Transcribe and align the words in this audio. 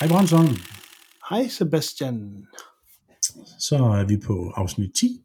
Hej 0.00 0.08
Brøndsholm. 0.08 0.48
Hej 1.30 1.48
Sebastian. 1.48 2.46
Så 3.58 3.76
er 3.76 4.06
vi 4.06 4.16
på 4.26 4.50
afsnit 4.56 4.94
10 4.94 5.24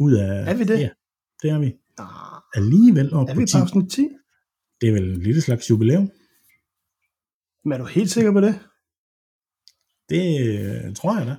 ud 0.00 0.12
af... 0.12 0.50
Er 0.50 0.54
vi 0.54 0.64
det? 0.64 0.80
Ja, 0.80 0.88
det 1.42 1.50
er 1.50 1.58
vi. 1.58 1.76
Alligevel 2.54 3.14
op 3.14 3.28
er 3.28 3.34
på 3.34 3.40
vi 3.40 3.46
10. 3.46 3.52
på 3.56 3.62
afsnit 3.62 3.90
10? 3.90 4.08
Det 4.80 4.88
er 4.88 4.92
vel 4.92 5.10
en 5.10 5.22
lille 5.22 5.40
slags 5.40 5.70
jubilæum. 5.70 6.10
Men 7.64 7.72
er 7.72 7.78
du 7.78 7.84
helt 7.84 8.10
sikker 8.10 8.32
på 8.32 8.40
det? 8.40 8.60
Det 10.08 10.40
øh, 10.50 10.94
tror 10.94 11.18
jeg 11.18 11.26
da. 11.26 11.36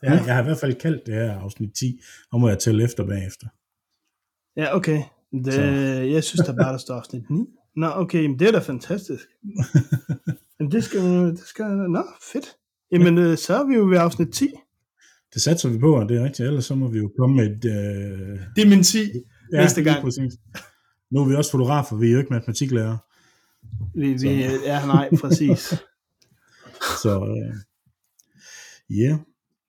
Det 0.00 0.08
er, 0.08 0.12
Ja. 0.14 0.24
Jeg 0.24 0.34
har 0.34 0.42
i 0.42 0.44
hvert 0.44 0.58
fald 0.58 0.74
kaldt 0.74 1.06
det 1.06 1.14
her 1.14 1.38
afsnit 1.40 1.72
10, 1.74 2.00
og 2.32 2.40
må 2.40 2.48
jeg 2.48 2.58
tælle 2.58 2.84
efter 2.84 3.06
bagefter. 3.06 3.46
Ja, 4.56 4.76
okay. 4.76 5.02
Det, 5.44 5.54
Så. 5.54 5.62
jeg 6.14 6.24
synes, 6.24 6.46
der 6.46 6.56
bare 6.56 6.72
der 6.72 6.78
står 6.78 6.94
afsnit 6.94 7.30
9. 7.30 7.46
Nå, 7.76 7.86
okay, 7.94 8.26
men 8.26 8.38
det 8.38 8.48
er 8.48 8.52
da 8.52 8.58
fantastisk. 8.58 9.24
Men 10.58 10.70
det 10.70 10.84
skal, 10.84 11.00
det 11.30 11.38
skal, 11.46 11.66
nå, 11.66 12.04
fedt. 12.32 12.56
Jamen, 12.92 13.18
øh, 13.18 13.38
så 13.38 13.54
er 13.56 13.64
vi 13.66 13.74
jo 13.74 13.86
ved 13.88 13.98
afsnit 13.98 14.28
10. 14.32 14.48
Det 15.34 15.42
satser 15.42 15.68
vi 15.68 15.78
på, 15.78 15.96
og 15.96 16.08
det 16.08 16.16
er 16.16 16.24
rigtigt. 16.24 16.46
Ellers 16.48 16.64
så 16.64 16.74
må 16.74 16.88
vi 16.88 16.98
jo 16.98 17.10
komme 17.18 17.36
med 17.36 17.44
et... 17.44 17.64
Øh, 17.64 18.38
Det 18.56 18.64
er 18.64 18.68
min 18.68 18.82
10 18.82 18.98
næste 19.52 19.80
lige 19.80 19.92
gang. 19.92 20.04
Præcis. 20.04 20.32
Nu 21.10 21.20
er 21.20 21.28
vi 21.28 21.34
også 21.34 21.50
fotografer, 21.50 21.96
vi 21.96 22.08
er 22.08 22.12
jo 22.12 22.18
ikke 22.18 22.32
matematiklærer. 22.32 22.96
Vi, 23.94 24.12
vi, 24.12 24.18
Så. 24.18 24.28
ja, 24.64 24.86
nej, 24.86 25.08
præcis. 25.20 25.74
Så 27.02 27.20
øh, 27.20 27.54
ja. 28.98 29.18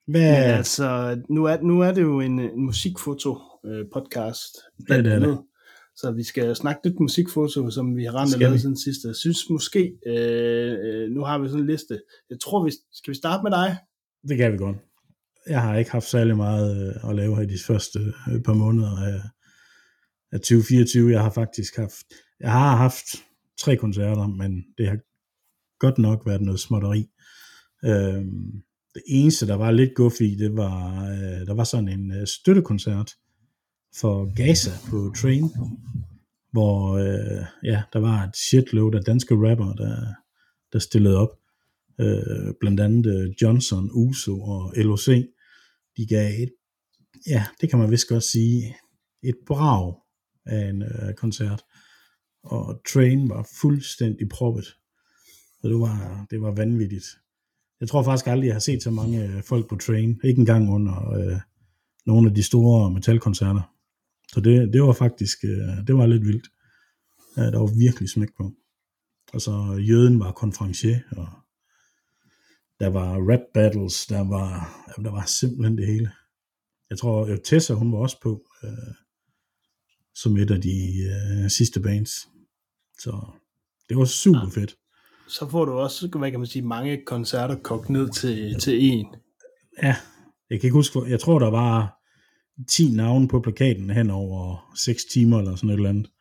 Hvad, 0.07 0.21
Men 0.21 0.55
altså, 0.57 1.17
nu 1.29 1.45
er, 1.45 1.57
nu 1.61 1.81
er 1.81 1.91
det 1.91 2.01
jo 2.01 2.19
en, 2.19 2.39
en 2.39 2.65
musikfoto 2.65 3.37
øh, 3.65 3.85
podcast. 3.93 4.55
Ja, 4.89 4.97
det 5.01 5.13
er 5.13 5.19
det. 5.19 5.39
Så 5.95 6.11
vi 6.11 6.23
skal 6.23 6.55
snakke 6.55 6.81
lidt 6.83 6.99
musikfoto, 6.99 7.71
som 7.71 7.97
vi 7.97 8.03
har 8.05 8.11
ramt 8.11 8.29
Skal 8.29 8.39
lavet 8.39 8.61
siden 8.61 8.77
sidste. 8.77 9.07
Jeg 9.07 9.15
synes 9.15 9.49
måske, 9.49 9.93
øh, 10.07 10.77
øh, 10.85 11.11
nu 11.11 11.21
har 11.21 11.39
vi 11.39 11.47
sådan 11.47 11.61
en 11.61 11.67
liste. 11.67 12.01
Jeg 12.29 12.39
tror, 12.39 12.65
vi 12.65 12.71
skal 12.91 13.11
vi 13.11 13.17
starte 13.17 13.43
med 13.43 13.51
dig? 13.51 13.77
Det 14.27 14.37
kan 14.37 14.53
vi 14.53 14.57
godt. 14.57 14.77
Jeg 15.47 15.61
har 15.61 15.77
ikke 15.77 15.91
haft 15.91 16.09
særlig 16.09 16.37
meget 16.37 16.87
øh, 16.87 17.09
at 17.09 17.15
lave 17.15 17.35
her 17.35 17.43
i 17.43 17.53
de 17.53 17.59
første 17.67 17.99
øh, 18.31 18.41
par 18.41 18.53
måneder 18.53 18.97
af, 18.97 19.21
af 20.31 20.39
2024. 20.39 21.11
Jeg 21.11 21.21
har 21.21 21.29
faktisk 21.29 21.75
haft, 21.75 22.05
jeg 22.39 22.51
har 22.51 22.75
haft 22.75 23.05
tre 23.59 23.77
koncerter, 23.77 24.27
men 24.27 24.63
det 24.77 24.87
har 24.87 24.97
godt 25.79 25.97
nok 25.97 26.25
været 26.25 26.41
noget 26.41 26.59
småtteri. 26.59 27.09
Øhm, 27.85 28.63
det 28.93 29.03
eneste, 29.07 29.47
der 29.47 29.55
var 29.55 29.71
lidt 29.71 29.95
guf 29.95 30.21
i, 30.21 30.35
det 30.35 30.57
var, 30.57 31.03
øh, 31.03 31.47
der 31.47 31.53
var 31.53 31.63
sådan 31.63 31.89
en 31.89 32.11
øh, 32.11 32.27
støttekoncert 32.27 33.11
for 34.01 34.35
Gaza 34.35 34.71
på 34.89 35.13
Train, 35.15 35.49
hvor 36.51 36.97
øh, 36.97 37.45
ja, 37.63 37.83
der 37.93 37.99
var 37.99 38.23
et 38.23 38.35
shitload 38.35 38.95
af 38.95 39.03
danske 39.03 39.35
rapper, 39.35 39.73
der, 39.73 40.05
der 40.73 40.79
stillede 40.79 41.17
op 41.17 41.29
øh, 41.99 42.53
blandt 42.59 42.79
andet 42.79 43.05
øh, 43.05 43.33
Johnson, 43.41 43.89
Uso 43.93 44.41
og 44.41 44.73
LOC, 44.75 45.07
de 45.97 46.07
gav 46.07 46.43
et, 46.43 46.51
ja, 47.27 47.45
det 47.61 47.69
kan 47.69 47.79
man 47.79 47.91
vist 47.91 48.07
godt 48.07 48.23
sige, 48.23 48.75
et 49.23 49.35
brag 49.47 49.95
af 50.45 50.69
en 50.69 50.81
øh, 50.81 51.13
koncert. 51.13 51.61
Og 52.43 52.81
Train 52.93 53.29
var 53.29 53.47
fuldstændig 53.61 54.29
proppet. 54.29 54.67
Og 55.63 55.69
det 55.69 55.79
var, 55.79 56.25
det 56.31 56.41
var 56.41 56.51
vanvittigt. 56.51 57.05
Jeg 57.79 57.87
tror 57.87 58.03
faktisk 58.03 58.27
aldrig, 58.27 58.47
jeg 58.47 58.55
har 58.55 58.59
set 58.59 58.83
så 58.83 58.91
mange 58.91 59.23
øh, 59.25 59.43
folk 59.43 59.69
på 59.69 59.75
Train. 59.75 60.19
Ikke 60.23 60.39
engang 60.39 60.69
under 60.73 61.11
øh, 61.11 61.39
nogle 62.05 62.29
af 62.29 62.35
de 62.35 62.43
store 62.43 62.91
metalkoncerter. 62.91 63.74
Så 64.35 64.41
det, 64.41 64.73
det 64.73 64.83
var 64.83 64.93
faktisk, 64.93 65.43
øh, 65.43 65.87
det 65.87 65.95
var 65.95 66.05
lidt 66.05 66.25
vildt. 66.25 66.47
Ja, 67.37 67.41
der 67.41 67.59
var 67.59 67.79
virkelig 67.79 68.09
smæk 68.09 68.29
på. 68.37 68.51
Og 69.33 69.41
så 69.41 69.51
Jøden 69.89 70.19
var 70.19 70.31
konferencier, 70.31 70.99
og 71.11 71.27
der 72.79 72.87
var 72.87 73.31
rap 73.31 73.39
battles, 73.53 74.05
der 74.05 74.19
var, 74.19 74.75
jamen, 74.87 75.05
der 75.05 75.11
var 75.11 75.25
simpelthen 75.25 75.77
det 75.77 75.87
hele. 75.87 76.11
Jeg 76.89 76.97
tror, 76.97 77.25
øh, 77.25 77.37
Tessa, 77.43 77.73
hun 77.73 77.91
var 77.91 77.97
også 77.97 78.21
på, 78.21 78.47
øh, 78.63 78.93
som 80.15 80.37
et 80.37 80.51
af 80.51 80.61
de 80.61 80.77
øh, 81.03 81.49
sidste 81.49 81.79
bands. 81.79 82.27
Så 82.99 83.25
det 83.89 83.97
var 83.97 84.05
super 84.05 84.49
fedt. 84.53 84.75
Så 85.27 85.49
får 85.49 85.65
du 85.65 85.71
også, 85.71 86.07
hvad 86.07 86.31
kan 86.31 86.39
man 86.39 86.47
sige, 86.47 86.61
mange 86.61 87.05
koncerter 87.05 87.55
kogt 87.55 87.89
ned 87.89 88.09
til, 88.09 88.59
til 88.59 88.83
en. 88.83 89.07
Ja, 89.83 89.95
jeg 90.49 90.59
kan 90.59 90.67
ikke 90.67 90.73
huske, 90.73 90.99
jeg 91.07 91.19
tror, 91.19 91.39
der 91.39 91.49
var 91.49 92.04
10 92.69 92.91
navne 92.91 93.27
på 93.27 93.39
plakaten 93.39 93.89
hen 93.89 94.09
over 94.09 94.71
6 94.75 95.05
timer 95.05 95.39
eller 95.39 95.55
sådan 95.55 95.69
et 95.69 95.73
eller 95.73 95.89
andet. 95.89 96.11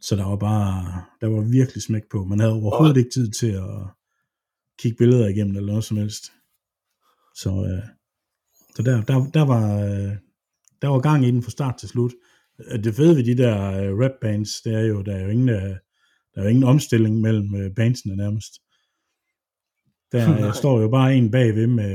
Så 0.00 0.16
der 0.16 0.24
var 0.24 0.36
bare, 0.36 1.04
der 1.20 1.26
var 1.26 1.40
virkelig 1.40 1.82
smæk 1.82 2.02
på. 2.10 2.24
Man 2.24 2.40
havde 2.40 2.52
overhovedet 2.52 2.96
ikke 2.96 3.10
tid 3.10 3.30
til 3.30 3.50
at 3.50 3.86
kigge 4.78 4.96
billeder 4.98 5.28
igennem 5.28 5.56
eller 5.56 5.66
noget 5.66 5.84
som 5.84 5.96
helst. 5.96 6.24
Så, 7.34 7.50
øh, 7.50 7.88
så 8.76 8.82
der, 8.82 9.02
der, 9.02 9.30
der, 9.34 9.42
var, 9.42 9.80
øh, 9.80 10.12
der 10.82 10.88
var 10.88 11.00
gang 11.00 11.24
i 11.26 11.30
den 11.30 11.42
fra 11.42 11.50
start 11.50 11.76
til 11.78 11.88
slut. 11.88 12.12
Øh, 12.70 12.84
Det 12.84 12.94
fede 12.94 13.16
ved 13.16 13.24
de 13.24 13.36
der 13.36 13.72
øh, 13.72 13.98
rap 13.98 14.12
bands, 14.20 14.60
det 14.62 14.74
er 14.74 14.80
jo, 14.80 15.02
der 15.02 15.16
er 15.16 15.22
jo 15.22 15.28
ingen, 15.28 15.48
øh, 15.48 15.76
der 16.34 16.40
er 16.40 16.42
jo 16.42 16.48
ingen 16.48 16.64
omstilling 16.64 17.20
mellem 17.20 17.54
øh, 17.54 17.74
bandsene 17.74 18.16
nærmest. 18.16 18.52
Der 20.12 20.28
Nej. 20.38 20.48
øh, 20.48 20.54
står 20.54 20.80
jo 20.80 20.88
bare 20.88 21.14
en 21.16 21.30
bagved 21.30 21.66
med 21.66 21.94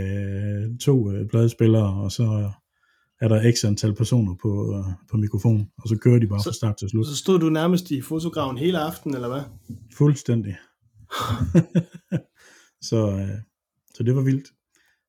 øh, 0.71 0.77
to 0.77 1.11
øh, 1.11 1.27
pladespillere, 1.29 1.93
og 2.03 2.11
så 2.11 2.51
er 3.21 3.27
der 3.27 3.51
x 3.51 3.63
antal 3.65 3.95
personer 3.95 4.35
på, 4.41 4.75
øh, 4.77 4.93
på 5.11 5.17
mikrofonen, 5.17 5.67
og 5.77 5.89
så 5.89 5.97
kører 6.01 6.19
de 6.19 6.27
bare 6.27 6.39
Så- 6.39 6.49
fra 6.49 6.53
start 6.53 6.77
til 6.77 6.89
slut. 6.89 7.05
Så 7.07 7.15
stod 7.15 7.39
du 7.39 7.49
nærmest 7.49 7.91
i 7.91 8.01
fotografen 8.01 8.57
hele 8.57 8.79
aften, 8.79 9.15
eller 9.15 9.27
hvad? 9.27 9.41
Fuldstændig. 9.97 10.55
så, 12.89 13.07
øh, 13.11 13.29
så 13.95 14.03
det 14.03 14.15
var 14.15 14.21
vildt. 14.21 14.47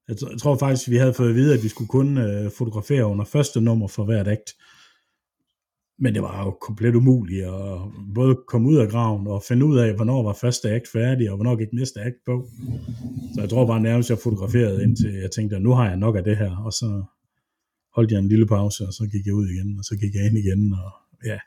Jeg, 0.09 0.17
jeg 0.31 0.39
tror 0.39 0.57
faktisk, 0.57 0.91
vi 0.91 0.97
havde 0.97 1.15
fået 1.15 1.29
at 1.29 1.35
vide, 1.35 1.55
at 1.55 1.63
vi 1.63 1.69
skulle 1.69 1.89
kun 1.89 2.19
øh, 2.19 2.51
fotografere 2.59 3.07
under 3.07 3.25
første 3.25 3.61
nummer 3.61 3.89
for 3.89 4.05
hvert 4.05 4.29
akt. 4.29 4.51
Men 5.99 6.15
det 6.15 6.23
var 6.23 6.45
jo 6.45 6.51
komplet 6.51 6.95
umuligt 6.95 7.45
at 7.45 7.79
både 8.15 8.39
komme 8.49 8.69
ud 8.69 8.77
af 8.77 8.89
graven 8.89 9.27
og 9.27 9.43
finde 9.49 9.67
ud 9.67 9.79
af, 9.79 9.95
hvornår 9.95 10.23
var 10.23 10.33
første 10.33 10.71
akt 10.71 10.89
færdig, 10.93 11.31
og 11.31 11.37
hvornår 11.37 11.57
gik 11.57 11.73
næste 11.73 12.01
akt 12.01 12.17
på. 12.27 12.49
Så 13.35 13.41
jeg 13.41 13.51
tror 13.51 13.67
bare 13.67 13.81
nærmest, 13.81 14.11
jeg 14.11 14.19
fotograferede 14.19 14.83
indtil 14.83 15.13
jeg 15.13 15.31
tænkte, 15.31 15.57
at 15.57 15.63
nu 15.63 15.73
har 15.73 15.89
jeg 15.89 15.97
nok 15.97 16.17
af 16.17 16.25
det 16.25 16.37
her. 16.37 16.57
Og 16.57 16.73
så 16.73 17.05
holdt 17.95 18.11
jeg 18.13 18.19
en 18.19 18.29
lille 18.29 18.47
pause, 18.47 18.85
og 18.87 18.93
så 18.93 19.09
gik 19.13 19.27
jeg 19.27 19.35
ud 19.35 19.47
igen, 19.49 19.79
og 19.79 19.85
så 19.85 19.97
gik 19.97 20.15
jeg 20.15 20.27
ind 20.27 20.39
igen. 20.39 20.73
Og 20.73 20.91
ja, 21.25 21.39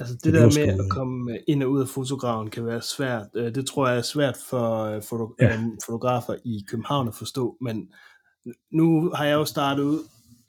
Altså 0.00 0.14
det, 0.14 0.24
det 0.24 0.32
der 0.34 0.40
med 0.42 0.50
sgu- 0.50 0.84
at 0.84 0.90
komme 0.90 1.38
ind 1.48 1.62
og 1.62 1.70
ud 1.70 1.80
af 1.80 1.88
fotografen 1.88 2.50
kan 2.50 2.66
være 2.66 2.82
svært. 2.82 3.26
Øh, 3.34 3.54
Det 3.54 3.66
tror 3.66 3.88
jeg 3.88 3.98
er 3.98 4.02
svært 4.02 4.36
for 4.50 4.84
øh, 4.84 5.02
foto- 5.02 5.36
Ja. 5.40 5.54
øh, 5.56 5.62
fotografer 5.86 6.34
i 6.44 6.64
København 6.68 7.08
at 7.08 7.14
forstå, 7.14 7.56
men 7.60 7.92
nu 8.72 9.10
har 9.14 9.24
jeg 9.24 9.34
jo 9.34 9.44
startet 9.44 9.82
ud 9.82 9.98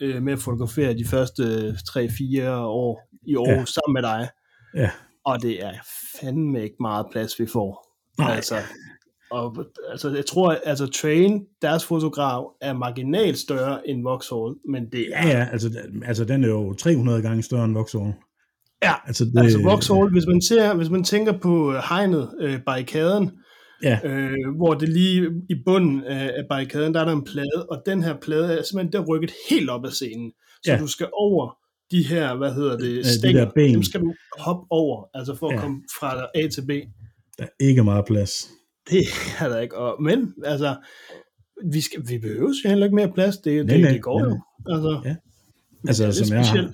øh, 0.01 0.23
med 0.23 0.33
at 0.33 0.39
fotografere 0.39 0.93
de 0.97 1.05
første 1.05 1.69
3-4 1.69 2.49
år 2.51 3.09
i 3.21 3.35
år 3.35 3.49
ja. 3.49 3.65
sammen 3.65 3.93
med 3.93 4.01
dig, 4.01 4.29
ja, 4.75 4.91
og 5.25 5.41
det 5.41 5.63
er 5.63 5.73
fandme 6.21 6.63
ikke 6.63 6.75
meget 6.79 7.05
plads, 7.11 7.39
vi 7.39 7.45
får. 7.47 7.97
Nej. 8.17 8.35
Altså, 8.35 8.55
og, 9.31 9.57
altså, 9.91 10.09
jeg 10.15 10.25
tror, 10.25 10.51
altså 10.65 10.87
Train, 10.87 11.45
deres 11.61 11.85
fotograf, 11.85 12.43
er 12.61 12.73
marginalt 12.73 13.37
større 13.37 13.89
end 13.89 14.03
Vauxhall, 14.03 14.55
men 14.69 14.83
det 14.91 15.05
er, 15.13 15.27
ja, 15.27 15.37
ja 15.37 15.47
altså, 15.51 15.69
altså 16.05 16.25
den 16.25 16.43
er 16.43 16.47
jo 16.47 16.73
300 16.73 17.21
gange 17.21 17.43
større 17.43 17.65
end 17.65 17.73
Vauxhall. 17.73 18.13
ja, 18.83 18.93
Altså, 19.07 19.25
det, 19.25 19.37
altså 19.43 19.61
Vauxhall, 19.63 20.11
hvis 20.11 20.25
man, 20.27 20.41
ser, 20.41 20.73
hvis 20.75 20.89
man 20.89 21.03
tænker 21.03 21.39
på 21.39 21.71
øh, 21.73 21.81
hegnet, 21.89 22.29
øh, 22.39 22.59
barrikaden, 22.65 23.31
Ja, 23.83 23.99
øh, 24.03 24.55
hvor 24.57 24.73
det 24.73 24.89
lige 24.89 25.27
i 25.49 25.53
bunden 25.65 26.03
af, 26.03 26.43
barrikaden, 26.49 26.93
der 26.93 26.99
er 27.01 27.05
der 27.05 27.11
en 27.11 27.23
plade, 27.23 27.65
og 27.69 27.81
den 27.85 28.03
her 28.03 28.15
plade 28.21 28.57
er 28.57 28.63
simpelthen 28.63 28.93
der 28.93 28.99
er 29.01 29.05
rykket 29.05 29.31
helt 29.49 29.69
op 29.69 29.85
af 29.85 29.91
scenen. 29.91 30.31
Så 30.63 30.71
Ja. 30.71 30.77
du 30.77 30.87
skal 30.87 31.07
over 31.13 31.57
de 31.91 32.03
her, 32.03 32.35
hvad 32.35 32.53
hedder 32.53 32.77
de 32.77 32.95
det, 32.95 33.05
stænger, 33.05 33.45
der 33.45 33.51
ben. 33.55 33.73
dem 33.73 33.83
skal 33.83 34.01
du 34.01 34.13
hoppe 34.39 34.65
over, 34.69 35.03
altså 35.13 35.35
for 35.35 35.47
at 35.49 35.55
Ja. 35.55 35.59
komme 35.61 35.81
fra 35.99 36.25
A 36.35 36.47
til 36.47 36.61
B. 36.61 36.69
der 37.37 37.43
er 37.43 37.47
ikke 37.59 37.83
meget 37.83 38.05
plads. 38.05 38.49
Det 38.89 39.05
er 39.41 39.49
der 39.49 39.59
ikke. 39.59 39.77
Og, 39.77 40.03
men, 40.03 40.33
altså, 40.43 40.75
vi, 41.71 41.81
skal, 41.81 42.09
vi 42.09 42.17
behøver 42.17 42.53
jo 42.63 42.69
heller 42.69 42.85
ikke 42.85 42.95
mere 42.95 43.11
plads. 43.13 43.37
Det, 43.37 43.65
Nej, 43.65 43.77
det, 43.77 43.89
det 43.89 44.01
går 44.01 44.19
jo. 44.25 44.39
Altså, 44.73 45.01
Ja. 45.05 45.15
Altså, 45.87 46.03
det 46.03 46.09
er 46.09 46.25
som, 46.25 46.37
jeg 46.37 46.47
har, 46.47 46.73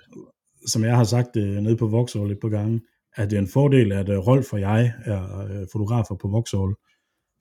som 0.68 0.84
jeg 0.84 0.96
har 0.96 1.04
sagt 1.04 1.36
uh, 1.36 1.44
nede 1.44 1.78
på 1.78 1.88
Vauxhall 1.88 2.31
et 2.31 2.38
par 2.42 2.50
gange, 2.50 2.81
at 3.16 3.30
det 3.30 3.38
er 3.38 3.42
en 3.42 3.48
fordel, 3.48 3.92
at 3.92 4.10
uh, 4.10 4.28
Rolf 4.28 4.54
og 4.54 4.62
jeg 4.62 4.94
er 5.06 5.44
uh, 5.44 5.68
fotografer 5.72 6.16
på 6.16 6.28
Vauxhall. 6.28 6.75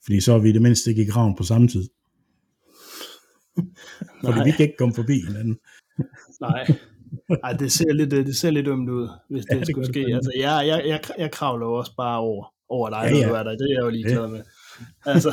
Fordi 0.04 0.20
så 0.20 0.32
er 0.32 0.38
vi 0.38 0.48
i 0.48 0.52
det 0.52 0.62
mindste 0.62 0.90
ikke 0.90 1.02
i 1.02 1.06
graven 1.06 1.36
på 1.36 1.42
samme 1.42 1.68
tid. 1.68 1.84
Fordi 4.24 4.38
Nej. 4.38 4.44
vi 4.44 4.50
kan 4.50 4.62
ikke 4.66 4.76
komme 4.78 4.94
forbi 4.94 5.20
hinanden. 5.26 5.58
Nej. 6.40 6.66
Ej, 7.44 7.52
det 7.52 7.72
ser 7.72 7.92
lidt, 7.92 8.12
øh, 8.12 8.26
det 8.26 8.36
ser 8.36 8.50
lidt 8.50 8.68
ømt 8.68 8.90
ud, 8.90 9.08
hvis 9.30 9.44
det, 9.44 9.54
Ja, 9.54 9.58
det 9.60 9.68
skulle 9.68 9.86
ske. 9.86 10.00
Altså, 10.00 10.32
jeg, 10.36 10.66
jeg, 10.66 10.82
jeg, 10.86 11.00
jeg 11.18 11.30
kravler 11.30 11.66
også 11.66 11.92
bare 11.96 12.18
over, 12.18 12.54
over 12.68 12.90
dig, 12.90 13.02
Ja, 13.04 13.16
ja, 13.16 13.26
når 13.26 13.28
du 13.28 13.34
er 13.34 13.42
der. 13.42 13.50
Det 13.50 13.66
er 13.70 13.74
jeg 13.74 13.84
jo 13.84 13.90
ligeglad 13.90 14.28
med. 14.28 14.42
Altså, 15.06 15.30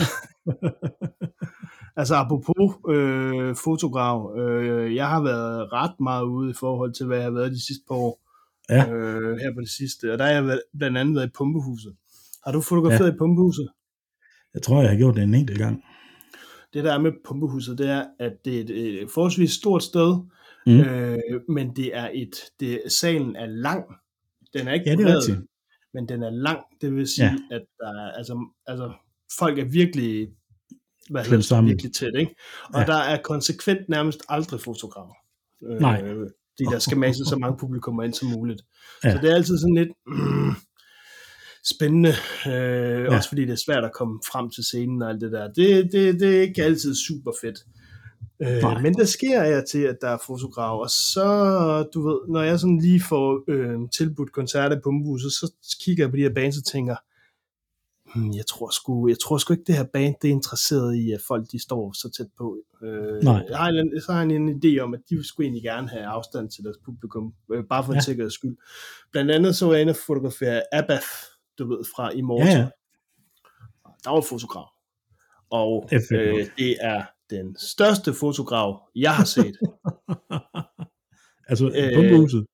altså 1.99 2.15
apropos 2.15 2.75
øh, 2.89 3.55
fotograf, 3.55 4.37
øh, 4.39 4.95
jeg 4.95 5.07
har 5.09 5.21
været 5.23 5.73
ret 5.73 5.99
meget 5.99 6.23
ude 6.23 6.49
i 6.49 6.53
forhold 6.53 6.93
til, 6.93 7.05
hvad 7.05 7.17
jeg 7.17 7.25
har 7.25 7.31
været 7.31 7.51
de 7.51 7.65
sidste 7.65 7.83
par 7.87 7.95
år. 7.95 8.19
Ja. 8.69 8.89
Øh, 8.93 9.37
her 9.37 9.53
på 9.53 9.61
det 9.61 9.69
sidste. 9.69 10.13
Og 10.13 10.17
der 10.19 10.25
har 10.25 10.31
jeg 10.31 10.45
været, 10.45 10.61
blandt 10.79 10.97
andet 10.97 11.15
været 11.15 11.27
i 11.27 11.31
Pumpehuset. 11.37 11.95
Har 12.45 12.51
du 12.51 12.61
fotograferet 12.61 13.07
ja. 13.07 13.13
i 13.13 13.17
Pumpehuset? 13.17 13.67
Jeg 14.53 14.61
tror, 14.61 14.81
jeg 14.81 14.89
har 14.89 14.97
gjort 14.97 15.15
det 15.15 15.23
en 15.23 15.33
enkelt 15.33 15.57
gang. 15.59 15.83
Det 16.73 16.83
der 16.83 16.93
er 16.93 16.97
med 16.97 17.11
pumpehuset, 17.27 17.77
det 17.77 17.89
er, 17.89 18.05
at 18.19 18.33
det 18.45 18.55
er 18.57 18.61
et, 18.61 19.01
et 19.01 19.11
forholdsvis 19.11 19.51
stort 19.51 19.83
sted, 19.83 20.15
Mm. 20.65 20.79
øh, 20.79 21.17
men 21.49 21.75
det 21.75 21.97
er 21.97 22.09
et, 22.13 22.35
det, 22.59 22.81
salen 22.87 23.35
er 23.35 23.45
lang. 23.45 23.85
Den 24.53 24.67
er 24.67 24.73
ikke 24.73 24.89
Ja, 24.89 24.95
det 24.95 25.01
er 25.01 25.05
bred, 25.05 25.17
rigtigt. 25.17 25.39
men 25.93 26.09
den 26.09 26.23
er 26.23 26.29
lang. 26.29 26.59
Det 26.81 26.95
vil 26.95 27.07
sige, 27.07 27.25
Ja. 27.25 27.55
at 27.55 27.61
der 27.79 27.87
er, 27.87 28.11
altså, 28.11 28.47
altså, 28.67 28.91
folk 29.39 29.59
er 29.59 29.65
virkelig, 29.65 30.27
hvad 31.09 31.23
hedder 31.25 31.41
sammen. 31.41 31.69
virkelig 31.69 31.93
tæt, 31.93 32.11
ikke? 32.19 32.35
Og 32.73 32.79
Ja. 32.79 32.85
der 32.85 32.97
er 32.97 33.21
konsekvent 33.23 33.89
nærmest 33.89 34.19
aldrig 34.29 34.61
fotografer. 34.61 35.13
Øh, 35.69 35.79
Nej. 35.81 36.01
Fordi 36.01 36.63
der 36.71 36.79
skal 36.79 36.97
masse 36.97 37.25
så 37.25 37.35
mange 37.35 37.57
publikummer 37.57 38.03
ind 38.03 38.13
som 38.13 38.27
muligt. 38.27 38.61
Ja. 39.03 39.11
Så 39.11 39.17
det 39.21 39.31
er 39.31 39.35
altid 39.35 39.57
sådan 39.57 39.75
lidt 39.75 39.89
mm, 40.07 40.51
spændende, 41.75 42.09
øh, 42.47 43.03
ja. 43.03 43.15
også 43.15 43.29
fordi 43.29 43.41
det 43.41 43.51
er 43.51 43.61
svært 43.65 43.83
at 43.85 43.93
komme 43.93 44.19
frem 44.31 44.49
til 44.49 44.63
scenen 44.63 45.01
og 45.01 45.09
alt 45.09 45.21
det 45.21 45.31
der. 45.31 45.47
Det, 45.47 45.89
det, 45.91 46.19
det 46.19 46.37
er 46.37 46.41
ikke 46.41 46.63
altid 46.63 46.95
super 46.95 47.31
fedt. 47.41 47.59
Nej. 48.39 48.73
Øh, 48.75 48.81
men 48.83 48.93
der 48.93 49.05
sker 49.05 49.43
jeg 49.43 49.63
til, 49.71 49.79
at 49.79 49.97
der 50.01 50.09
er 50.09 50.17
fotografer, 50.27 50.83
og 50.83 50.89
så, 50.89 51.27
du 51.93 52.07
ved, 52.07 52.19
når 52.33 52.41
jeg 52.41 52.59
sådan 52.59 52.79
lige 52.79 53.01
får 53.01 53.43
øh, 53.51 53.79
tilbudt 53.97 54.31
koncerter 54.31 54.75
på 54.75 54.81
Pumpehuset, 54.83 55.31
så 55.31 55.77
kigger 55.85 56.03
jeg 56.03 56.09
på 56.11 56.17
de 56.17 56.21
her 56.21 56.33
bands 56.33 56.57
og 56.57 56.63
tænker, 56.65 56.95
hmm, 58.15 58.33
jeg 58.33 58.45
tror 58.45 58.69
sgu, 58.69 59.07
jeg 59.07 59.19
tror 59.19 59.37
sgu 59.37 59.53
ikke, 59.53 59.63
det 59.67 59.75
her 59.75 59.83
band 59.93 60.15
det 60.21 60.27
er 60.27 60.31
interesseret 60.31 60.95
i, 60.95 61.11
at 61.11 61.21
folk 61.27 61.45
de 61.51 61.59
står 61.61 61.91
så 61.93 62.09
tæt 62.17 62.27
på. 62.37 62.57
Øh, 62.81 63.23
Nej. 63.23 63.45
Jeg 63.49 63.57
har, 63.57 63.67
en, 63.67 64.01
så 64.01 64.11
har 64.13 64.21
jeg 64.23 64.31
en 64.35 64.61
idé 64.65 64.79
om, 64.79 64.93
at 64.93 64.99
de 65.09 65.27
skulle 65.27 65.45
egentlig 65.45 65.63
gerne 65.63 65.89
have 65.89 66.05
afstand 66.05 66.49
til 66.49 66.63
deres 66.63 66.77
publikum, 66.85 67.33
øh, 67.51 67.63
bare 67.69 67.83
for 67.83 67.91
en 67.91 67.97
Ja. 67.97 68.01
sikkerheds 68.01 68.33
skyld. 68.33 68.57
Blandt 69.11 69.31
andet 69.31 69.55
så 69.55 69.65
var 69.65 69.73
jeg 69.73 69.81
inde 69.81 69.91
og 69.91 69.97
fotografere 70.07 70.61
Abath, 70.73 71.07
du 71.59 71.67
ved, 71.69 71.83
fra 71.95 72.09
Immortal. 72.11 72.47
Ja, 72.47 72.57
ja. 72.59 72.67
Der 74.03 74.09
var 74.09 74.21
fotograf. 74.21 74.67
Og 75.49 75.87
Det 75.91 76.01
er 76.11 76.37
øh, 76.39 76.47
det 76.59 76.75
er 76.81 77.03
den 77.29 77.55
største 77.59 78.13
fotograf, 78.13 78.75
jeg 78.95 79.15
har 79.15 79.23
set 79.25 79.55
Altså, 81.49 81.65
Øh, 81.75 81.87
øh, 81.87 81.95
pumpehuset. 81.95 82.45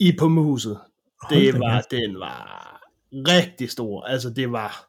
i 0.00 0.12
Pumpehuset. 0.18 0.78
Hold 1.22 1.40
Det 1.40 1.54
var, 1.60 1.80
den 1.90 2.18
var 2.18 2.73
rigtig 3.14 3.70
stor. 3.70 4.02
Altså, 4.02 4.30
det 4.30 4.52
var... 4.52 4.88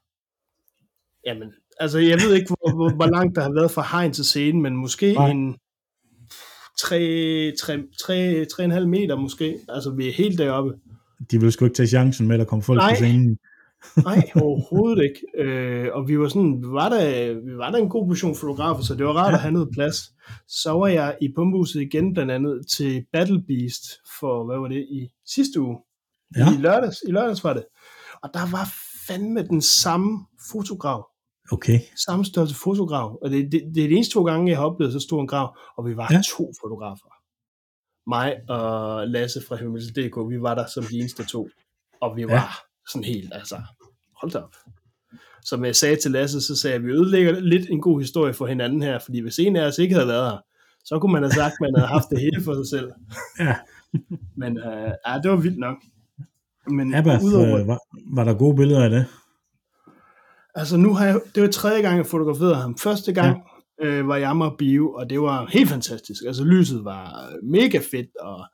Jamen, 1.25 1.53
altså, 1.79 1.99
jeg 1.99 2.19
ved 2.21 2.33
ikke, 2.35 2.47
hvor, 2.47 2.75
hvor, 2.75 2.95
hvor 2.95 3.05
langt 3.05 3.35
der 3.35 3.41
har 3.41 3.53
været 3.53 3.71
fra 3.71 3.87
hegn 3.91 4.13
til 4.13 4.25
scenen, 4.25 4.61
men 4.61 4.75
måske 4.75 5.13
Nej. 5.13 5.29
en 5.29 5.55
3,5 6.81 8.85
meter 8.85 9.15
måske. 9.15 9.59
Altså, 9.69 9.91
vi 9.91 10.07
er 10.07 10.11
helt 10.13 10.37
deroppe. 10.37 10.73
De 11.31 11.37
ville 11.37 11.51
sgu 11.51 11.65
ikke 11.65 11.75
tage 11.75 11.87
chancen 11.87 12.27
med, 12.27 12.35
at 12.35 12.39
der 12.39 12.45
kom 12.45 12.61
folk 12.61 12.77
Nej. 12.77 12.91
på 12.91 12.95
scenen. 12.95 13.37
Nej, 14.05 14.29
overhovedet 14.35 15.03
ikke. 15.03 15.21
Øh, 15.49 15.87
og 15.93 16.07
vi 16.07 16.19
var 16.19 16.27
sådan, 16.27 16.61
vi 16.61 16.67
var, 16.67 16.89
der, 16.89 17.33
vi 17.33 17.57
var 17.57 17.71
der 17.71 17.77
en 17.77 17.89
god 17.89 18.07
portion 18.07 18.35
fotografer, 18.35 18.83
så 18.83 18.95
det 18.95 19.05
var 19.05 19.13
rart 19.13 19.31
Ja. 19.31 19.35
at 19.35 19.41
have 19.41 19.51
noget 19.51 19.69
plads. 19.73 19.97
Så 20.47 20.71
var 20.71 20.87
jeg 20.87 21.17
i 21.21 21.33
pumpehuset 21.35 21.81
igen, 21.81 22.13
blandt 22.13 22.31
andet 22.31 22.67
til 22.67 23.05
Battle 23.13 23.43
Beast 23.47 23.83
for, 24.19 24.45
hvad 24.45 24.57
var 24.57 24.67
det, 24.67 24.85
i 24.91 25.09
sidste 25.25 25.61
uge. 25.61 25.77
Ja. 26.37 26.53
I 26.53 26.57
lørdags, 26.61 26.97
i 27.07 27.11
lørdags 27.11 27.43
var 27.43 27.53
det. 27.53 27.65
Og 28.25 28.29
der 28.33 28.51
var 28.51 28.65
fandme 29.07 29.41
den 29.43 29.61
samme 29.61 30.25
fotograf. 30.51 31.03
Okay. 31.51 31.79
Samme 32.05 32.25
størrelse 32.25 32.55
fotograf. 32.55 33.09
Og 33.21 33.29
det, 33.31 33.51
det, 33.51 33.61
det 33.75 33.83
er 33.83 33.87
de 33.87 33.93
eneste 33.95 34.13
to 34.13 34.23
gange, 34.23 34.49
jeg 34.51 34.57
har 34.57 34.65
oplevet 34.65 34.93
så 34.93 34.99
stor 34.99 35.21
en 35.21 35.27
grav. 35.27 35.57
Og 35.77 35.85
vi 35.87 35.97
var 35.97 36.07
Ja. 36.11 36.21
to 36.37 36.51
fotografer. 36.61 37.11
Mig 38.09 38.35
og 38.49 39.07
Lasse 39.07 39.41
fra 39.47 39.55
Himmels.dk, 39.55 40.17
vi 40.29 40.41
var 40.41 40.55
der 40.55 40.65
som 40.73 40.83
de 40.83 40.95
eneste 40.99 41.25
to. 41.25 41.49
Og 42.01 42.15
vi 42.17 42.23
var 42.25 42.29
Ja. 42.31 42.35
ja. 42.35 42.47
sådan 42.91 43.03
helt, 43.03 43.33
altså, 43.33 43.55
hold 44.21 44.31
da 44.31 44.37
op. 44.39 44.55
Som 45.43 45.65
jeg 45.65 45.75
sagde 45.75 45.95
til 45.95 46.11
Lasse, 46.11 46.41
så 46.41 46.55
sagde 46.55 46.73
jeg, 46.73 46.81
at 46.81 46.87
vi 46.87 46.91
ødelægger 46.93 47.39
lidt 47.39 47.69
en 47.69 47.81
god 47.81 47.99
historie 48.01 48.33
for 48.33 48.45
hinanden 48.47 48.81
her, 48.81 48.99
fordi 48.99 49.19
hvis 49.19 49.39
en 49.39 49.55
af 49.55 49.67
os 49.67 49.77
ikke 49.77 49.95
havde 49.95 50.07
været 50.07 50.31
her, 50.31 50.37
så 50.85 50.99
kunne 50.99 51.13
man 51.13 51.23
have 51.23 51.31
sagt, 51.31 51.51
at 51.53 51.57
man 51.61 51.75
havde 51.75 51.87
haft 51.87 52.09
det 52.09 52.19
hele 52.19 52.43
for 52.43 52.53
sig 52.53 52.67
selv. 52.79 52.91
Ja. 53.39 53.55
Men 54.41 54.57
øh, 54.57 54.91
ja, 55.07 55.19
det 55.23 55.31
var 55.31 55.37
vildt 55.37 55.59
nok. 55.59 55.77
Men 56.67 56.93
Abath, 56.95 57.23
udover, 57.23 57.59
øh, 57.59 57.67
var, 57.67 57.79
var 58.15 58.23
der 58.23 58.33
gode 58.33 58.55
billeder 58.55 58.83
af 58.83 58.89
det? 58.89 59.05
Altså 60.55 60.77
nu 60.77 60.93
har 60.93 61.05
jeg, 61.05 61.19
det 61.35 61.43
var 61.43 61.49
tredje 61.49 61.81
gang, 61.81 61.97
jeg 61.97 62.05
fotograferede 62.05 62.55
ham. 62.55 62.77
Første 62.77 63.13
gang 63.13 63.37
ja. 63.81 63.85
øh, 63.87 64.07
var 64.07 64.15
jeg 64.15 64.29
Amager 64.29 64.55
Bio, 64.57 64.91
og 64.93 65.09
det 65.09 65.21
var 65.21 65.45
helt 65.53 65.69
fantastisk. 65.69 66.23
Altså 66.27 66.43
lyset 66.43 66.85
var 66.85 67.29
mega 67.43 67.79
fedt, 67.91 68.15
og 68.21 68.45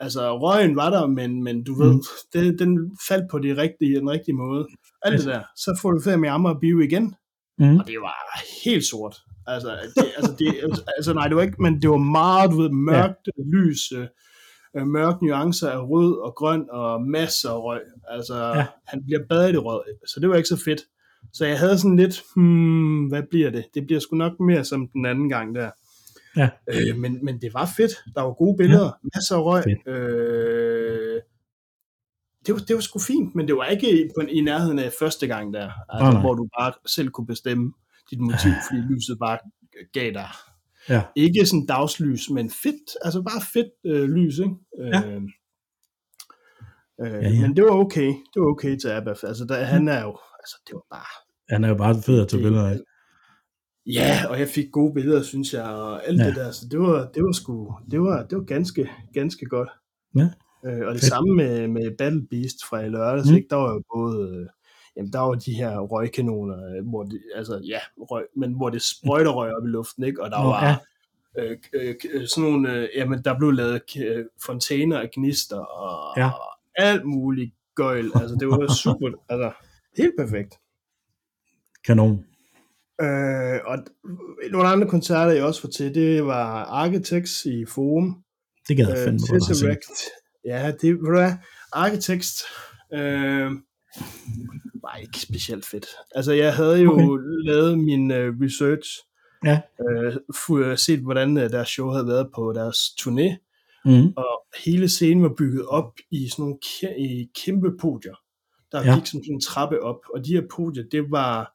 altså 0.00 0.38
røgen 0.38 0.76
var 0.76 0.90
der, 0.90 1.06
men, 1.06 1.42
men 1.44 1.64
du 1.64 1.74
ved, 1.82 1.92
Mm. 1.92 2.02
det, 2.32 2.58
den 2.58 2.96
faldt 3.08 3.30
på 3.30 3.38
de 3.38 3.56
rigtige, 3.56 3.98
den 3.98 4.10
rigtige 4.10 4.34
måde. 4.34 4.66
Alt 5.02 5.18
det 5.18 5.26
der. 5.26 5.42
Så 5.56 5.78
fotograferede 5.82 6.12
jeg 6.12 6.20
med 6.20 6.28
Amager 6.28 6.58
Bio 6.60 6.80
igen, 6.80 7.14
Mm. 7.58 7.76
og 7.78 7.86
det 7.86 7.94
var 8.00 8.40
helt 8.64 8.84
sort. 8.84 9.16
Altså, 9.46 9.68
det, 9.96 10.04
altså, 10.16 10.34
det, 10.38 10.54
altså 10.96 11.12
nej, 11.14 11.28
det 11.28 11.36
var 11.36 11.42
ikke, 11.42 11.62
men 11.62 11.82
det 11.82 11.90
var 11.90 11.96
meget, 11.96 12.50
du 12.50 12.56
ved, 12.62 12.70
mørkt 12.70 13.26
ja. 13.26 13.42
lys, 13.54 13.92
øh, 13.92 14.06
øh, 14.76 14.86
mørke 14.86 15.26
nuancer 15.26 15.70
af 15.70 15.88
rød 15.88 16.16
og 16.18 16.34
grøn 16.34 16.66
og 16.70 17.02
masser 17.02 17.50
af 17.50 17.62
røg. 17.62 17.80
Altså, 18.08 18.34
Ja. 18.34 18.66
han 18.86 19.04
bliver 19.04 19.20
badet 19.28 19.54
i 19.54 19.56
rød, 19.56 19.82
så 20.06 20.20
det 20.20 20.28
var 20.28 20.36
ikke 20.36 20.48
så 20.48 20.62
fedt. 20.64 20.80
Så 21.32 21.46
jeg 21.46 21.58
havde 21.58 21.78
sådan 21.78 21.96
lidt, 21.96 22.22
hmm, 22.36 23.06
hvad 23.06 23.22
bliver 23.30 23.50
det? 23.50 23.64
Det 23.74 23.86
bliver 23.86 24.00
sgu 24.00 24.16
nok 24.16 24.40
mere 24.40 24.64
som 24.64 24.88
den 24.88 25.06
anden 25.06 25.28
gang 25.28 25.54
der. 25.54 25.70
Ja. 26.36 26.48
Øh, 26.70 26.96
men, 26.98 27.24
men 27.24 27.40
det 27.40 27.54
var 27.54 27.70
fedt. 27.76 27.92
Der 28.14 28.22
var 28.22 28.32
gode 28.32 28.56
billeder, 28.56 28.84
ja. 28.84 29.08
masser 29.14 29.36
af 29.36 29.44
røg. 29.44 29.64
Fedt. 29.64 29.88
Øh, 29.96 31.20
det, 32.46 32.54
var, 32.54 32.60
det 32.68 32.74
var 32.74 32.80
sgu 32.80 32.98
fint, 32.98 33.34
men 33.34 33.48
det 33.48 33.56
var 33.56 33.64
ikke 33.64 34.04
i, 34.04 34.08
på, 34.16 34.20
i 34.28 34.40
nærheden 34.40 34.78
af 34.78 34.92
første 35.00 35.26
gang 35.26 35.54
der, 35.54 35.70
altså, 35.88 36.10
nej. 36.12 36.20
hvor 36.20 36.34
du 36.34 36.48
bare 36.58 36.72
selv 36.86 37.10
kunne 37.10 37.26
bestemme 37.26 37.72
dit 38.10 38.20
motiv, 38.20 38.50
fordi 38.66 38.80
lyset 38.90 39.18
bare 39.18 39.38
gav 39.92 40.12
dig 40.12 40.28
Ja. 40.88 41.02
ikke 41.16 41.46
sådan 41.46 41.66
dagslys, 41.66 42.30
men 42.30 42.50
fedt, 42.50 42.96
altså 43.04 43.22
bare 43.22 43.42
fedt 43.52 43.70
øh, 43.86 44.08
lys, 44.08 44.38
ikke? 44.38 44.54
Ja. 44.78 45.02
Øh, 45.06 45.22
øh, 47.00 47.22
Ja, 47.22 47.28
ja. 47.30 47.40
Men 47.40 47.56
det 47.56 47.64
var 47.64 47.70
okay, 47.70 48.06
det 48.06 48.36
var 48.42 48.46
okay 48.46 48.76
til 48.76 48.88
Abaf, 48.88 49.24
altså 49.24 49.44
der, 49.44 49.64
han 49.64 49.88
er 49.88 50.02
jo, 50.02 50.18
altså 50.40 50.56
det 50.66 50.74
var 50.74 50.82
bare, 50.90 51.12
Han 51.50 51.64
er 51.64 51.68
jo 51.68 51.74
bare 51.74 52.02
fed 52.02 52.20
at 52.22 52.28
tage 52.28 52.42
billeder 52.42 52.68
af. 52.68 52.78
ja, 53.86 54.18
og 54.30 54.38
jeg 54.38 54.48
fik 54.48 54.70
gode 54.72 54.94
billeder, 54.94 55.22
synes 55.22 55.52
jeg, 55.54 55.64
og 55.64 56.06
alt 56.08 56.20
Ja. 56.20 56.26
det 56.26 56.36
der, 56.36 56.50
så 56.50 56.66
det 56.70 56.80
var, 56.80 57.10
det 57.14 57.22
var 57.22 57.32
sgu, 57.32 57.74
det 57.90 58.00
var, 58.00 58.26
det 58.26 58.38
var 58.38 58.44
ganske, 58.44 58.90
ganske 59.14 59.46
godt. 59.46 59.68
Ja. 60.16 60.28
Øh, 60.66 60.86
og 60.86 60.94
det 60.94 61.00
Fedt. 61.00 61.04
samme 61.12 61.34
med, 61.34 61.68
med 61.68 61.96
Battle 61.98 62.26
Beast 62.30 62.56
fra 62.68 62.80
i 62.80 62.88
lørdags, 62.88 63.26
Mm. 63.26 63.30
mm. 63.32 63.36
ikke? 63.36 63.48
der 63.50 63.56
var 63.56 63.72
jo 63.72 63.82
både, 63.94 64.36
øh, 64.36 64.46
jamen 64.96 65.12
der 65.12 65.18
var 65.18 65.34
de 65.34 65.52
her 65.54 65.78
røgkanoner, 65.78 66.56
øh, 66.76 66.88
hvor 66.88 67.02
det, 67.02 67.22
altså 67.34 67.60
ja, 67.64 67.78
røg, 67.98 68.24
men 68.36 68.52
hvor 68.52 68.70
det 68.70 68.82
sprøjter 68.82 69.30
røg 69.30 69.56
op 69.56 69.66
i 69.66 69.68
luften, 69.68 70.04
ikke? 70.04 70.22
Og 70.22 70.30
der 70.30 70.44
var, 70.44 70.64
ja. 70.66 70.76
øh, 71.42 71.56
øh, 71.72 71.94
øh, 72.12 72.26
sådan 72.28 72.50
nogle, 72.50 72.72
øh, 72.72 72.88
jamen 72.96 73.24
der 73.24 73.38
blev 73.38 73.50
lavet 73.52 73.82
øh, 73.98 74.24
fontæner 74.46 75.00
af 75.00 75.10
gnister 75.14 75.58
og, 75.58 76.14
Ja. 76.16 76.26
og 76.30 76.58
alt 76.76 77.04
muligt 77.04 77.54
gøjl. 77.74 78.10
Altså 78.14 78.36
det 78.40 78.48
var 78.48 78.74
super, 78.74 79.08
altså 79.32 79.52
helt 79.96 80.14
perfekt. 80.18 80.54
Kanon. 81.86 82.24
Øh, 83.00 83.60
og 83.64 83.78
nogle 84.50 84.68
andre 84.68 84.88
koncerter, 84.88 85.32
jeg 85.32 85.44
også 85.44 85.62
var 85.62 85.70
til, 85.70 85.94
det 85.94 86.26
var 86.26 86.64
Architects 86.64 87.44
i 87.44 87.64
Forum. 87.66 88.22
Det 88.68 88.76
gad 88.76 88.86
jeg 88.88 88.98
Øh, 88.98 89.04
fandme 89.04 89.20
godt 89.30 89.44
se. 89.44 89.50
Tesseract. 89.50 90.02
Ja, 90.44 90.72
det 90.80 90.94
ved 90.94 91.00
du 91.04 91.10
hvad, 91.18 91.32
Architects 91.72 92.42
øh, 92.94 93.50
var 94.96 95.00
ikke 95.02 95.20
specielt 95.20 95.66
fedt. 95.66 95.86
Altså 96.14 96.32
jeg 96.32 96.54
havde 96.56 96.80
jo 96.80 96.92
okay. 96.92 97.22
lavet 97.44 97.78
min 97.78 98.10
øh, 98.10 98.34
research, 98.40 98.88
Ja. 99.44 99.60
øh, 99.90 100.16
fu- 100.34 100.76
set 100.76 101.00
hvordan 101.00 101.36
øh, 101.38 101.50
deres 101.50 101.68
show 101.68 101.88
havde 101.90 102.06
været 102.06 102.28
på 102.34 102.52
deres 102.52 102.76
turné, 102.76 103.42
Mm. 103.84 104.12
og 104.16 104.46
hele 104.64 104.88
scenen 104.88 105.22
var 105.22 105.34
bygget 105.38 105.66
op 105.66 105.92
i 106.10 106.28
sådan 106.28 106.42
nogle 106.42 106.56
kæ- 106.66 107.00
i 107.00 107.30
kæmpe 107.44 107.76
podier, 107.80 108.14
der 108.72 108.82
Ja. 108.84 108.94
gik 108.94 109.06
som 109.06 109.20
sådan 109.24 109.34
en 109.34 109.40
trappe 109.40 109.82
op, 109.82 110.00
og 110.14 110.24
de 110.24 110.32
her 110.32 110.42
podier, 110.56 110.84
det 110.92 111.10
var 111.10 111.54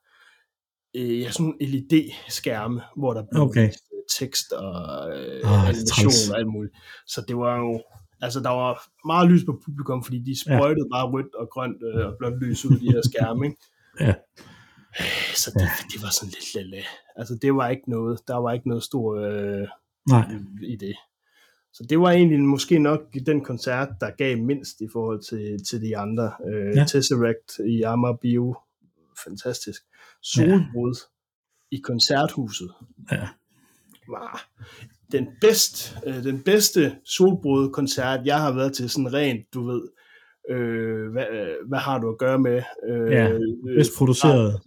øh, 0.96 1.20
ja, 1.22 1.32
sådan 1.32 1.44
nogle 1.46 1.58
LED-skærme, 1.72 2.82
hvor 2.98 3.14
der 3.14 3.24
blev 3.32 3.42
Okay. 3.44 3.68
øh, 3.68 3.72
tekst 4.20 4.52
og 4.52 5.10
øh, 5.18 5.42
er 5.42 5.48
animation 5.70 6.32
og 6.34 6.38
alt 6.40 6.48
muligt. 6.48 6.74
Så 7.08 7.24
det 7.28 7.38
var 7.38 7.58
jo, 7.58 7.82
altså 8.22 8.40
der 8.40 8.50
var 8.50 8.84
meget 9.06 9.32
lys 9.32 9.46
på 9.46 9.62
publikum, 9.66 10.04
fordi 10.04 10.20
de 10.20 10.42
sprøjtede 10.42 10.88
ja. 10.92 10.96
bare 10.96 11.12
rødt 11.12 11.36
og 11.36 11.50
grønt 11.50 11.84
øh, 11.84 12.06
og 12.08 12.16
blåt 12.20 12.40
lys 12.44 12.66
ud 12.66 12.74
af 12.74 12.80
de 12.80 12.92
her 12.92 13.02
skærme, 13.06 13.46
ikke? 13.46 13.58
Ja. 14.00 14.14
Så 15.36 15.52
det, 15.54 15.94
det 15.94 16.04
var 16.04 16.10
sådan 16.10 16.30
lidt 16.30 16.56
lille. 16.56 16.84
Altså 17.16 17.36
det 17.42 17.56
var 17.56 17.70
ikke 17.70 17.90
noget, 17.90 18.20
der 18.28 18.36
var 18.36 18.52
ikke 18.54 18.68
noget 18.68 18.84
stor 18.84 19.16
øh, 19.16 19.68
Nej. 20.10 20.32
i 20.64 20.76
det. 20.76 20.96
Så 21.74 21.86
det 21.90 22.00
var 22.00 22.12
egentlig 22.12 22.40
måske 22.40 22.80
nok 22.80 23.00
den 23.26 23.44
koncert, 23.44 23.90
der 24.02 24.10
gav 24.10 24.38
mindst 24.38 24.82
i 24.82 24.88
forhold 24.92 25.22
til, 25.22 25.64
til 25.70 25.82
de 25.82 25.98
andre. 25.98 26.32
Øh, 26.48 26.76
ja. 26.76 26.86
Tesseract 26.86 27.60
i 27.68 27.82
Amager 27.82 28.18
Bio, 28.22 28.56
fantastisk. 29.24 29.82
Solbrud 30.24 30.96
ja. 31.72 31.78
i 31.78 31.80
koncerthuset 31.84 32.72
Ja. 33.12 33.28
var 34.08 34.48
den, 35.12 35.28
bedst, 35.42 35.98
øh, 36.08 36.24
den 36.24 36.42
bedste 36.44 36.96
solbrud-koncert, 37.06 38.20
jeg 38.26 38.40
har 38.42 38.52
været 38.54 38.74
til, 38.74 38.90
sådan 38.90 39.14
rent, 39.14 39.54
du 39.54 39.66
ved, 39.68 39.82
øh, 40.50 41.12
hvad, 41.12 41.26
hvad 41.70 41.80
har 41.80 42.00
du 42.00 42.10
at 42.10 42.18
gøre 42.18 42.40
med? 42.40 42.62
Øh, 42.90 43.12
Ja, 43.12 43.30
øh, 43.32 43.40
Bedst 43.78 43.98
produceret. 43.98 44.60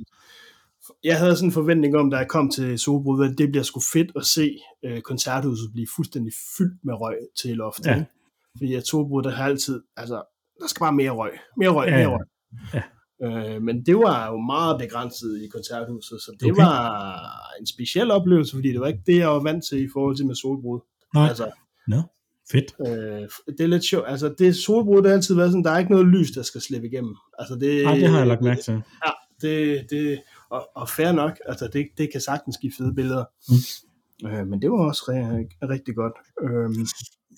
jeg 1.05 1.19
havde 1.19 1.37
sådan 1.37 1.49
en 1.49 1.53
forventning 1.53 1.97
om, 1.97 2.11
da 2.11 2.17
jeg 2.17 2.29
kom 2.29 2.51
til 2.51 2.79
Solbrud, 2.79 3.25
at 3.31 3.39
det 3.39 3.49
bliver 3.51 3.63
sgu 3.63 3.81
fedt 3.93 4.13
at 4.17 4.25
se 4.25 4.59
øh, 4.85 5.01
koncerthuset 5.01 5.71
blive 5.73 5.87
fuldstændig 5.97 6.33
fyldt 6.59 6.85
med 6.85 6.95
røg 6.95 7.17
til 7.43 7.57
loftet. 7.57 7.87
Ja. 7.87 8.05
Fordi 8.57 8.75
at 8.75 8.87
Solbrud, 8.87 9.23
der 9.23 9.31
har 9.31 9.45
altid, 9.45 9.83
altså, 9.97 10.23
der 10.61 10.67
skal 10.69 10.81
bare 10.81 10.93
mere 10.93 11.11
røg. 11.11 11.31
Mere 11.57 11.69
røg, 11.71 11.89
Ja, 11.89 11.97
mere 11.97 12.07
røg. 12.07 12.27
Ja. 12.75 12.83
Øh, 13.25 13.63
men 13.63 13.87
det 13.87 13.97
var 13.97 14.31
jo 14.31 14.37
meget 14.41 14.79
begrænset 14.81 15.43
i 15.43 15.49
koncerthuset, 15.49 16.21
så 16.21 16.33
det 16.41 16.51
Okay. 16.53 16.63
var 16.63 17.21
en 17.61 17.67
speciel 17.67 18.11
oplevelse, 18.11 18.55
fordi 18.57 18.69
det 18.73 18.81
var 18.81 18.87
ikke 18.87 19.03
det, 19.07 19.17
jeg 19.19 19.29
var 19.29 19.43
vant 19.43 19.65
til 19.65 19.85
i 19.85 19.89
forhold 19.93 20.17
til 20.17 20.27
med 20.27 20.35
Solbrud. 20.35 20.81
Nej, 21.15 21.29
Altså, 21.29 21.51
Nå, 21.89 22.03
fedt. 22.51 22.75
øh, 22.87 23.29
det 23.59 23.61
er 23.61 23.67
lidt 23.67 23.85
sjovt. 23.85 24.05
Altså, 24.09 24.35
det 24.39 24.57
Solbrud, 24.57 24.97
det 25.03 25.07
har 25.07 25.15
altid 25.17 25.35
været 25.35 25.51
sådan, 25.51 25.65
der 25.65 25.71
er 25.71 25.79
ikke 25.79 25.91
noget 25.91 26.07
lys, 26.07 26.31
der 26.31 26.43
skal 26.43 26.61
slippe 26.61 26.87
igennem. 26.89 27.17
Altså, 27.39 27.55
det, 27.55 27.85
Nej, 27.85 27.95
det 27.95 28.09
har 28.09 28.19
jeg 28.19 28.27
lagt 28.27 28.43
mærke 28.43 28.63
til. 28.63 28.73
Ja, 29.07 29.11
det, 29.49 29.87
det, 29.91 30.21
og, 30.51 30.69
og 30.77 30.89
fair 30.89 31.13
nok, 31.13 31.39
altså 31.47 31.69
det, 31.73 31.87
det 31.99 32.09
kan 32.13 32.21
sagtens 32.21 32.57
give 32.61 32.73
fede 32.79 32.95
billeder. 32.95 33.25
Mm. 33.49 34.29
Øh, 34.29 34.47
men 34.47 34.63
det 34.63 34.71
var 34.71 34.77
også 34.89 35.03
re- 35.03 35.69
rigtig 35.69 35.95
godt. 35.97 36.13
Øhm, 36.43 36.87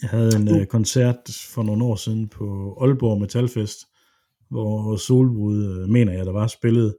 Jeg 0.03 0.11
havde 0.11 0.37
en 0.37 0.49
Uh. 0.49 0.61
øh, 0.61 0.67
koncert 0.67 1.17
for 1.55 1.63
nogle 1.63 1.85
år 1.85 1.97
siden 1.97 2.29
på 2.29 2.77
Aalborg 2.81 3.21
Metalfest, 3.21 3.79
hvor 4.51 4.97
Solbrud, 4.97 5.65
øh, 5.65 5.89
mener 5.89 6.13
jeg, 6.13 6.27
der 6.27 6.33
var 6.33 6.47
spillet. 6.47 6.97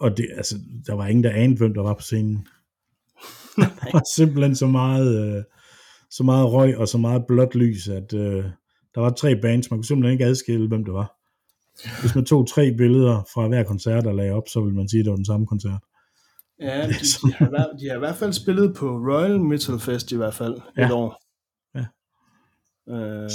Og 0.00 0.16
det, 0.16 0.26
altså, 0.36 0.56
der 0.86 0.94
var 0.94 1.06
ingen, 1.06 1.24
der 1.24 1.30
anede, 1.30 1.58
hvem 1.58 1.74
der 1.74 1.82
var 1.82 1.94
på 1.94 2.02
scenen. 2.02 2.36
der 3.56 3.92
var 3.92 4.02
simpelthen 4.16 4.56
så 4.56 4.66
meget, 4.66 5.36
øh, 5.36 5.42
så 6.10 6.22
meget 6.22 6.52
røg 6.52 6.76
og 6.78 6.88
så 6.88 6.98
meget 6.98 7.24
blåt 7.28 7.54
lys, 7.54 7.88
at 7.88 8.14
øh, 8.14 8.44
der 8.94 9.00
var 9.00 9.10
tre 9.10 9.36
bands, 9.36 9.70
man 9.70 9.78
kunne 9.78 9.84
simpelthen 9.84 10.12
ikke 10.12 10.24
adskille, 10.24 10.68
hvem 10.68 10.84
det 10.84 10.94
var. 10.94 11.14
Hvis 12.00 12.14
man 12.14 12.24
tog 12.24 12.48
tre 12.48 12.74
billeder 12.76 13.22
fra 13.34 13.48
hver 13.48 13.62
koncert 13.62 14.06
og 14.06 14.14
lagde 14.14 14.32
op, 14.32 14.48
så 14.48 14.60
ville 14.60 14.76
man 14.76 14.88
sige, 14.88 15.00
at 15.00 15.04
det 15.04 15.10
var 15.10 15.16
den 15.16 15.24
samme 15.24 15.46
koncert. 15.46 15.80
ja, 16.60 16.86
de, 16.86 16.92
de, 16.92 17.32
har, 17.32 17.46
hver- 17.48 17.76
de 17.80 17.88
har 17.88 17.96
i 17.96 17.98
hvert 17.98 18.16
fald 18.16 18.32
spillet 18.32 18.74
på 18.76 18.86
Royal 18.96 19.40
Metal 19.40 19.78
Fest 19.78 20.12
i 20.12 20.16
hvert 20.16 20.34
fald 20.34 20.56
Ja. 20.76 20.86
et 20.86 20.92
år. 20.92 21.22
Ja. 21.74 21.84
Øh, 22.94 23.30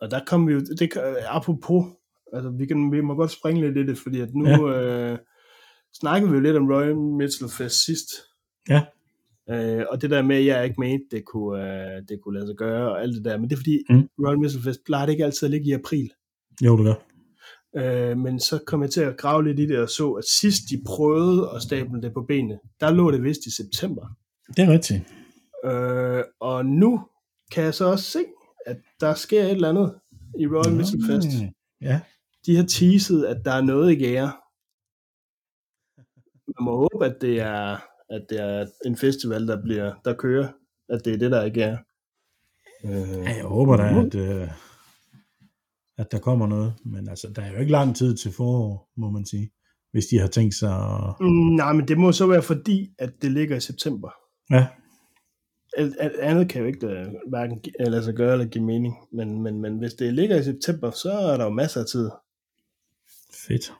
og 0.00 0.10
der 0.10 0.20
kom 0.26 0.48
vi 0.48 0.52
jo, 0.52 0.60
det, 0.60 0.90
apropos, 1.28 1.84
altså 2.32 2.50
vi, 2.50 2.66
kan, 2.66 2.92
vi 2.92 3.00
må 3.00 3.14
godt 3.14 3.30
springe 3.30 3.60
lidt 3.60 3.76
i 3.76 3.90
det, 3.90 3.98
fordi 3.98 4.20
at 4.20 4.34
nu 4.34 4.48
ja. 4.68 5.12
øh, 5.12 5.18
snakkede 6.00 6.30
vi 6.30 6.36
jo 6.36 6.42
lidt 6.42 6.56
om 6.56 6.70
Royal 6.70 6.96
Metal 6.96 7.48
Fest 7.48 7.84
sidst. 7.84 8.08
Ja. 8.68 8.82
Øh, 9.50 9.84
og 9.90 10.02
det 10.02 10.10
der 10.10 10.22
med, 10.22 10.36
at 10.36 10.44
jeg 10.46 10.64
ikke 10.64 10.80
mente, 10.80 11.04
det 11.10 11.24
kunne, 11.24 11.62
øh, 11.62 12.02
det 12.08 12.20
kunne 12.22 12.34
lade 12.38 12.46
sig 12.46 12.56
gøre, 12.56 12.90
og 12.90 13.02
alt 13.02 13.14
det 13.16 13.24
der. 13.24 13.38
Men 13.38 13.50
det 13.50 13.52
er 13.56 13.60
fordi, 13.60 13.78
Mm. 13.90 14.08
Royal 14.26 14.38
Metal 14.38 14.62
Fest 14.62 14.80
plejer 14.86 15.06
det 15.06 15.12
ikke 15.12 15.24
altid 15.24 15.46
at 15.46 15.50
ligge 15.50 15.66
i 15.66 15.72
april. 15.72 16.12
Jo, 16.64 16.76
det 16.76 16.84
gør. 16.84 16.94
Øh, 17.76 18.18
men 18.18 18.40
så 18.40 18.58
kom 18.66 18.82
jeg 18.82 18.90
til 18.90 19.00
at 19.00 19.16
grave 19.16 19.44
lidt 19.44 19.58
i 19.58 19.66
det, 19.66 19.78
og 19.78 19.88
så, 19.88 20.10
at 20.12 20.24
sidst 20.24 20.62
de 20.70 20.82
prøvede 20.86 21.50
at 21.54 21.62
stable 21.62 22.02
det 22.02 22.12
på 22.14 22.22
benene, 22.22 22.58
der 22.80 22.90
lå 22.90 23.10
det 23.10 23.22
vist 23.22 23.46
i 23.46 23.50
september. 23.50 24.06
Det 24.56 24.64
er 24.64 24.72
rigtigt. 24.72 25.02
Øh, 25.64 26.24
og 26.40 26.66
nu 26.66 27.00
kan 27.52 27.64
jeg 27.64 27.74
så 27.74 27.84
også 27.84 28.04
se, 28.04 28.18
at 28.66 28.76
der 29.00 29.14
sker 29.14 29.42
et 29.42 29.50
eller 29.50 29.68
andet 29.68 29.94
i 30.38 30.46
Royal 30.46 30.72
Metal 30.76 31.00
Fest. 31.06 31.28
Ja, 31.80 32.00
De 32.48 32.56
har 32.56 32.64
teaset, 32.64 33.24
at 33.24 33.44
der 33.44 33.52
er 33.52 33.60
noget 33.60 33.92
i 33.92 33.94
gære. 33.94 34.32
Man 36.46 36.64
må 36.64 36.76
håbe, 36.76 37.06
at 37.06 37.16
det 37.20 37.40
er, 37.40 37.76
at 38.10 38.26
det 38.30 38.40
er 38.40 38.66
en 38.86 38.96
festival, 38.96 39.48
der, 39.48 39.62
bliver, 39.62 39.94
der 40.04 40.14
kører, 40.14 40.48
at 40.88 41.04
det 41.04 41.14
er 41.14 41.18
det, 41.18 41.30
der 41.30 41.38
er 41.38 41.44
i 41.44 41.50
gære. 41.50 41.78
Øh, 42.84 43.24
Ja, 43.24 43.36
jeg 43.36 43.44
håber 43.44 43.76
da, 43.76 43.82
at, 44.06 44.14
øh, 44.14 44.48
at 45.98 46.12
der 46.12 46.18
kommer 46.18 46.46
noget. 46.46 46.74
Men 46.84 47.08
altså, 47.08 47.32
der 47.36 47.42
er 47.42 47.52
jo 47.52 47.58
ikke 47.58 47.72
lang 47.72 47.96
tid 47.96 48.16
til 48.16 48.32
forår, 48.32 48.90
må 48.96 49.10
man 49.10 49.26
sige. 49.26 49.50
Hvis 49.92 50.06
de 50.06 50.18
har 50.18 50.28
tænkt 50.28 50.54
sig 50.54 50.74
at... 50.74 51.14
mm, 51.20 51.54
nej, 51.56 51.72
men 51.72 51.88
det 51.88 51.98
må 51.98 52.12
så 52.12 52.26
være 52.26 52.42
fordi, 52.42 52.94
at 52.98 53.22
det 53.22 53.32
ligger 53.32 53.56
i 53.56 53.60
september. 53.60 54.10
Ja, 54.50 54.66
Alt, 55.76 56.16
andet 56.20 56.48
kan 56.48 56.60
jo 56.60 56.66
ikke 56.66 56.86
lade, 56.86 57.18
hverken 57.28 57.60
lade 57.80 58.04
sig 58.04 58.14
gøre 58.14 58.32
eller 58.32 58.46
give 58.46 58.64
mening. 58.64 58.94
Men, 59.12 59.42
men, 59.42 59.60
men 59.60 59.78
hvis 59.78 59.94
det 59.94 60.14
ligger 60.14 60.36
i 60.36 60.42
september, 60.42 60.90
så 60.90 61.12
er 61.12 61.36
der 61.36 61.44
jo 61.44 61.50
masser 61.50 61.80
af 61.80 61.86
tid. 61.86 62.10
Fedt. 63.48 63.72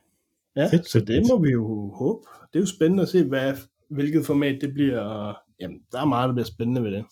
Ja, 0.57 0.67
Fedt, 0.71 0.87
så 0.87 0.93
fedt, 0.99 1.09
det 1.09 1.17
fedt. 1.17 1.29
må 1.29 1.43
vi 1.43 1.51
jo 1.51 1.91
håbe. 1.95 2.21
Det 2.53 2.59
er 2.59 2.61
jo 2.63 2.67
spændende 2.67 3.03
at 3.03 3.09
se, 3.09 3.25
hvad, 3.25 3.55
hvilket 3.91 4.27
format 4.27 4.59
det 4.61 4.73
bliver. 4.75 5.01
Og, 5.01 5.35
jamen, 5.61 5.79
der 5.93 6.01
er 6.01 6.05
meget, 6.05 6.29
der 6.29 6.35
bliver 6.35 6.47
spændende 6.47 6.83
ved 6.83 6.91
det. 6.93 7.05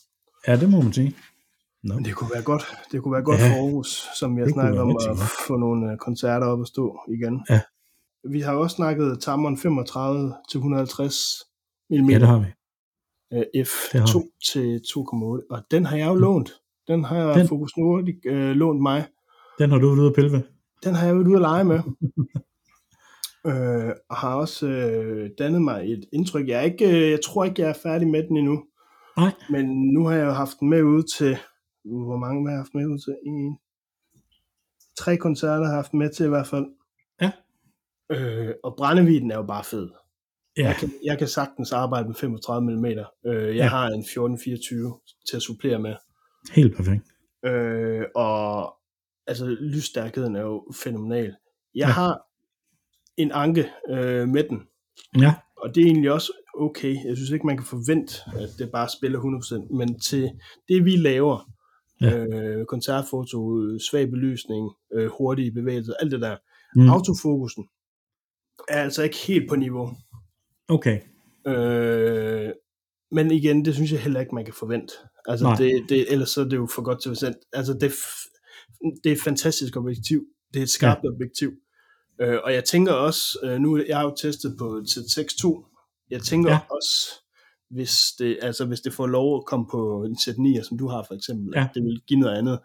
Ja, 0.48 0.56
det 0.56 0.70
må 0.70 0.80
man 0.80 0.92
sige. 0.92 1.14
Nå. 1.84 1.94
Men 1.94 2.04
det 2.04 2.14
kunne 2.14 2.30
være 2.34 2.42
godt, 2.42 2.62
det 2.92 3.02
kunne 3.02 3.12
være 3.12 3.22
godt 3.22 3.40
Ja, 3.40 3.48
for 3.48 3.54
Aarhus, 3.54 3.88
som 4.18 4.30
snakket 4.48 4.56
være 4.74 4.82
om, 4.82 4.90
at 5.10 5.18
få 5.46 5.56
nogle 5.56 5.92
øh, 5.92 5.98
koncerter 5.98 6.46
op 6.46 6.60
at 6.60 6.66
stå 6.66 6.98
igen. 7.08 7.44
Ja. 7.50 7.60
Vi 8.30 8.40
har 8.40 8.52
også 8.54 8.76
snakket 8.76 9.18
Tamron 9.20 9.58
35 9.58 10.34
til 10.50 10.58
150 10.58 11.16
mm 11.90 12.10
Ja, 12.10 12.18
det 12.18 12.28
har 12.28 12.38
vi. 12.38 12.46
øh, 13.32 13.44
Det 13.54 13.66
har 14.00 14.06
F2 14.06 14.38
til 14.52 14.80
2,8, 14.88 15.46
og 15.50 15.62
den 15.70 15.84
har 15.86 15.96
jeg 15.96 16.08
jo 16.08 16.14
lånt. 16.14 16.50
Den 16.88 17.04
har 17.04 17.16
jeg 17.16 17.34
Den-. 17.38 17.48
Focus 17.48 17.76
Nordic 17.76 18.16
øh, 18.26 18.50
lånt 18.56 18.82
mig. 18.82 19.06
Den 19.58 19.70
har 19.70 19.78
du 19.78 19.86
været 19.88 19.98
ude 19.98 20.08
at 20.08 20.14
pille 20.14 20.32
ved. 20.32 20.42
Den 20.86 20.94
har 20.94 21.06
jeg 21.06 21.14
været 21.14 21.26
ude 21.26 21.34
at 21.36 21.40
lege 21.40 21.64
med. 21.64 21.80
øh, 23.50 23.92
og 24.10 24.16
har 24.16 24.34
også 24.34 24.66
øh, 24.66 25.30
dannet 25.38 25.62
mig 25.62 25.92
et 25.92 26.04
indtryk. 26.12 26.48
Jeg, 26.48 26.58
er 26.58 26.62
ikke, 26.62 26.86
øh, 27.04 27.10
jeg 27.10 27.20
tror 27.24 27.44
ikke, 27.44 27.62
jeg 27.62 27.68
er 27.68 27.80
færdig 27.82 28.08
med 28.08 28.22
den 28.28 28.36
endnu. 28.36 28.64
Nej. 29.16 29.32
Men 29.50 29.92
nu 29.92 30.06
har 30.06 30.14
jeg 30.14 30.26
jo 30.26 30.32
haft 30.32 30.60
den 30.60 30.68
med 30.68 30.82
ud 30.82 31.02
til... 31.18 31.38
Hvor 31.84 32.16
mange 32.16 32.46
har 32.46 32.52
jeg 32.52 32.60
haft 32.60 32.74
med 32.74 32.86
ud 32.86 32.98
til? 32.98 33.16
En, 33.26 33.58
tre 34.98 35.16
koncerter 35.16 35.64
har 35.64 35.72
jeg 35.72 35.82
haft 35.82 35.94
med 35.94 36.10
til 36.10 36.26
i 36.26 36.28
hvert 36.28 36.46
fald. 36.46 36.66
Ja. 37.20 37.30
Øh, 38.10 38.54
og 38.64 38.74
brændeviden 38.76 39.30
er 39.30 39.36
jo 39.36 39.46
bare 39.46 39.64
fed. 39.64 39.88
Ja, 40.56 40.66
Jeg, 40.66 40.76
kan, 40.76 40.92
jeg 41.04 41.18
kan 41.18 41.28
sagtens 41.28 41.72
arbejde 41.72 42.06
med 42.08 42.14
35 42.14 42.70
mm. 42.70 42.84
Øh, 42.84 42.96
jeg 43.26 43.54
ja. 43.56 43.66
har 43.66 43.86
en 43.86 44.00
1424 44.00 44.98
til 45.28 45.36
at 45.36 45.42
supplere 45.42 45.78
med. 45.78 45.94
helt 46.54 46.76
perfekt. 46.76 47.04
Øh, 47.44 48.04
og 48.14 48.76
altså 49.26 49.46
lysstærkheden 49.60 50.36
er 50.36 50.40
jo 50.42 50.66
fænomenal. 50.74 51.26
Jeg 51.26 51.86
Ja. 51.86 51.86
har 51.86 52.20
en 53.16 53.32
anke 53.32 53.70
øh, 53.90 54.28
med 54.28 54.44
den, 54.48 54.62
Ja, 55.20 55.34
og 55.56 55.74
det 55.74 55.82
er 55.82 55.86
egentlig 55.86 56.12
også 56.12 56.32
okay. 56.54 56.96
Jeg 57.08 57.16
synes 57.16 57.30
ikke, 57.30 57.46
man 57.46 57.56
kan 57.56 57.66
forvente, 57.66 58.14
at 58.36 58.48
det 58.58 58.70
bare 58.72 58.88
spiller 58.88 59.18
100%, 59.70 59.76
men 59.76 60.00
til 60.00 60.30
det, 60.68 60.84
vi 60.84 60.96
laver, 60.96 61.50
Ja. 62.00 62.16
øh, 62.18 62.66
koncertfoto, 62.66 63.68
svag 63.78 64.10
belysning, 64.10 64.70
øh, 64.94 65.10
hurtige 65.18 65.52
bevægelser, 65.52 65.92
alt 66.00 66.12
det 66.12 66.20
der, 66.20 66.36
mm. 66.76 66.88
autofokusen 66.88 67.64
er 68.68 68.82
altså 68.82 69.02
ikke 69.02 69.16
helt 69.16 69.48
på 69.48 69.56
niveau. 69.56 69.90
okay. 70.68 71.00
Øh, 71.46 72.50
men 73.10 73.30
igen, 73.30 73.64
det 73.64 73.74
synes 73.74 73.92
jeg 73.92 74.00
heller 74.00 74.20
ikke, 74.20 74.34
man 74.34 74.44
kan 74.44 74.54
forvente. 74.54 74.94
Altså, 75.28 75.44
Nej. 75.46 75.56
det, 75.56 75.82
det, 75.88 76.12
ellers 76.12 76.28
så 76.30 76.40
er 76.40 76.44
det 76.44 76.56
jo 76.56 76.66
for 76.74 76.82
godt 76.82 77.02
til 77.02 77.26
at. 77.26 77.36
Altså, 77.52 77.72
det, 77.74 77.92
det 79.04 79.12
er 79.12 79.16
et 79.16 79.20
fantastisk 79.24 79.76
objektiv. 79.76 80.24
Det 80.54 80.58
er 80.58 80.62
et 80.62 80.70
skarpt 80.70 81.00
ja. 81.04 81.08
objektiv. 81.08 81.52
Øh, 82.20 82.38
og 82.44 82.52
jeg 82.54 82.64
tænker 82.64 82.92
også, 82.92 83.38
øh, 83.44 83.58
nu 83.60 83.82
jeg 83.88 83.96
har 83.96 84.04
jo 84.04 84.14
testet 84.22 84.56
på 84.58 84.82
til 84.92 85.02
Tex 85.14 85.26
2, 85.40 85.66
jeg 86.10 86.22
tænker 86.22 86.50
Ja. 86.50 86.58
også, 86.70 87.10
hvis 87.70 88.00
det, 88.18 88.38
altså, 88.42 88.64
hvis 88.66 88.80
det 88.80 88.92
får 88.92 89.06
lov 89.06 89.36
at 89.36 89.44
komme 89.46 89.66
på 89.70 90.04
en 90.04 90.16
Z9, 90.20 90.62
som 90.62 90.78
du 90.78 90.88
har 90.88 91.04
for 91.08 91.14
eksempel, 91.14 91.52
Ja. 91.56 91.68
det 91.74 91.82
vil 91.84 92.00
give 92.06 92.20
noget 92.20 92.36
andet. 92.38 92.58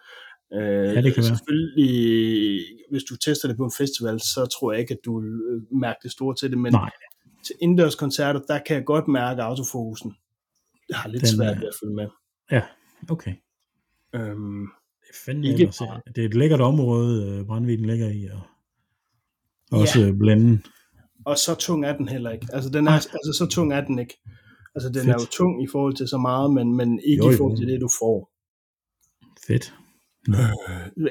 Øh, 0.54 0.60
Ja, 0.96 1.02
det 1.02 1.14
kan 1.14 1.24
være. 1.24 1.24
Selvfølgelig, 1.24 2.62
hvis 2.92 3.04
du 3.04 3.16
tester 3.18 3.48
det 3.48 3.58
på 3.58 3.64
en 3.66 3.72
festival, 3.78 4.20
så 4.20 4.46
tror 4.60 4.72
jeg 4.72 4.82
ikke, 4.82 4.92
at 4.94 5.00
du 5.06 5.20
vil 5.22 5.30
øh, 5.52 5.78
mærke 5.80 6.00
det 6.04 6.12
store 6.12 6.36
til 6.36 6.50
det, 6.52 6.58
men 6.58 6.74
Nej, 6.74 6.90
til 7.46 7.56
indendørs 7.62 7.96
koncerter, 7.96 8.40
der 8.48 8.60
kan 8.68 8.76
jeg 8.76 8.86
godt 8.86 9.08
mærke 9.08 9.42
autofokusen. 9.44 10.14
Jeg 10.90 10.98
har 10.98 11.10
lidt 11.10 11.22
Den 11.22 11.30
svært 11.30 11.58
ved 11.62 11.68
at 11.68 11.76
følge 11.84 11.96
med. 11.96 12.08
ja, 12.52 12.62
okay. 13.10 13.34
Øhm, 14.16 14.68
fandme 15.26 15.48
Ikke 15.48 15.62
ellers, 15.62 15.78
bare- 15.80 16.02
Det 16.16 16.22
er 16.22 16.26
et 16.26 16.34
lækkert 16.34 16.62
område, 16.62 17.28
øh, 17.40 17.46
Brandviden 17.46 17.86
ligger 17.86 18.10
i, 18.10 18.26
og 18.26 18.42
også 19.72 20.00
Ja. 20.00 20.06
ja. 20.06 20.12
blænden. 20.12 20.64
og 21.26 21.38
så 21.38 21.56
tung 21.56 21.86
er 21.86 21.98
den 21.98 22.08
heller 22.08 22.30
ikke. 22.32 22.48
Altså, 22.54 22.70
den 22.70 22.88
er, 22.88 22.92
altså 22.92 23.36
så 23.38 23.48
tung 23.52 23.74
er 23.74 23.82
den 23.86 24.00
ikke. 24.00 24.18
Altså, 24.76 24.90
den 24.90 24.96
Fedt. 24.96 25.08
er 25.10 25.14
jo 25.14 25.26
tung 25.38 25.64
i 25.64 25.68
forhold 25.72 25.94
til 25.96 26.08
så 26.08 26.18
meget, 26.18 26.54
men, 26.54 26.76
men 26.76 27.00
ikke 27.06 27.26
Jo, 27.26 27.32
i 27.32 27.36
forhold 27.38 27.58
til 27.58 27.68
det, 27.68 27.82
du 27.82 27.90
får. 28.00 28.32
Fedt. 29.48 29.74
Nå. 30.28 30.38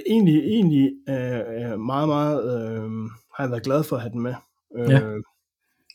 Egentlig, 0.07 0.38
egentlig 0.38 0.90
øh, 1.09 1.73
øh, 1.73 1.80
meget, 1.80 2.09
meget 2.09 2.38
øh, 2.45 2.90
har 3.37 3.45
jeg 3.45 3.50
været 3.50 3.62
glad 3.62 3.85
for 3.85 3.97
at 3.97 4.02
have 4.02 4.12
den 4.12 4.21
med. 4.23 4.35
Øh, 4.78 4.90
Ja. 4.90 5.00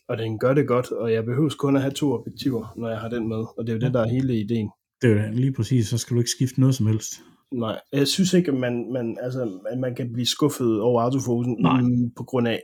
Og 0.08 0.18
den 0.18 0.40
gør 0.40 0.54
det 0.54 0.68
godt, 0.68 0.92
og 0.92 1.14
jeg 1.14 1.26
behøver 1.26 1.50
kun 1.60 1.76
at 1.76 1.82
have 1.82 1.92
to 1.94 2.14
objektiver, 2.14 2.74
når 2.78 2.90
jeg 2.90 3.00
har 3.00 3.10
den 3.10 3.28
med. 3.28 3.38
Og 3.38 3.58
det 3.60 3.70
er 3.70 3.74
jo 3.74 3.80
det, 3.80 3.94
der 3.94 4.02
er 4.02 4.08
hele 4.10 4.40
ideen. 4.40 4.70
Det 5.02 5.12
er 5.12 5.28
jo 5.28 5.32
lige 5.34 5.54
præcis, 5.54 5.88
så 5.88 5.98
skal 5.98 6.16
du 6.16 6.20
ikke 6.22 6.30
skifte 6.32 6.60
noget 6.60 6.76
som 6.76 6.88
helst. 6.88 7.14
Nej, 7.52 7.82
jeg 7.92 8.08
synes 8.08 8.34
ikke, 8.34 8.52
at 8.52 8.58
man, 8.58 8.92
man, 8.94 9.18
altså, 9.22 9.60
at 9.72 9.80
man 9.80 9.96
kan 9.96 10.14
blive 10.14 10.26
skuffet 10.26 10.82
over 10.82 11.02
autofokusen 11.02 11.56
Nej. 11.60 11.82
mm, 11.82 12.12
på 12.18 12.24
grund 12.24 12.48
af 12.48 12.64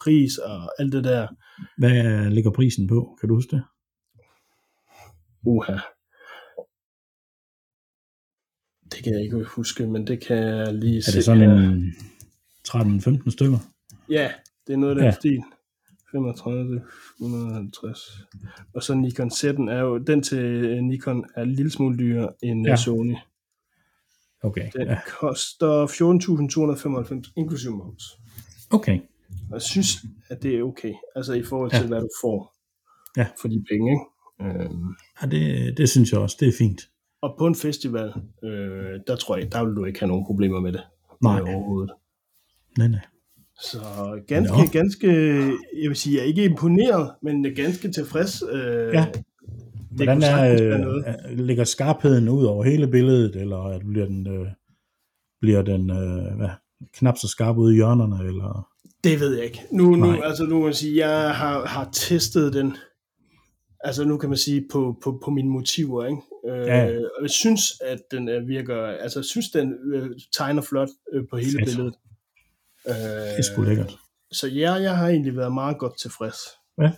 pris 0.00 0.38
og 0.38 0.80
alt 0.82 0.92
det 0.92 1.04
der. 1.04 1.28
Hvad 1.78 2.30
ligger 2.30 2.50
prisen 2.50 2.86
på? 2.86 3.16
Kan 3.20 3.28
du 3.28 3.34
huske 3.34 3.56
det? 3.56 3.64
Uha. 5.46 5.76
Det 8.92 9.04
kan 9.04 9.12
jeg 9.14 9.22
ikke 9.22 9.44
huske, 9.44 9.86
men 9.86 10.06
det 10.06 10.26
kan 10.26 10.36
jeg 10.36 10.74
lige 10.74 10.96
Er 10.98 11.02
se. 11.02 11.12
det 11.16 11.24
sådan 11.24 11.50
en 11.50 11.94
13-15 12.68 13.30
stykker? 13.30 13.58
Ja, 14.08 14.32
det 14.66 14.72
er 14.72 14.76
noget 14.76 14.90
af 14.92 14.96
den 14.96 15.04
Ja. 15.04 15.10
stil. 15.10 15.42
35, 16.12 16.82
150. 17.20 18.10
Og 18.74 18.82
så 18.82 18.94
Nikon 18.94 19.30
Z'en 19.30 19.70
er 19.70 19.80
jo, 19.80 19.98
den 19.98 20.22
til 20.22 20.84
Nikon 20.84 21.24
er 21.36 21.42
en 21.42 21.52
lille 21.52 21.70
smule 21.70 21.98
dyrere 21.98 22.32
end 22.42 22.66
ja. 22.66 22.76
Sony. 22.76 23.14
Okay, 24.42 24.68
Den 24.76 24.86
ja. 24.86 24.92
ja. 24.92 24.98
koster 25.20 25.86
14.295, 27.26 27.32
inklusive 27.36 27.72
moms. 27.76 28.02
Okay. 28.70 29.00
Jeg 29.52 29.62
synes, 29.62 29.96
at 30.28 30.42
det 30.42 30.54
er 30.58 30.62
okay, 30.62 30.92
altså 31.16 31.32
i 31.32 31.42
forhold 31.42 31.70
Ja. 31.72 31.78
til, 31.78 31.88
hvad 31.88 32.00
du 32.00 32.08
får 32.22 32.54
Ja. 33.16 33.26
for 33.40 33.48
de 33.48 33.64
penge. 33.70 33.90
Ikke? 33.92 34.60
Øhm, 34.64 34.94
Ja, 35.22 35.26
det, 35.26 35.78
det 35.78 35.88
synes 35.88 36.12
jeg 36.12 36.20
også, 36.20 36.36
det 36.40 36.48
er 36.48 36.52
fint. 36.58 36.80
og 37.22 37.34
på 37.38 37.46
en 37.46 37.54
festival, 37.54 38.12
øh, 38.44 39.00
der 39.06 39.16
tror 39.16 39.36
jeg, 39.36 39.52
der 39.52 39.64
vil 39.64 39.74
du 39.76 39.84
ikke 39.84 40.00
have 40.00 40.08
nogen 40.08 40.26
problemer 40.26 40.60
med 40.60 40.72
det. 40.72 40.82
Nej. 41.22 41.40
Overhovedet. 41.40 41.90
Nej, 42.78 42.88
nej. 42.88 43.00
Så 43.62 43.78
ganske, 44.26 44.78
ganske, 44.78 45.08
jeg 45.82 45.88
vil 45.88 45.96
sige, 45.96 46.16
jeg 46.16 46.22
er 46.22 46.26
ikke 46.26 46.44
imponeret, 46.44 47.14
men 47.22 47.54
ganske 47.56 47.92
tilfreds. 47.92 48.42
Øh, 48.52 48.94
Ja. 48.94 49.06
Hvordan 50.04 50.20
være 50.20 50.48
er, 50.56 51.02
er, 51.06 51.34
ligger 51.34 51.64
skarpheden 51.64 52.28
ud 52.28 52.44
over 52.44 52.64
hele 52.64 52.88
billedet, 52.88 53.36
eller 53.36 53.58
at 53.58 53.82
bliver 53.86 54.06
den, 54.06 54.26
øh, 54.26 54.46
bliver 55.40 55.62
den 55.62 55.90
øh, 55.90 56.36
hvad, 56.36 56.48
knap 56.92 57.18
så 57.18 57.28
skarp 57.28 57.56
ude 57.56 57.72
i 57.72 57.76
hjørnerne, 57.76 58.26
eller... 58.26 58.68
Det 59.04 59.20
ved 59.20 59.34
jeg 59.36 59.44
ikke. 59.44 59.62
Nu, 59.72 59.96
nu, 59.96 60.22
altså, 60.22 60.44
nu 60.44 60.56
kan 60.56 60.64
man 60.64 60.74
sige, 60.74 61.08
jeg 61.08 61.34
har, 61.34 61.66
har 61.66 61.88
testet 61.92 62.52
den, 62.52 62.76
altså 63.80 64.04
nu 64.04 64.16
kan 64.18 64.28
man 64.28 64.38
sige, 64.38 64.64
på, 64.72 64.96
på, 65.02 65.20
på 65.24 65.30
mine 65.30 65.48
motiver, 65.50 66.04
ikke? 66.06 66.22
Øh, 66.50 66.66
Ja. 66.66 66.84
Og 66.86 67.22
jeg 67.22 67.30
synes, 67.30 67.62
at 67.84 67.98
den 68.10 68.28
øh, 68.28 68.48
virker, 68.48 68.76
altså 68.86 69.18
jeg 69.18 69.24
synes, 69.24 69.50
den 69.50 69.72
øh, 69.94 70.10
tegner 70.36 70.62
flot 70.62 70.88
øh, 71.12 71.22
på 71.30 71.36
hele 71.36 71.50
Fedt. 71.58 71.64
billedet. 71.64 71.94
Øh, 72.88 72.94
Det 72.94 73.38
er 73.38 73.42
sgu 73.42 73.62
lækkert. 73.62 73.98
Så 74.32 74.46
ja, 74.48 74.72
jeg 74.72 74.96
har 74.96 75.08
egentlig 75.08 75.36
været 75.36 75.52
meget 75.52 75.78
godt 75.78 75.98
tilfreds. 75.98 76.38
Ja. 76.82 76.90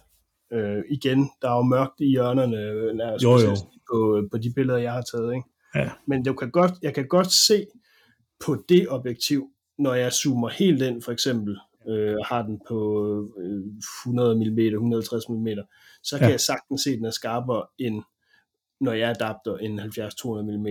Øh, 0.52 0.82
igen, 0.90 1.30
der 1.42 1.50
er 1.50 1.56
jo 1.56 1.62
mørkt 1.62 2.00
i 2.00 2.06
hjørnerne, 2.10 2.56
øh, 2.56 2.94
nærmest 2.96 3.24
Jo, 3.24 3.38
jo. 3.38 3.56
på, 3.90 4.28
på 4.30 4.38
de 4.38 4.52
billeder, 4.56 4.78
jeg 4.78 4.92
har 4.92 5.02
taget. 5.02 5.34
Ikke? 5.34 5.48
Ja. 5.74 5.90
Men 6.06 6.24
du 6.24 6.32
kan 6.32 6.50
godt, 6.50 6.72
jeg 6.82 6.94
kan 6.94 7.08
godt 7.08 7.32
se 7.32 7.66
på 8.46 8.64
det 8.68 8.88
objektiv, 8.88 9.48
når 9.78 9.94
jeg 9.94 10.12
zoomer 10.12 10.48
helt 10.48 10.82
ind, 10.82 11.02
for 11.02 11.12
eksempel, 11.12 11.56
øh, 11.88 12.16
har 12.26 12.42
den 12.42 12.60
på 12.68 12.78
øh, 13.38 13.62
100 14.06 14.34
mm, 14.34 14.58
150 14.58 15.28
mm, 15.28 15.46
så 16.02 16.18
kan 16.18 16.26
Ja. 16.26 16.30
jeg 16.30 16.40
sagtens 16.40 16.80
se, 16.82 16.90
at 16.90 16.96
den 16.96 17.04
er 17.04 17.10
skarpere, 17.10 17.66
end 17.78 18.02
når 18.80 18.92
jeg 18.92 19.10
adapter 19.10 19.56
en 19.56 19.80
70-200 19.80 20.56
mm. 20.58 20.66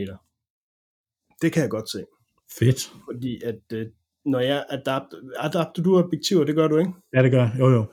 Det 1.41 1.53
kan 1.53 1.61
jeg 1.61 1.69
godt 1.69 1.89
se. 1.89 2.05
Fedt. 2.59 2.91
Fordi 3.05 3.41
at 3.43 3.59
øh, 3.73 3.87
når 4.25 4.39
jeg 4.39 4.65
adapter, 4.69 5.17
adapter 5.37 5.83
du 5.83 5.97
objektiver, 5.97 6.43
det 6.43 6.55
gør 6.55 6.67
du 6.67 6.77
ikke? 6.77 6.91
Ja, 7.13 7.23
det 7.23 7.31
gør 7.31 7.39
jeg. 7.41 7.55
Jo, 7.59 7.69
jo. 7.69 7.85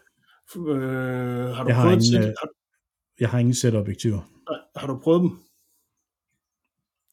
Øh, 0.57 0.63
har 1.57 1.63
du 1.63 1.69
Jeg 1.69 1.77
har 1.77 1.83
prøvet 1.85 2.05
ingen, 2.07 2.23
øh, 2.23 2.29
har, 2.41 2.49
Jeg 3.21 3.29
har 3.31 3.39
ingen 3.39 3.55
sæt-objektiver. 3.55 4.21
nej, 4.51 4.59
har 4.77 4.87
du 4.87 4.99
prøvet 4.99 5.21
dem? 5.23 5.31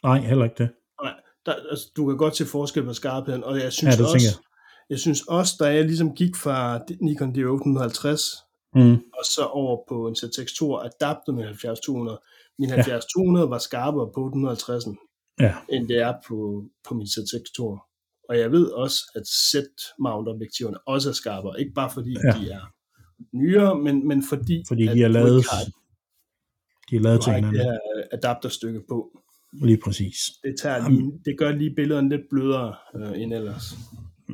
Nej, 0.04 0.18
heller 0.20 0.44
ikke 0.46 0.56
det. 0.64 0.70
Nej, 1.04 1.14
der, 1.46 1.54
altså, 1.70 1.92
du 1.96 2.06
kan 2.08 2.18
godt 2.18 2.36
se 2.38 2.46
forskel 2.46 2.84
på 2.84 2.94
skarpheden, 2.94 3.44
og 3.44 3.60
jeg 3.60 3.74
synes 3.74 3.96
Ja, 3.98 4.04
det 4.04 4.14
også, 4.14 4.28
jeg. 4.28 4.46
jeg 4.90 5.00
synes 5.00 5.22
også, 5.28 5.54
da 5.60 5.66
jeg 5.66 5.86
ligesom 5.86 6.16
gik 6.16 6.36
fra 6.36 6.80
Nikon 7.02 7.32
D850 7.36 8.50
Mm. 8.76 8.94
og 8.94 9.26
så 9.26 9.44
over 9.46 9.78
på 9.90 10.08
en 10.08 10.16
ZX2 10.16 10.62
og 10.62 10.86
adaptede 10.86 11.36
med 11.36 11.44
70-200. 11.44 12.54
Min 12.60 12.70
70-200 12.70 13.50
var 13.50 13.58
skarpere 13.58 14.12
på 14.16 14.20
850'en, 14.30 14.96
Ja, 15.40 15.56
end 15.70 15.88
det 15.88 15.98
er 15.98 16.14
på, 16.28 16.64
på 16.88 16.94
min 16.94 17.08
ZX2. 17.08 17.62
Og 18.30 18.40
jeg 18.40 18.52
ved 18.52 18.68
også, 18.72 18.98
at 19.16 19.24
Z-mount 19.28 20.28
objektiverne 20.30 20.78
også 20.88 21.10
er 21.10 21.14
skarpere. 21.14 21.60
Ikke 21.60 21.72
bare 21.74 21.90
fordi 21.90 22.12
Ja. 22.24 22.38
ja. 22.38 22.40
de 22.44 22.52
er 22.52 22.62
nyere, 23.34 23.80
men, 23.80 24.08
men 24.08 24.24
fordi, 24.30 24.64
fordi 24.68 24.84
de 24.84 25.02
er 25.04 25.08
du 25.08 25.14
lavet, 25.14 25.46
har, 25.52 25.60
de 26.90 26.96
er 26.96 27.00
lavet 27.00 27.22
til 27.24 27.30
har 27.32 27.38
ikke 27.38 27.48
det 27.48 27.54
hinanden. 27.58 27.80
her 27.94 28.04
adapterstykke 28.18 28.82
på. 28.90 29.20
Lige 29.64 29.78
præcis. 29.84 30.16
Det, 30.44 30.56
tager 30.62 30.90
lige, 30.90 31.12
det 31.26 31.38
gør 31.38 31.52
lige 31.52 31.76
billederne 31.76 32.10
lidt 32.10 32.22
blødere 32.30 32.76
øh, 32.96 33.22
end 33.22 33.34
ellers. 33.34 33.74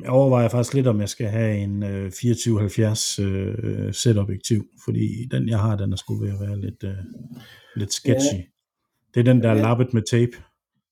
Jeg 0.02 0.10
overvejer 0.10 0.48
faktisk 0.48 0.74
lidt, 0.74 0.86
om 0.86 1.00
jeg 1.00 1.08
skal 1.08 1.26
have 1.28 1.56
en 1.58 1.82
øh, 1.82 2.10
2470 2.10 3.18
øh, 3.18 3.94
sæt-objektiv, 3.94 4.64
fordi 4.84 5.28
den, 5.30 5.48
jeg 5.48 5.58
har, 5.58 5.76
den 5.76 5.92
er 5.92 5.96
sgu 5.96 6.14
ved 6.24 6.28
at 6.32 6.40
være 6.40 6.60
lidt, 6.60 6.84
øh, 6.84 6.94
lidt 7.76 7.92
sketchy. 7.92 8.36
Ja. 8.36 8.42
Det 9.14 9.20
er 9.20 9.24
den, 9.24 9.42
der 9.42 9.50
er 9.50 9.56
Ja. 9.56 9.62
lappet 9.62 9.94
med 9.94 10.02
tape. 10.10 10.32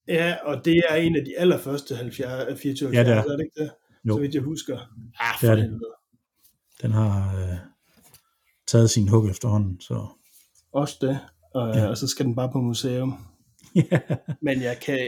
Ja, 0.09 0.37
og 0.45 0.65
det 0.65 0.83
er 0.89 0.95
en 0.95 1.17
af 1.17 1.25
de 1.25 1.39
allerførste 1.39 1.95
70, 1.97 2.61
24 2.61 2.91
Ja, 2.93 3.05
det 3.05 3.13
er. 3.13 3.17
er 3.17 3.23
det 3.37 3.41
ikke 3.45 3.61
det? 3.65 3.71
Jo. 4.05 4.15
Så 4.15 4.21
vidt 4.21 4.35
jeg 4.35 4.43
husker. 4.43 4.77
Ah, 4.77 5.35
Det 5.41 5.49
er 5.49 5.55
for 5.55 5.63
det. 5.63 5.81
Den 6.83 6.91
har 6.91 7.37
øh, 7.37 7.57
taget 8.69 8.91
sin 8.91 9.09
hug 9.09 9.29
efterhånden, 9.29 9.81
så 9.81 10.07
Også 10.73 10.99
det. 11.01 11.19
Og, 11.55 11.75
Ja. 11.75 11.87
og 11.87 11.97
så 11.97 12.07
skal 12.07 12.27
den 12.27 12.35
bare 12.35 12.51
på 12.53 12.61
museum. 12.61 13.15
Men 14.47 14.63
jeg 14.63 14.77
kan, 14.87 14.99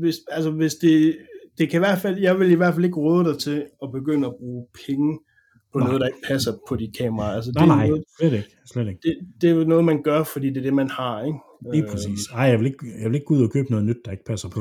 hvis, 0.00 0.14
altså 0.30 0.50
hvis 0.50 0.74
det, 0.74 1.16
det 1.58 1.70
kan 1.70 1.78
i 1.78 1.84
hvert 1.86 1.98
fald, 1.98 2.18
jeg 2.18 2.38
vil 2.38 2.50
i 2.50 2.54
hvert 2.54 2.74
fald 2.74 2.84
ikke 2.84 2.96
råde 3.00 3.24
dig 3.24 3.38
til 3.38 3.64
at 3.82 3.88
begynde 3.92 4.26
at 4.28 4.34
bruge 4.40 4.66
penge 4.86 5.18
på 5.72 5.78
Nej. 5.78 5.86
noget, 5.86 6.00
der 6.00 6.06
ikke 6.06 6.18
passer 6.28 6.52
på 6.68 6.76
dit 6.76 6.96
kamera. 6.98 7.34
Altså, 7.34 7.50
det, 7.50 7.54
Nej, 7.60 7.64
er 7.64 7.76
nej, 7.76 7.86
Noget, 7.88 8.04
slet 8.18 8.32
ikke. 8.32 8.48
Slet 8.72 8.88
ikke. 8.88 9.00
det, 9.02 9.16
det 9.40 9.50
er 9.50 9.54
jo 9.54 9.64
noget, 9.64 9.84
man 9.84 10.02
gør, 10.02 10.22
fordi 10.24 10.48
det 10.48 10.56
er 10.56 10.62
det, 10.62 10.74
man 10.74 10.90
har. 10.90 11.22
Ikke? 11.24 11.38
Lige 11.72 11.86
præcis. 11.90 12.20
Ej, 12.34 12.42
jeg 12.44 12.58
vil, 12.58 12.66
ikke, 12.66 12.86
jeg 13.02 13.08
vil 13.10 13.14
ikke 13.14 13.26
gå 13.26 13.34
ud 13.34 13.42
og 13.42 13.50
købe 13.50 13.70
noget 13.70 13.84
nyt, 13.86 13.96
der 14.04 14.10
ikke 14.10 14.24
passer 14.24 14.48
på. 14.48 14.60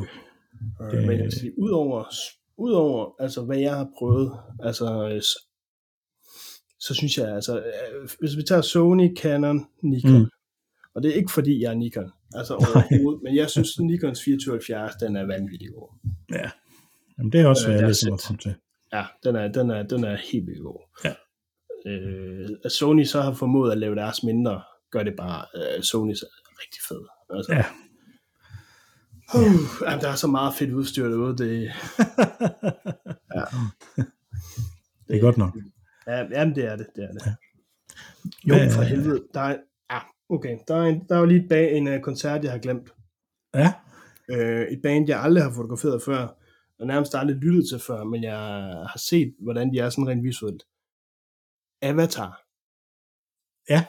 Øh, 0.82 0.92
Det- 0.92 1.08
Men 1.08 1.18
jeg 1.18 1.24
vil 1.24 1.32
sige, 1.32 1.60
udover, 1.60 2.04
udover 2.58 3.16
altså, 3.20 3.42
hvad 3.46 3.58
jeg 3.58 3.76
har 3.76 3.88
prøvet, 4.00 4.32
altså, 4.60 5.10
øh, 5.16 5.22
så 6.88 6.94
synes 6.94 7.18
jeg, 7.18 7.36
altså, 7.36 7.58
øh, 7.60 8.10
hvis 8.20 8.38
vi 8.38 8.44
tager 8.44 8.62
Sony, 8.62 9.16
Canon, 9.18 9.66
Nikon, 9.84 10.20
Mm. 10.20 10.30
og 10.96 11.04
det 11.04 11.12
er 11.12 11.16
ikke 11.16 11.32
fordi, 11.32 11.62
jeg 11.62 11.70
er 11.72 11.76
Nikon, 11.76 12.12
altså 12.36 12.54
overhovedet, 12.54 13.24
men 13.24 13.36
jeg 13.36 13.50
synes, 13.50 13.80
Nikons 13.80 14.20
2470, 14.20 14.96
den 14.96 15.16
er 15.16 15.26
vanvittig 15.26 15.70
god. 15.74 15.90
Ja. 16.32 16.50
Jamen, 17.18 17.32
det 17.32 17.42
er 17.42 17.48
også, 17.48 17.66
hvad 17.68 17.76
jeg 17.76 17.84
er 17.84 17.88
læser 17.88 18.18
frem 18.28 18.38
til. 18.38 18.56
Ja, 18.94 19.06
den 19.24 19.36
er, 19.36 19.48
den 19.48 19.70
er, 19.70 19.84
den 19.84 20.04
er 20.04 20.18
helt 20.32 20.48
vildt 20.48 20.62
god. 20.64 20.80
Ja. 21.06 21.14
Øh, 21.92 22.50
at 22.66 22.72
Sony 22.72 23.04
så 23.04 23.22
har 23.22 23.34
formået 23.34 23.72
at 23.72 23.78
lave 23.78 23.96
deres 23.96 24.24
mindre, 24.24 24.62
gør 24.92 25.04
det 25.04 25.14
bare, 25.18 25.46
øh, 25.56 25.84
Sony 25.84 26.12
er 26.12 26.16
rigtig 26.62 26.82
fed. 26.90 27.02
Altså, 27.30 27.54
Ja. 27.54 27.66
Uh, 29.36 29.88
jamen, 29.88 30.02
der 30.02 30.10
er 30.10 30.16
så 30.16 30.28
meget 30.28 30.54
fedt 30.56 30.72
udstyr 30.72 31.08
derude, 31.10 31.38
det, 31.38 31.72
Det 35.08 35.16
er 35.16 35.20
godt 35.22 35.38
nok. 35.38 35.58
Ja, 36.08 36.18
jamen 36.32 36.56
det 36.56 36.66
er 36.66 36.76
det, 36.76 36.88
det 36.96 37.04
er 37.04 37.12
det. 37.12 37.22
Ja. 37.26 37.34
Jo, 38.50 38.56
Hvad- 38.56 38.72
for 38.72 38.82
helvede. 38.82 39.28
Der 39.34 39.40
er, 39.42 39.58
ah, 39.90 40.02
okay. 40.30 40.58
Der 40.68 40.76
er, 40.76 40.84
en, 40.84 41.08
der 41.10 41.16
er 41.16 41.20
jo 41.20 41.26
lige 41.26 41.44
et 41.44 41.50
bag, 41.50 41.78
en 41.78 41.88
uh, 41.88 42.02
koncert, 42.02 42.44
jeg 42.44 42.52
har 42.52 42.60
glemt. 42.60 42.94
Ja, 43.56 43.74
Uh, 44.30 44.62
et 44.74 44.80
band, 44.84 45.08
jeg 45.10 45.20
aldrig 45.22 45.44
har 45.44 45.52
fotograferet 45.56 46.02
før, 46.06 46.28
og 46.80 46.88
nærmest 46.88 47.16
aldrig 47.16 47.38
lyttet 47.38 47.66
til 47.70 47.80
før, 47.80 48.04
men 48.04 48.24
jeg 48.24 48.38
har 48.92 49.00
set, 49.10 49.36
hvordan 49.40 49.74
de 49.74 49.80
er 49.80 49.90
sådan 49.90 50.08
rent 50.08 50.24
visuelt. 50.24 50.64
Avatar. 51.82 52.42
Ja. 53.70 53.86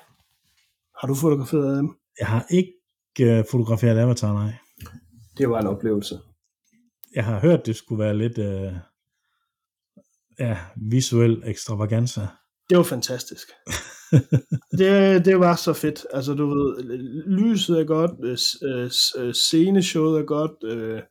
Har 1.00 1.08
du 1.08 1.14
fotograferet 1.14 1.78
dem? 1.78 1.88
jeg 2.20 2.26
har 2.26 2.46
ikke 2.50 2.72
øh, 3.20 3.44
fotograferet 3.50 3.98
Avatar, 3.98 4.32
nej. 4.32 4.52
Det 5.38 5.50
var 5.50 5.60
en 5.60 5.66
oplevelse. 5.66 6.14
Jeg 7.14 7.24
har 7.24 7.40
hørt, 7.40 7.66
det 7.66 7.76
skulle 7.76 8.04
være 8.04 8.16
lidt 8.18 8.38
øh, 8.38 8.72
ja, 10.38 10.58
visuel 10.76 11.42
ekstravaganza. 11.46 12.26
Det 12.70 12.76
var 12.78 12.84
fantastisk. 12.84 13.48
det, 14.78 15.24
det 15.24 15.40
var 15.40 15.56
så 15.56 15.72
fedt. 15.72 16.06
Altså, 16.12 16.34
du 16.34 16.46
ved, 16.48 16.84
lyset 17.26 17.80
er 17.80 17.84
godt, 17.84 18.10
øh, 18.24 18.38
øh, 18.62 18.90
øh, 19.26 19.34
sceneshowet 19.34 20.20
er 20.20 20.24
godt. 20.24 20.52
Øh, 20.64 21.02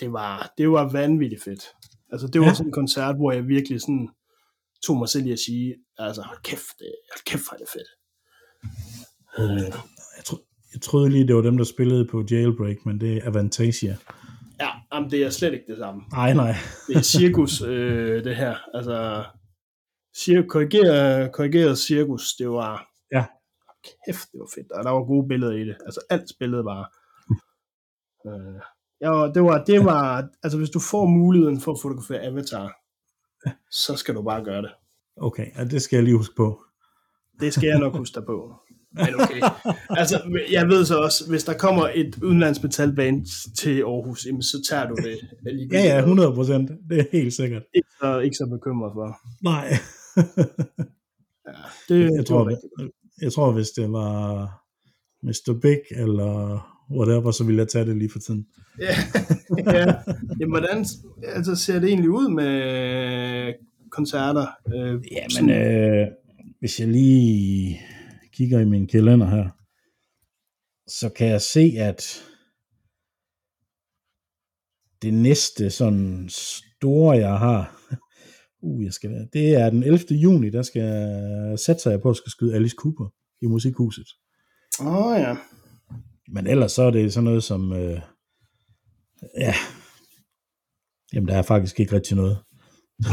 det, 0.00 0.12
var, 0.12 0.52
det 0.58 0.70
var 0.70 0.92
vanvittigt 0.92 1.42
fedt. 1.42 1.64
Altså, 2.12 2.26
det 2.26 2.40
var 2.40 2.46
Ja. 2.46 2.54
sådan 2.54 2.66
en 2.66 2.72
koncert, 2.72 3.16
hvor 3.16 3.32
jeg 3.32 3.48
virkelig 3.48 3.80
sådan 3.80 4.08
tog 4.86 4.96
mig 4.98 5.08
selv 5.08 5.26
i 5.26 5.32
at 5.32 5.38
sige, 5.38 5.74
altså, 5.98 6.22
hold 6.22 6.38
kæft, 6.42 6.78
det, 6.78 6.92
hold 7.12 7.24
kæft, 7.26 7.42
hvor 7.48 7.54
er 7.54 7.58
det 7.58 7.68
fedt. 7.72 7.88
Øh, 9.38 9.72
Jeg, 10.16 10.24
tro, 10.24 10.36
jeg 10.74 10.80
troede 10.82 11.10
lige, 11.10 11.26
det 11.26 11.36
var 11.36 11.42
dem, 11.42 11.56
der 11.56 11.64
spillede 11.64 12.06
på 12.10 12.24
Jailbreak, 12.30 12.76
men 12.86 13.00
det 13.00 13.16
er 13.16 13.26
Avantasia. 13.28 13.96
Ja, 14.60 14.70
jamen, 14.92 15.10
det 15.10 15.22
er 15.22 15.30
slet 15.30 15.52
ikke 15.52 15.64
det 15.68 15.78
samme. 15.78 16.02
Nej, 16.12 16.34
nej. 16.34 16.54
Det 16.88 16.96
er 16.96 17.02
cirkus, 17.02 17.62
øh, 17.62 18.24
det 18.24 18.36
her. 18.36 18.56
Altså, 18.74 19.24
cir- 20.16 20.46
korrigeret, 20.46 21.32
korrigeret 21.32 21.78
cirkus, 21.78 22.34
det 22.34 22.50
var... 22.50 22.88
Ja. 23.12 23.24
Kæft, 23.84 24.32
det 24.32 24.40
var 24.40 24.50
fedt. 24.54 24.72
Og 24.72 24.84
der 24.84 24.90
var 24.90 25.04
gode 25.04 25.28
billeder 25.28 25.52
i 25.52 25.64
det. 25.64 25.76
Altså, 25.84 26.00
alt 26.10 26.30
spillede 26.30 26.64
bare. 26.64 26.86
øh, 28.28 28.60
ja, 29.00 29.32
det 29.34 29.42
var, 29.42 29.64
det 29.64 29.84
var... 29.84 30.28
Altså, 30.42 30.58
hvis 30.58 30.70
du 30.70 30.80
får 30.80 31.06
muligheden 31.06 31.60
for 31.60 31.72
at 31.72 31.78
fotografere 31.82 32.20
Avatar, 32.22 32.72
så 33.84 33.96
skal 33.96 34.14
du 34.14 34.22
bare 34.22 34.44
gøre 34.44 34.62
det. 34.62 34.72
Okay, 35.16 35.46
ja, 35.56 35.64
det 35.64 35.82
skal 35.82 35.96
jeg 35.96 36.04
lige 36.04 36.16
huske 36.16 36.34
på. 36.36 36.64
Det 37.40 37.54
skal 37.54 37.66
jeg 37.66 37.78
nok 37.78 37.96
huske 37.96 38.14
dig 38.14 38.26
på. 38.26 38.56
Men 38.94 39.20
okay. 39.20 39.40
Altså, 39.90 40.22
jeg 40.50 40.68
ved 40.68 40.84
så 40.84 40.96
også, 40.98 41.28
hvis 41.28 41.44
der 41.44 41.52
kommer 41.54 41.88
et 41.94 42.18
udenlands 42.22 42.62
metalband 42.62 43.26
til 43.58 43.80
Aarhus, 43.80 44.26
jamen, 44.26 44.42
så 44.42 44.66
tager 44.70 44.88
du 44.88 44.94
det. 44.94 45.18
Ja, 45.72 45.80
ja, 45.82 45.98
100 45.98 46.32
procent. 46.34 46.70
Det 46.90 47.00
er 47.00 47.04
helt 47.12 47.32
sikkert. 47.34 47.62
Ikke 47.74 47.88
så, 48.00 48.18
ikke 48.18 48.36
så 48.36 48.46
bekymret 48.46 48.92
for. 48.94 49.18
Nej. 49.44 49.72
Ja, 51.48 51.94
det, 51.94 52.00
Jeg 52.04 52.10
det 52.18 52.26
tror, 52.26 52.38
var 52.38 52.46
rigtigt. 52.48 52.92
jeg 53.22 53.32
tror, 53.32 53.52
hvis 53.52 53.68
det 53.70 53.92
var 53.92 54.44
Mr. 55.22 55.58
Big 55.62 55.78
eller 55.90 56.60
whatever, 56.90 57.30
så 57.30 57.44
ville 57.44 57.58
jeg 57.58 57.68
tage 57.68 57.84
det 57.86 57.96
lige 57.96 58.10
for 58.10 58.18
tiden. 58.18 58.46
Ja, 58.80 58.94
ja. 59.78 59.94
Jamen, 60.40 60.50
hvordan 60.50 60.84
altså, 61.22 61.54
ser 61.54 61.78
det 61.80 61.88
egentlig 61.88 62.10
ud 62.10 62.28
med 62.34 63.52
koncerter? 63.90 64.46
Øh, 64.74 65.02
Jamen, 65.12 65.50
øh, 65.50 66.06
hvis 66.60 66.80
jeg 66.80 66.88
lige 66.88 67.80
kigger 68.32 68.60
i 68.60 68.64
min 68.64 68.86
kalender 68.86 69.26
her, 69.26 69.48
så 70.86 71.08
kan 71.08 71.28
jeg 71.28 71.42
se, 71.42 71.74
at 71.78 72.24
det 75.02 75.14
næste 75.14 75.70
sådan 75.70 76.28
store, 76.28 77.16
jeg 77.16 77.38
har, 77.38 77.80
uh, 78.62 78.84
jeg 78.84 78.92
skal, 78.92 79.28
det 79.32 79.54
er 79.54 79.70
den 79.70 79.82
11. 79.82 80.16
juni, 80.16 80.50
der 80.50 80.62
skal 80.62 80.82
jeg 80.82 81.58
sætte 81.58 81.82
sig 81.82 82.00
på 82.00 82.10
at 82.10 82.16
skal 82.16 82.30
skyde 82.30 82.54
Alice 82.54 82.76
Cooper 82.78 83.08
i 83.42 83.46
Musikhuset. 83.46 84.08
Åh 84.80 85.06
oh, 85.06 85.20
ja. 85.20 85.36
Men 86.28 86.46
ellers 86.46 86.72
så 86.72 86.82
er 86.82 86.90
det 86.90 87.12
sådan 87.12 87.24
noget 87.24 87.44
som, 87.44 87.72
øh, 87.72 88.00
ja, 89.38 89.54
jamen 91.12 91.28
der 91.28 91.36
er 91.36 91.42
faktisk 91.42 91.80
ikke 91.80 91.96
rigtig 91.96 92.16
noget. 92.16 92.38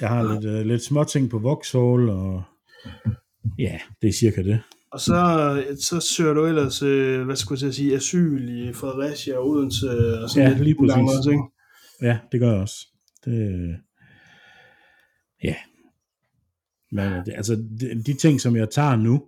jeg 0.00 0.08
har 0.08 0.34
lidt, 0.34 0.44
øh, 0.44 0.66
lidt 0.66 0.82
små 0.82 1.04
ting 1.04 1.30
på 1.30 1.38
Vauxhall, 1.38 2.08
og 2.08 2.42
ja, 3.58 3.78
det 4.02 4.08
er 4.08 4.12
cirka 4.12 4.42
det. 4.42 4.60
Og 4.92 5.00
så, 5.00 5.62
så 5.80 6.00
søger 6.00 6.34
du 6.34 6.46
ellers, 6.46 6.82
øh, 6.82 7.24
hvad 7.24 7.36
skulle 7.36 7.66
jeg 7.66 7.74
sige, 7.74 7.94
asyl 7.94 8.48
i 8.48 8.72
Fredericia 8.72 9.36
og 9.36 9.48
Odense 9.48 9.90
og 10.22 10.30
sådan 10.30 10.48
Ja, 10.48 10.48
lidt 10.48 10.64
lige 10.64 10.74
præcis. 10.74 11.16
Også, 11.16 11.30
ikke? 11.30 11.42
Ja, 12.02 12.18
det 12.32 12.40
gør 12.40 12.52
jeg 12.52 12.60
også. 12.60 12.86
Det, 13.24 13.76
ja. 15.44 15.54
Men 16.92 17.12
det, 17.26 17.32
altså, 17.36 17.56
de, 17.80 18.02
de 18.02 18.14
ting, 18.14 18.40
som 18.40 18.56
jeg 18.56 18.70
tager 18.70 18.96
nu, 18.96 19.22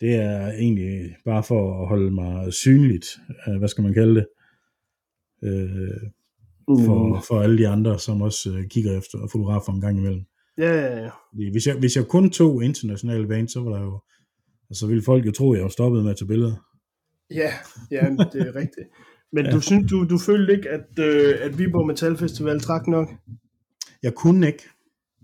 det 0.00 0.14
er 0.14 0.48
egentlig 0.48 1.16
bare 1.24 1.42
for 1.42 1.82
at 1.82 1.88
holde 1.88 2.10
mig 2.10 2.52
synligt, 2.52 3.06
øh, 3.48 3.56
hvad 3.58 3.68
skal 3.68 3.84
man 3.84 3.94
kalde 3.94 4.14
det, 4.14 4.26
øh, 5.42 6.10
for, 6.86 7.24
for 7.28 7.40
alle 7.40 7.58
de 7.58 7.68
andre, 7.68 7.98
som 7.98 8.22
også 8.22 8.50
øh, 8.50 8.68
kigger 8.68 8.98
efter 8.98 9.18
fotografer 9.32 9.72
en 9.72 9.80
gang 9.80 9.98
imellem. 9.98 10.24
Ja, 10.58 10.72
ja, 10.74 11.02
ja. 11.04 11.10
Hvis 11.52 11.66
jeg, 11.66 11.76
hvis 11.78 11.96
jeg 11.96 12.04
kun 12.08 12.30
tog 12.30 12.64
internationale 12.64 13.28
bands, 13.28 13.52
så 13.52 13.60
var 13.60 13.70
der 13.76 13.80
jo, 13.82 14.00
så 14.72 14.86
ville 14.86 15.02
folk 15.02 15.26
jo 15.26 15.32
tro, 15.32 15.52
at 15.52 15.56
jeg 15.56 15.62
var 15.64 15.68
stoppet 15.70 16.02
med 16.02 16.10
at 16.10 16.16
tage 16.16 16.28
billeder. 16.28 16.56
Ja, 17.30 17.52
ja, 17.90 18.06
det 18.32 18.40
er 18.48 18.54
rigtigt. 18.54 18.86
Men 19.32 19.44
Ja. 19.46 19.50
du 19.52 19.60
synes, 19.60 19.90
du, 19.90 20.04
du 20.10 20.18
følte 20.18 20.52
ikke, 20.56 20.68
at, 20.70 20.98
øh, 20.98 21.34
at 21.40 21.58
Viborg 21.58 21.86
Metal 21.86 22.16
Festival 22.16 22.60
trak 22.60 22.86
nok? 22.86 23.08
Jeg 24.02 24.14
kunne 24.14 24.46
ikke, 24.46 24.62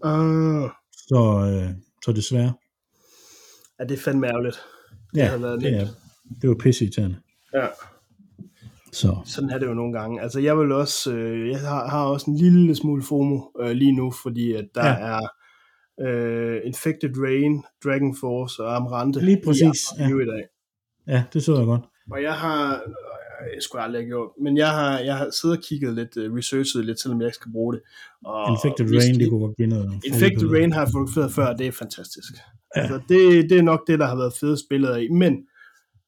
Uh, 0.05 0.71
så, 0.92 1.51
øh, 1.53 1.71
så 2.05 2.12
desværre. 2.12 2.53
ja, 3.81 3.85
det 3.85 3.92
er 3.99 4.03
fandme 4.03 4.27
ærgerligt. 4.27 4.57
Ja, 5.16 5.25
har 5.27 5.37
været 5.38 5.61
det, 5.61 5.75
er, 5.75 5.87
det 6.42 6.49
var 6.49 6.55
pisseirriterende. 6.55 7.16
Ja, 7.55 7.66
Så. 8.92 9.16
sådan 9.24 9.50
er 9.50 9.59
det 9.59 9.66
jo 9.66 9.74
nogle 9.74 9.98
gange. 9.98 10.22
Altså, 10.22 10.40
jeg 10.40 10.59
vil 10.59 10.72
også, 10.72 11.12
øh, 11.14 11.48
jeg 11.48 11.61
har, 11.61 11.88
har 11.88 12.05
også 12.05 12.31
en 12.31 12.37
lille 12.37 12.74
smule 12.74 13.02
FOMO 13.02 13.40
øh, 13.61 13.70
lige 13.70 13.92
nu, 13.92 14.11
fordi 14.22 14.52
at 14.52 14.64
der 14.74 14.87
Ja. 14.87 14.94
er 15.16 15.20
øh, 16.00 16.61
Infected 16.64 17.11
Rain, 17.16 17.62
Dragon 17.85 18.16
Force 18.20 18.62
og 18.62 18.76
Amrante 18.76 19.24
Lige 19.24 19.40
præcis, 19.44 19.81
i, 19.98 20.02
ja. 20.02 20.07
i 20.09 20.11
dag. 20.26 20.44
Ja, 21.07 21.24
det 21.33 21.42
så 21.44 21.57
jeg 21.57 21.66
godt. 21.66 21.81
Og 22.12 22.22
jeg 22.22 22.35
har, 22.35 22.72
øh, 22.74 23.55
jeg 23.55 23.62
skulle 23.62 23.83
aldrig 23.83 24.00
have 24.02 24.09
gjort, 24.09 24.28
men 24.42 24.57
jeg 24.57 24.70
har, 24.70 24.98
jeg 24.98 25.16
har 25.16 25.28
siddet 25.40 25.59
og 25.59 25.64
kigget 25.64 25.94
lidt, 25.94 26.16
uh, 26.16 26.37
researchet 26.37 26.85
lidt, 26.87 27.00
selvom 27.00 27.20
jeg 27.20 27.26
ikke 27.28 27.35
skal 27.37 27.52
bruge 27.52 27.72
det. 27.74 27.83
Og 28.24 28.50
Infected 28.52 28.87
hvis 28.87 29.05
Rain, 29.05 29.14
de- 29.14 29.20
det 29.20 29.31
kunne 29.31 29.40
godt 29.46 29.57
give 29.57 29.68
noget. 29.68 29.92
Infected 30.05 30.48
Rain 30.55 30.72
har 30.72 30.81
jeg 30.81 30.88
fotograferet 30.92 31.33
før, 31.33 31.46
og 31.46 31.59
det 31.59 31.66
er 31.66 31.72
fantastisk. 31.72 32.33
Ja. 32.76 32.81
Altså, 32.81 32.96
det, 33.09 33.50
det 33.50 33.59
er 33.59 33.62
nok 33.62 33.81
det, 33.87 33.98
der 33.98 34.07
har 34.07 34.16
været 34.16 34.33
fedest 34.40 34.64
billeder 34.70 34.96
i. 34.96 35.09
Men 35.09 35.33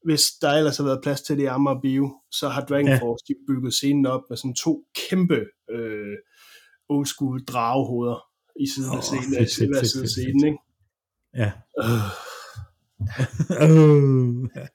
hvis 0.05 0.23
der 0.41 0.49
ellers 0.51 0.77
har 0.77 0.85
været 0.85 1.01
plads 1.03 1.23
til 1.23 1.37
det 1.37 1.43
i 1.43 1.47
Amager 1.47 1.81
Bio, 1.81 2.21
så 2.31 2.49
har 2.49 2.65
Dragon 2.65 2.89
Ja. 2.89 2.99
de 3.29 3.35
bygget 3.49 3.75
scenen 3.75 4.07
op 4.07 4.21
med 4.29 4.37
sådan 4.37 4.55
to 4.55 4.85
kæmpe 5.11 5.45
øh, 5.71 6.17
old 6.89 7.07
school 7.07 7.45
dragehoveder 7.45 8.27
i 8.61 8.67
siden 8.75 8.91
Åh, 8.91 8.97
af 8.97 9.03
scenen, 9.03 9.25
fedt, 9.25 9.55
fedt, 9.59 9.77
fedt, 9.81 9.93
fedt, 9.99 10.11
scenen, 10.11 10.45
ikke? 10.47 10.59
Ja. 11.37 11.53
Øh, 11.83 12.05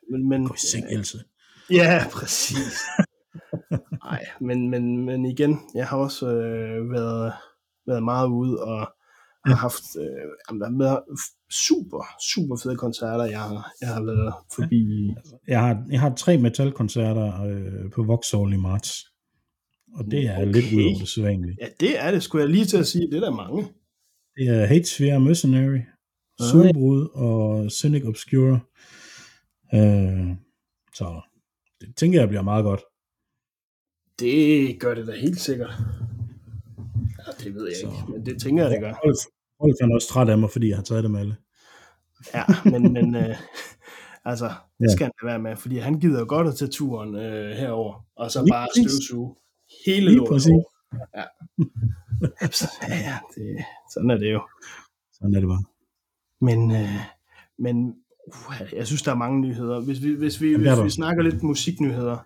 men, 0.11 0.29
men, 0.29 0.47
Gå 0.47 0.53
i 0.53 0.57
seng, 0.57 0.85
Else. 0.91 1.23
Ja, 1.69 2.05
præcis. 2.11 2.79
Nej, 4.03 4.25
men, 4.41 4.69
men, 4.69 5.05
men 5.05 5.25
igen, 5.25 5.59
jeg 5.75 5.87
har 5.87 5.97
også 5.97 6.27
øh, 6.27 6.91
været, 6.91 7.33
været 7.87 8.03
meget 8.03 8.27
ude 8.27 8.63
og 8.63 8.93
har 9.45 9.51
Ja. 9.51 9.55
haft 9.55 9.83
øh, 9.99 10.05
jamen, 10.49 10.79
der 10.79 10.89
har 10.89 11.03
super, 11.67 12.03
super 12.33 12.55
fede 12.63 12.75
koncerter, 12.77 13.23
jeg 13.23 13.39
har, 13.41 13.71
jeg 13.81 13.89
har 13.89 14.03
været 14.03 14.33
forbi. 14.55 15.11
Jeg 15.47 15.59
har, 15.61 15.85
jeg 15.91 15.99
har 15.99 16.15
tre 16.15 16.37
metalkoncerter 16.37 17.43
øh, 17.43 17.91
på 17.91 18.03
Vauxhall 18.03 18.53
i 18.53 18.57
marts. 18.57 18.91
Og 19.95 20.05
det 20.11 20.25
er 20.27 20.35
Okay. 20.37 20.51
lidt 20.51 20.65
ud 20.73 20.83
over 20.89 20.99
det 20.99 21.07
sædvanlige. 21.07 21.57
Ja, 21.61 21.67
det 21.79 21.99
er 22.05 22.11
det, 22.11 22.23
skulle 22.23 22.41
jeg 22.43 22.49
lige 22.51 22.65
til 22.65 22.77
at 22.77 22.87
sige. 22.87 23.07
Det 23.11 23.17
er 23.17 23.19
der 23.19 23.31
mange. 23.35 23.67
Det 24.35 24.47
er 24.47 24.65
Hatesphere 24.65 25.19
Mercenary, 25.19 25.79
Solbrud 26.39 27.07
og 27.13 27.71
Cynic 27.71 28.03
Obscure. 28.05 28.59
Øh, 29.73 30.29
så 30.93 31.21
det 31.81 31.95
tænker 31.95 32.19
jeg 32.19 32.27
bliver 32.29 32.41
meget 32.41 32.63
godt. 32.63 32.81
Det 34.19 34.79
gør 34.79 34.93
det 34.93 35.07
da 35.07 35.11
helt 35.15 35.39
sikkert. 35.39 35.71
Det 37.43 37.55
ved 37.55 37.67
jeg 37.67 37.75
Så. 37.81 37.87
ikke, 37.87 38.11
men 38.11 38.25
det 38.25 38.41
tænker 38.41 38.63
jeg, 38.63 38.71
det 38.71 38.79
gør. 38.81 38.93
Rolf 39.61 39.75
er 39.81 39.95
også 39.95 40.07
træt 40.07 40.29
af 40.29 40.37
mig, 40.37 40.49
fordi 40.49 40.69
jeg 40.69 40.77
har 40.77 40.83
taget 40.83 41.03
dem 41.03 41.15
alle. 41.15 41.35
Ja, 42.33 42.43
men, 42.65 42.93
men 42.93 43.15
øh, 43.15 43.35
altså, 44.25 44.51
det 44.79 44.91
skal 44.91 45.05
han 45.05 45.27
være 45.29 45.39
med, 45.39 45.55
fordi 45.55 45.77
han 45.77 45.99
gider 45.99 46.19
jo 46.19 46.25
godt 46.29 46.47
at 46.47 46.55
tage 46.55 46.71
turen 46.71 47.15
øh, 47.15 47.51
herover 47.51 48.05
og 48.15 48.31
så 48.31 48.41
Lige 48.41 48.51
bare 48.51 48.67
støvsuge 48.75 49.35
hele 49.85 50.15
lortet. 50.15 50.51
Ja. 51.15 51.23
ja, 53.07 53.17
det, 53.35 53.65
sådan 53.93 54.09
er 54.09 54.17
det 54.17 54.33
jo. 54.33 54.41
Sådan 55.13 55.35
er 55.35 55.39
det 55.39 55.47
bare. 55.49 55.63
Men, 56.41 56.71
øh, 56.71 56.89
men 57.59 57.95
uh, 58.27 58.73
jeg 58.73 58.87
synes, 58.87 59.01
der 59.01 59.11
er 59.11 59.15
mange 59.15 59.41
nyheder. 59.41 59.79
Hvis 59.81 60.03
vi, 60.03 60.13
hvis 60.13 60.41
vi, 60.41 60.55
hvis 60.57 60.83
vi 60.83 60.89
snakker 60.89 61.23
lidt 61.23 61.43
musiknyheder, 61.43 62.17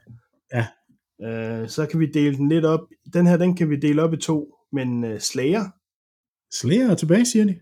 Ja. 0.53 0.67
øh, 1.27 1.69
så 1.69 1.85
kan 1.85 1.99
vi 1.99 2.05
dele 2.05 2.37
den 2.37 2.49
lidt 2.49 2.65
op. 2.65 2.79
Den 3.13 3.27
her, 3.27 3.37
den 3.37 3.55
kan 3.55 3.69
vi 3.69 3.75
dele 3.75 4.03
op 4.03 4.13
i 4.13 4.17
to, 4.17 4.55
men 4.73 5.03
øh, 5.03 5.19
Slayer, 5.19 5.63
Slayer 6.59 6.91
er 6.91 6.95
tilbage, 6.95 7.25
siger 7.25 7.45
de. 7.45 7.55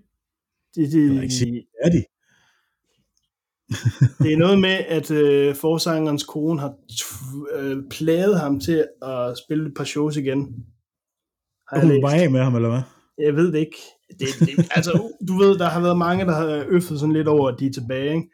det, 0.75 0.91
kan 0.91 1.13
jeg 1.15 1.23
ikke 1.23 1.35
sige. 1.35 1.51
det, 1.55 1.65
Er 1.83 1.89
de? 1.89 2.03
det 4.23 4.33
er 4.33 4.37
noget 4.37 4.59
med, 4.59 4.69
at 4.97 5.11
øh, 5.11 5.55
forsangerens 5.55 6.23
kone 6.23 6.59
har 6.59 6.73
øh, 7.55 7.77
plaget 7.89 8.39
ham 8.39 8.59
til 8.59 8.87
at 9.01 9.37
spille 9.45 9.67
et 9.67 9.73
par 9.77 9.83
shows 9.83 10.17
igen. 10.17 10.65
Har 11.69 11.77
jeg 11.77 11.87
Hun 11.87 12.01
var 12.01 12.11
af 12.11 12.31
med 12.31 12.39
ham, 12.39 12.55
eller 12.55 12.69
hvad? 12.69 12.81
Jeg 13.17 13.35
ved 13.35 13.51
det 13.51 13.59
ikke. 13.59 13.77
Det, 14.19 14.27
det, 14.39 14.67
altså, 14.75 14.91
du 15.27 15.33
ved, 15.37 15.57
der 15.57 15.69
har 15.69 15.81
været 15.81 15.97
mange, 15.97 16.25
der 16.25 16.31
har 16.35 16.65
øffet 16.69 16.99
sådan 16.99 17.13
lidt 17.13 17.27
over, 17.27 17.49
at 17.49 17.59
de 17.59 17.65
er 17.65 17.71
tilbage. 17.71 18.13
Ikke? 18.15 18.29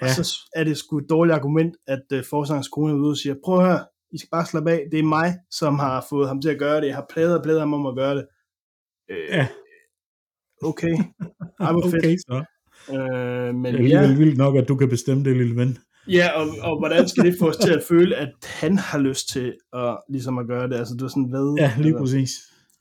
Og 0.00 0.06
Ja. 0.06 0.14
så 0.14 0.36
er 0.56 0.64
det 0.64 0.76
sgu 0.76 0.98
et 0.98 1.06
dårligt 1.10 1.34
argument, 1.34 1.76
at 1.86 2.02
uh, 2.14 2.18
forsangerens 2.30 2.68
kone 2.68 2.92
er 2.92 2.96
ude 2.96 3.10
og 3.10 3.16
siger, 3.16 3.34
prøv 3.44 3.58
at 3.60 3.66
høre, 3.66 3.84
I 4.12 4.18
skal 4.18 4.28
bare 4.30 4.46
slappe 4.46 4.70
af. 4.70 4.86
Det 4.90 4.98
er 4.98 5.02
mig, 5.04 5.34
som 5.50 5.78
har 5.78 6.06
fået 6.10 6.28
ham 6.28 6.40
til 6.40 6.48
at 6.48 6.58
gøre 6.58 6.80
det. 6.80 6.86
Jeg 6.86 6.94
har 6.94 7.06
pladet 7.10 7.36
og 7.36 7.42
pladet 7.42 7.60
ham 7.60 7.74
om 7.74 7.86
at 7.86 7.94
gøre 7.96 8.14
det. 8.16 8.26
Øh, 9.10 9.16
Ja. 9.30 9.46
Okay. 10.62 10.96
Ej, 11.60 11.72
hvor 11.72 11.90
fedt. 11.94 12.04
Okay, 12.04 12.16
så. 12.16 12.44
Øh, 12.92 13.54
men 13.54 13.74
Det 13.74 13.92
er 13.92 14.00
ja, 14.02 14.14
vildt 14.16 14.36
nok, 14.38 14.56
at 14.56 14.68
du 14.68 14.76
kan 14.76 14.88
bestemme 14.88 15.24
det, 15.24 15.36
lille 15.36 15.56
ven. 15.56 15.78
ja 16.08 16.28
og, 16.40 16.48
og, 16.62 16.78
hvordan 16.78 17.08
skal 17.08 17.24
det 17.24 17.36
få 17.38 17.48
os 17.48 17.56
til 17.56 17.72
at 17.72 17.82
føle, 17.88 18.16
at 18.16 18.32
han 18.44 18.78
har 18.78 18.98
lyst 18.98 19.28
til 19.28 19.54
at, 19.72 19.98
ligesom 20.08 20.38
at 20.38 20.46
gøre 20.46 20.68
det? 20.68 20.76
Altså, 20.76 20.94
du 20.94 21.04
er 21.04 21.08
sådan, 21.08 21.30
hvad? 21.30 21.54
Ja, 21.58 21.72
lige 21.82 21.94
præcis. 21.98 22.30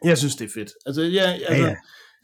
Jeg 0.04 0.18
synes, 0.18 0.36
det 0.36 0.46
er 0.46 0.50
fedt. 0.54 0.72
Altså, 0.86 1.02
ja, 1.02 1.24
altså, 1.48 1.66
ja. 1.68 1.76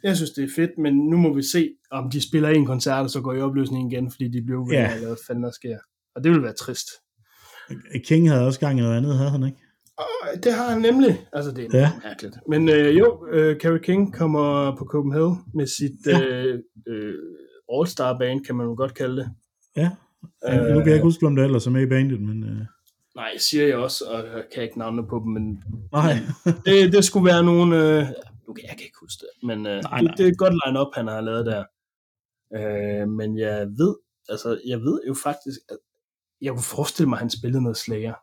Jeg 0.04 0.15
synes, 0.15 0.32
det 0.32 0.44
er 0.44 0.48
fedt, 0.56 0.72
men 0.78 0.94
nu 1.10 1.18
må 1.18 1.34
vi 1.34 1.41
se, 1.44 1.70
om 1.91 2.10
de 2.10 2.22
spiller 2.30 2.50
en 2.50 2.65
koncert, 2.65 3.04
og 3.04 3.10
så 3.10 3.22
går 3.22 3.34
i 3.34 3.41
opløsning 3.41 3.94
igen, 3.94 4.12
fordi 4.12 4.28
de 4.28 4.38
ved, 4.48 4.72
Ja. 4.72 4.82
ja. 4.82 4.94
eller 4.96 5.08
hvad 5.08 5.18
fanden 5.28 5.44
der 5.44 5.52
sker. 5.52 5.78
Og 6.15 6.24
det 6.24 6.32
vil 6.32 6.44
være 6.44 6.54
trist. 6.54 6.88
King 8.06 8.30
havde 8.30 8.45
også 8.45 8.60
gang 8.60 8.80
i 8.80 8.82
noget 8.82 8.97
andet, 8.97 9.15
havde 9.17 9.30
han 9.30 9.43
ikke? 9.45 9.58
Og 9.97 10.43
det 10.43 10.54
har 10.54 10.69
han 10.69 10.82
nemlig. 10.82 11.28
Altså, 11.34 11.51
det 11.51 11.65
er 11.73 11.78
Ja. 11.80 11.91
mærkeligt. 12.04 12.36
Men 12.49 12.69
øh, 12.69 12.97
jo, 12.97 13.28
øh, 13.32 13.60
Carrie 13.60 13.80
King 13.80 14.13
kommer 14.13 14.75
på 14.75 14.86
Copenhagen 14.86 15.38
med 15.54 15.67
sit 15.67 15.91
Ja. 16.08 16.21
øh, 16.21 16.60
øh, 16.88 17.13
All-Star 17.73 18.17
band, 18.19 18.45
kan 18.45 18.56
man 18.56 18.65
jo 18.67 18.73
godt 18.78 18.93
kalde 18.93 19.17
det. 19.17 19.30
Ja. 19.78 19.89
Øh, 20.49 20.60
nu 20.73 20.78
kan 20.80 20.86
jeg 20.88 20.93
ikke 20.93 21.04
huske, 21.04 21.25
om 21.28 21.36
det 21.36 21.43
ellers 21.45 21.67
er 21.67 21.71
med 21.71 21.82
i 21.82 21.86
bandet, 21.89 22.21
men... 22.21 22.43
Øh, 22.43 22.65
Nej, 23.15 23.38
siger 23.38 23.67
jeg 23.67 23.75
også, 23.78 24.06
og 24.06 24.17
jeg 24.17 24.43
kan 24.54 24.63
ikke 24.63 24.80
navne 24.80 25.08
på 25.08 25.21
dem, 25.23 25.32
men 25.34 25.63
nej. 25.91 26.13
det, 26.65 26.93
det 26.93 27.06
skulle 27.06 27.25
være 27.25 27.43
nogen... 27.43 27.73
Øh, 27.73 28.04
nu 28.47 28.54
kan 28.54 28.63
jeg 28.63 28.69
kan 28.78 28.86
ikke 28.86 28.97
huske 29.01 29.19
det, 29.21 29.47
men 29.47 29.60
øh, 29.67 29.82
Nej, 29.84 29.97
det, 29.99 30.06
nej. 30.08 30.13
det 30.17 30.25
er 30.25 30.32
et 30.32 30.38
godt 30.38 30.54
line-up, 30.65 30.88
han 30.93 31.08
har 31.08 31.21
lavet 31.21 31.45
der. 31.45 31.63
Øh, 32.58 33.10
men 33.10 33.38
jeg 33.38 33.67
ved, 33.78 33.95
altså, 34.30 34.60
jeg 34.67 34.80
ved 34.80 34.99
jo 35.08 35.13
faktisk, 35.23 35.60
at 35.69 35.78
jeg 36.41 36.52
kunne 36.52 36.63
forestille 36.63 37.10
mig, 37.10 37.15
at 37.17 37.19
han 37.21 37.30
spillede 37.30 37.63
noget 37.63 37.78
Slayer. 37.78 38.13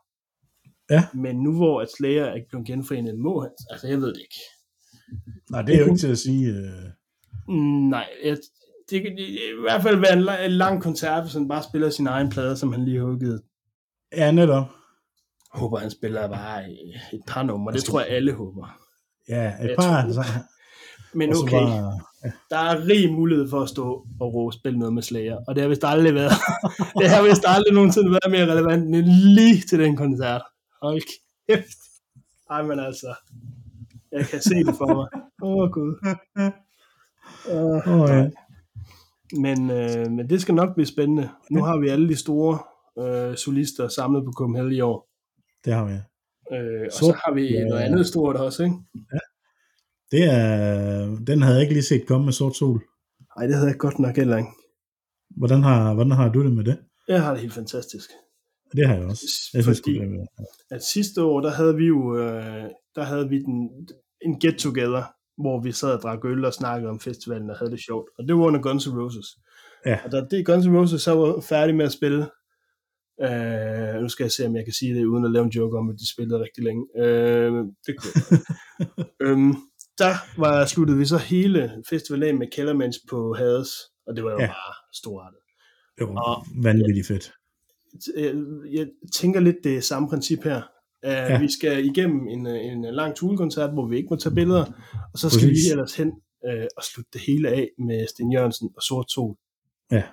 Ja. 0.89 1.03
Men 1.13 1.35
nu 1.35 1.55
hvor 1.55 1.81
at 1.81 1.87
Slayer 1.97 2.25
er 2.25 2.39
blevet 2.49 2.67
genforenet, 2.67 3.19
må 3.19 3.41
han, 3.41 3.49
altså 3.69 3.87
jeg 3.87 3.97
ved 3.97 4.07
det 4.07 4.21
ikke. 4.21 4.39
nej, 5.51 5.61
det 5.61 5.75
er 5.75 5.79
jo 5.79 5.85
ikke 5.85 5.97
til 5.97 6.11
at 6.11 6.17
sige... 6.17 6.49
Øh, 6.49 6.89
Mm, 7.47 7.89
Nej, 7.89 8.09
jeg, 8.23 8.37
det 8.89 9.01
kan 9.01 9.17
i 9.17 9.37
hvert 9.61 9.81
fald 9.81 9.97
være 9.99 10.13
en, 10.13 10.23
la- 10.29 10.41
en 10.45 10.51
lang 10.51 10.81
koncert, 10.83 11.23
hvis 11.23 11.33
han 11.33 11.47
bare 11.47 11.63
spiller 11.63 11.89
sin 11.89 12.07
egen 12.07 12.29
plade, 12.29 12.57
som 12.57 12.71
han 12.71 12.85
lige 12.85 12.97
har 12.97 13.05
udgivet. 13.05 13.41
Ja, 14.15 14.31
netop. 14.31 14.65
Jeg 15.53 15.59
håber, 15.59 15.77
han 15.77 15.91
spiller 15.91 16.27
bare 16.27 16.69
et 17.13 17.21
par 17.27 17.43
numre. 17.43 17.73
Det 17.73 17.83
tror 17.83 17.99
jeg, 18.01 18.09
alle 18.09 18.33
håber. 18.33 18.79
Ja, 19.29 19.47
et 19.63 19.67
Jeg 19.69 19.75
par. 19.79 20.01
tror- 20.01 20.13
Så, 20.13 20.21
Men 21.15 21.35
så 21.35 21.41
okay, 21.41 21.57
bare, 21.57 21.99
der 22.49 22.57
er 22.57 22.87
rig 22.87 23.11
mulighed 23.13 23.49
for 23.49 23.59
at 23.61 23.69
stå 23.69 24.07
og 24.19 24.33
råbe 24.33 24.53
spille 24.53 24.79
noget 24.79 24.93
med 24.93 25.01
Slayer, 25.03 25.37
og 25.47 25.55
det 25.55 25.61
har 25.61 25.69
vist 25.69 25.83
aldrig 25.83 26.13
været, 26.15 26.31
det 26.99 27.09
har 27.09 27.23
vist 27.23 27.43
aldrig 27.47 27.73
nogensinde 27.73 28.09
været 28.11 28.31
mere 28.31 28.51
relevant 28.51 28.95
end 28.95 29.05
lige 29.05 29.61
til 29.69 29.79
den 29.79 29.95
koncert. 29.95 30.41
Hold 30.81 31.01
kæft. 31.49 31.77
Ej, 32.49 32.61
men 32.63 32.79
altså, 32.79 33.13
jeg 34.11 34.25
kan 34.25 34.41
se 34.41 34.55
det 34.55 34.75
for 34.77 34.87
mig. 34.95 35.07
Åh, 35.43 35.57
oh, 35.57 35.69
Gud. 35.71 35.95
Uh, 37.51 38.01
Åh, 38.01 38.09
ja. 38.09 38.29
men, 39.39 39.69
øh, 39.71 40.11
men 40.11 40.29
det 40.29 40.41
skal 40.41 40.55
nok 40.55 40.73
blive 40.75 40.85
spændende. 40.87 41.29
Nu 41.51 41.63
har 41.63 41.77
vi 41.77 41.89
alle 41.89 42.09
de 42.09 42.15
store 42.15 42.59
øh, 42.99 43.35
solister 43.37 43.87
samlet 43.87 44.23
på 44.25 44.31
Copenhagen 44.31 44.71
i 44.71 44.81
år. 44.81 45.07
det 45.65 45.73
har 45.73 45.85
vi. 45.85 45.93
Øh, 46.55 46.81
og 46.85 46.91
så 46.91 46.99
Sort- 46.99 47.15
har 47.25 47.33
vi 47.33 47.53
ja. 47.53 47.63
noget 47.63 47.81
andet 47.81 48.07
stort 48.07 48.35
også, 48.35 48.63
ikke? 48.63 48.75
Det 50.13 50.23
er, 50.23 51.15
den 51.27 51.41
havde 51.41 51.55
jeg 51.55 51.61
ikke 51.63 51.73
lige 51.73 51.83
set 51.91 52.07
komme 52.07 52.25
med 52.25 52.33
sort 52.33 52.55
sol. 52.55 52.79
Nej, 53.37 53.45
det 53.47 53.55
havde 53.55 53.67
jeg 53.69 53.77
godt 53.77 53.99
nok 53.99 54.15
heller 54.15 54.37
ikke. 54.37 54.49
Hvordan 55.37 55.63
har, 55.63 55.93
hvordan 55.93 56.11
har 56.11 56.29
du 56.29 56.43
det 56.43 56.53
med 56.53 56.63
det? 56.63 56.77
Jeg 57.07 57.23
har 57.23 57.31
det 57.31 57.41
helt 57.41 57.53
fantastisk. 57.53 58.09
Det 58.75 58.87
har 58.87 58.95
jeg 58.95 59.05
også. 59.05 59.23
Jeg 59.53 59.63
synes, 59.63 59.79
Fordi- 59.79 59.99
det 59.99 60.27
at 60.71 60.83
sidste 60.83 61.21
år, 61.23 61.39
der 61.41 61.51
havde 61.51 61.75
vi 61.75 61.85
jo 61.85 62.17
øh, 62.17 62.63
der 62.95 63.03
havde 63.03 63.29
vi 63.29 63.39
den, 63.39 63.69
en 64.21 64.39
get-together, 64.39 65.03
hvor 65.41 65.61
vi 65.63 65.71
sad 65.71 65.91
og 65.93 66.01
drak 66.01 66.25
øl 66.25 66.45
og 66.45 66.53
snakkede 66.53 66.89
om 66.89 66.99
festivalen 66.99 67.49
og 67.49 67.57
havde 67.57 67.71
det 67.71 67.79
sjovt. 67.79 68.09
Og 68.19 68.27
det 68.27 68.35
var 68.35 68.41
under 68.43 68.61
Guns 68.61 68.87
N' 68.87 68.97
Roses. 69.01 69.27
Ja. 69.85 69.97
Og 70.05 70.11
da 70.11 70.25
det 70.31 70.45
Guns 70.45 70.65
N' 70.65 70.75
Roses 70.77 71.01
så 71.01 71.11
var 71.15 71.41
færdig 71.41 71.75
med 71.75 71.85
at 71.85 71.91
spille, 71.91 72.21
øh, 73.25 74.01
nu 74.01 74.09
skal 74.09 74.23
jeg 74.23 74.31
se, 74.31 74.45
om 74.47 74.55
jeg 74.55 74.63
kan 74.65 74.73
sige 74.73 74.95
det, 74.95 75.05
uden 75.05 75.25
at 75.25 75.31
lave 75.31 75.45
en 75.45 75.51
joke 75.51 75.77
om, 75.77 75.89
at 75.89 75.95
de 75.99 76.13
spillede 76.13 76.39
rigtig 76.43 76.63
længe. 76.63 76.83
Øh, 76.97 77.51
det 77.85 77.93
kunne 77.99 78.39
øhm, 79.25 79.53
der 79.97 80.13
var, 80.37 80.65
sluttede 80.65 80.97
vi 80.97 81.05
så 81.05 81.17
hele 81.17 81.71
festivalen 81.89 82.27
af 82.27 82.33
med 82.35 82.47
Kellermans 82.51 82.95
på 83.09 83.33
Hades, 83.33 83.69
og 84.07 84.15
det 84.15 84.23
var 84.23 84.31
jo 84.31 84.39
Ja. 84.39 84.47
bare 84.47 84.73
storartet. 84.93 85.39
det 85.97 86.07
var 86.07 86.19
Og- 86.21 86.45
vanvittigt 86.63 87.07
fedt. 87.07 87.31
jeg, 88.17 88.33
jeg 88.71 88.87
tænker 89.13 89.39
lidt 89.39 89.55
det 89.63 89.83
samme 89.83 90.09
princip 90.09 90.43
her. 90.43 90.61
Uh, 91.05 91.09
Ja. 91.09 91.39
Vi 91.39 91.51
skal 91.51 91.85
igennem 91.85 92.27
en, 92.27 92.47
øh, 92.47 92.65
en 92.65 92.85
lang 92.95 93.15
Tool-koncert, 93.15 93.73
hvor 93.73 93.87
vi 93.87 93.97
ikke 93.97 94.07
må 94.09 94.15
tage 94.15 94.35
billeder, 94.35 94.65
og 95.13 95.19
så 95.19 95.29
skal 95.29 95.47
Præcis. 95.49 95.65
vi 95.67 95.71
ellers 95.71 95.95
hen 95.95 96.07
uh, 96.47 96.63
og 96.77 96.83
slutte 96.83 97.09
det 97.13 97.21
hele 97.21 97.49
af 97.49 97.69
med 97.79 98.07
Sten 98.07 98.33
Jørgensen 98.33 98.69
og 98.75 98.81
Sort 98.83 99.11
Sol. 99.11 99.35
Ja. 99.91 99.95
Den, 99.95 100.03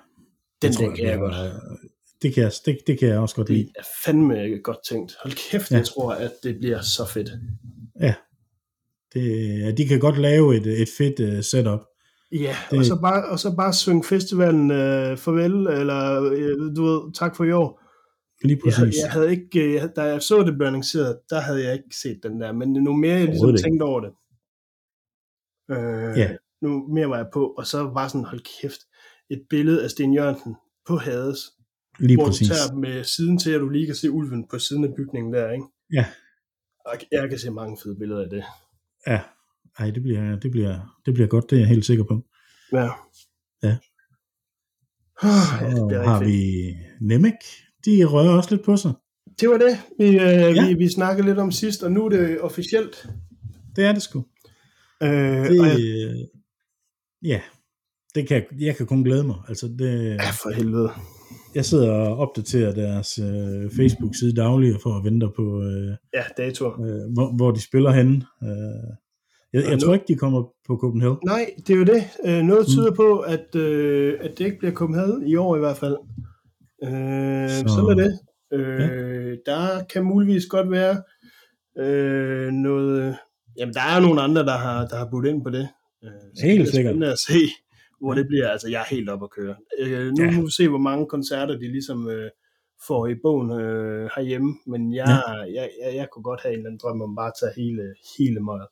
Det 0.71 0.73
tror 0.77 0.95
kan 0.95 1.05
jeg 1.07 1.19
godt. 1.19 1.35
Det 2.23 2.35
kan 2.35 2.43
jeg, 2.43 2.53
det, 2.67 2.79
det 2.87 2.99
kan 2.99 3.09
jeg 3.09 3.19
også 3.19 3.35
godt 3.37 3.49
lide. 3.49 3.63
Det 3.65 3.73
er 3.79 3.83
fandme 4.05 4.59
godt 4.65 4.79
tænkt. 4.89 5.17
Hold 5.23 5.51
kæft, 5.51 5.71
ja. 5.71 5.77
jeg 5.77 5.87
tror, 5.87 6.13
at 6.13 6.33
det 6.43 6.59
bliver 6.59 6.81
så 6.81 7.07
fedt. 7.15 7.31
Ja. 8.01 8.15
Det, 9.15 9.59
ja, 9.61 9.71
de 9.71 9.89
kan 9.89 10.01
godt 10.01 10.19
lave 10.19 10.57
et, 10.57 10.67
et 10.83 10.89
fedt 10.99 11.21
uh, 11.37 11.43
setup. 11.45 11.81
Ja, 12.33 12.57
Det- 12.71 12.79
og, 12.79 12.85
så 12.85 12.99
bare, 13.01 13.25
og 13.31 13.39
så 13.39 13.55
bare 13.57 13.73
synge 13.73 14.05
festivalen 14.05 14.71
uh, 14.71 15.19
farvel, 15.19 15.53
eller 15.53 16.21
uh, 16.21 16.77
du 16.77 16.85
ved, 16.85 17.13
tak 17.15 17.37
for 17.37 17.45
i 17.45 17.53
år. 17.53 17.81
Lige 18.45 18.61
Jeg, 18.67 18.73
præcis. 18.75 18.97
jeg 19.03 19.11
havde 19.13 19.31
ikke, 19.31 19.75
øh, 19.83 19.89
da 19.97 20.03
jeg 20.03 20.23
så 20.23 20.43
det 20.43 20.55
blev 20.57 20.67
annonceret, 20.67 21.19
der 21.31 21.41
havde 21.41 21.65
jeg 21.65 21.73
ikke 21.75 21.97
set 22.03 22.21
den 22.23 22.41
der, 22.41 22.53
men 22.53 22.73
nu 22.73 22.93
mere 22.93 23.15
jeg 23.17 23.27
ligesom 23.27 23.57
tænkte 23.57 23.83
over 23.85 24.01
det, 24.01 24.13
øh, 25.71 26.19
Ja. 26.19 26.37
nu 26.63 26.87
mere 26.95 27.09
var 27.09 27.17
jeg 27.17 27.27
på, 27.33 27.47
og 27.47 27.67
så 27.67 27.83
var 27.83 28.09
sådan, 28.09 28.25
hold 28.25 28.41
kæft, 28.61 28.81
et 29.31 29.43
billede 29.51 29.85
af 29.85 29.91
Sten 29.91 30.15
Jørgensen 30.15 30.57
på 30.89 30.97
Hades, 30.97 31.39
Lige 31.99 32.17
hvor 32.17 32.27
præcis. 32.27 32.49
du 32.49 32.55
tager 32.55 32.75
med 32.79 33.05
siden 33.05 33.39
til, 33.39 33.51
at 33.51 33.61
du 33.61 33.69
lige 33.69 33.87
kan 33.87 33.95
se 33.95 34.11
ulven 34.11 34.49
på 34.49 34.59
siden 34.59 34.85
af 34.85 34.91
bygningen 34.97 35.33
der, 35.33 35.51
ikke? 35.53 35.65
Ja. 35.93 36.07
Og 36.87 36.95
jeg 37.13 37.29
kan 37.29 37.39
se 37.39 37.51
mange 37.51 37.79
fede 37.83 37.97
billeder 37.99 38.23
af 38.25 38.31
det. 38.31 38.45
Ja. 39.07 39.21
Ej, 39.79 39.91
det 39.91 40.03
bliver, 40.03 40.39
det, 40.41 40.51
bliver, 40.51 41.01
det 41.07 41.15
bliver 41.15 41.27
godt, 41.29 41.51
det 41.51 41.57
er 41.57 41.61
jeg 41.61 41.69
helt 41.69 41.85
sikker 41.87 42.05
på. 42.05 42.23
Ja. 42.73 42.89
Ja. 43.63 43.77
Ah, 45.23 45.63
ja 45.63 45.71
det 45.71 45.83
Og 45.83 45.89
bliver 45.89 46.03
har 46.03 46.25
vi 46.25 46.75
Nemec. 47.01 47.35
De 47.85 48.05
rører 48.05 48.31
også 48.37 48.51
lidt 48.55 48.65
på 48.65 48.77
sig. 48.77 48.93
Det 49.41 49.49
var 49.49 49.59
det, 49.59 49.79
vi, 49.99 50.07
øh, 50.07 50.15
Ja. 50.15 50.51
ja. 50.51 50.69
vi, 50.69 50.75
vi 50.75 50.89
snakkede 50.95 51.27
lidt 51.29 51.39
om 51.39 51.53
sidst, 51.53 51.83
og 51.83 51.93
nu 51.93 52.05
er 52.05 52.09
det 52.09 52.41
officielt. 52.41 53.09
Det 53.77 53.85
er 53.85 53.93
det 53.93 54.03
sgu. 54.03 54.25
Øh, 55.03 55.11
Det, 55.11 55.57
jeg, 55.57 56.17
ja, 57.23 57.41
det 58.15 58.29
kan, 58.29 58.45
jeg 58.59 58.77
kan 58.77 58.87
kun 58.87 59.05
glæde 59.05 59.25
mig. 59.25 59.37
Altså 59.49 59.67
det, 59.79 60.11
ja, 60.11 60.31
for 60.31 60.51
helvede. 60.51 60.91
Jeg 61.55 61.65
sidder 61.65 61.91
og 61.93 62.17
opdaterer 62.17 62.73
deres 62.73 63.19
øh, 63.19 63.71
Facebook-side 63.77 64.35
dagligt 64.37 64.83
for 64.83 64.99
at 64.99 65.05
vente 65.05 65.27
på, 65.37 65.63
øh, 65.63 65.97
Ja, 66.15 66.23
datoer. 66.37 66.73
øh, 66.81 67.13
hvor, 67.15 67.37
hvor 67.37 67.51
de 67.51 67.61
spiller 67.61 67.91
henne. 67.91 68.23
Øh, 68.43 68.51
jeg, 69.53 69.71
jeg 69.71 69.79
tror 69.79 69.95
ikke, 69.95 70.05
de 70.09 70.15
kommer 70.15 70.43
på 70.67 70.77
Copenhagen. 70.77 71.19
Nej, 71.25 71.51
det 71.67 71.71
er 71.75 71.79
jo 71.79 71.85
det. 71.85 72.03
Øh, 72.25 72.43
noget 72.43 72.67
Mm. 72.69 72.73
tyder 72.73 72.91
på, 72.95 73.19
at, 73.19 73.55
øh, 73.57 74.15
at 74.21 74.39
det 74.39 74.45
ikke 74.45 74.59
bliver 74.59 74.73
Copenhagen 74.75 75.27
i 75.27 75.37
år 75.37 75.57
i 75.57 75.59
hvert 75.59 75.77
fald. 75.77 75.97
Øh, 76.85 77.49
Så- 77.51 77.65
så. 77.69 77.75
Sådan 77.75 77.99
er 77.99 78.03
det. 78.05 78.19
Øh, 78.53 79.37
Der 79.47 79.85
kan 79.93 80.05
muligvis 80.05 80.47
godt 80.47 80.71
være 80.71 81.03
øh, 81.79 82.51
noget... 82.53 83.17
Jamen, 83.59 83.75
der 83.75 83.81
er 83.81 84.01
nogle 84.01 84.21
andre, 84.23 84.45
der 84.45 84.57
har, 84.57 84.87
der 84.87 84.97
har 84.97 85.09
budt 85.11 85.27
ind 85.27 85.43
på 85.43 85.51
det. 85.51 85.69
Øh, 86.05 86.11
Helt 86.43 86.61
det 86.61 86.69
er 86.69 86.73
sikkert. 86.73 86.91
spændende 86.91 87.13
at 87.13 87.19
se, 87.19 87.39
hvor 88.01 88.15
det 88.15 88.27
bliver. 88.27 88.49
Altså, 88.49 88.69
jeg 88.69 88.81
er 88.81 88.95
helt 88.95 89.09
op 89.11 89.23
at 89.23 89.31
køre. 89.31 89.55
Øh, 89.79 90.07
nu 90.19 90.25
Ja. 90.25 90.31
må 90.31 90.45
vi 90.45 90.51
se, 90.51 90.69
hvor 90.69 90.79
mange 90.79 91.07
koncerter 91.07 91.55
de 91.59 91.69
ligesom 91.73 92.09
øh, 92.09 92.31
får 92.87 93.07
i 93.07 93.15
bogen 93.23 93.51
øh, 93.61 94.11
herhjemme. 94.17 94.55
Men 94.67 94.95
jeg, 94.95 95.23
ja. 95.29 95.33
jeg, 95.41 95.71
jeg, 95.85 95.97
jeg 95.97 96.09
kunne 96.13 96.23
godt 96.23 96.41
have 96.43 96.53
en 96.53 96.59
eller 96.59 96.69
anden 96.71 96.81
drøm 96.83 97.03
om 97.03 97.17
bare 97.17 97.27
at 97.27 97.33
tage 97.41 97.53
hele, 97.57 97.83
hele 98.19 98.41
møget. 98.41 98.67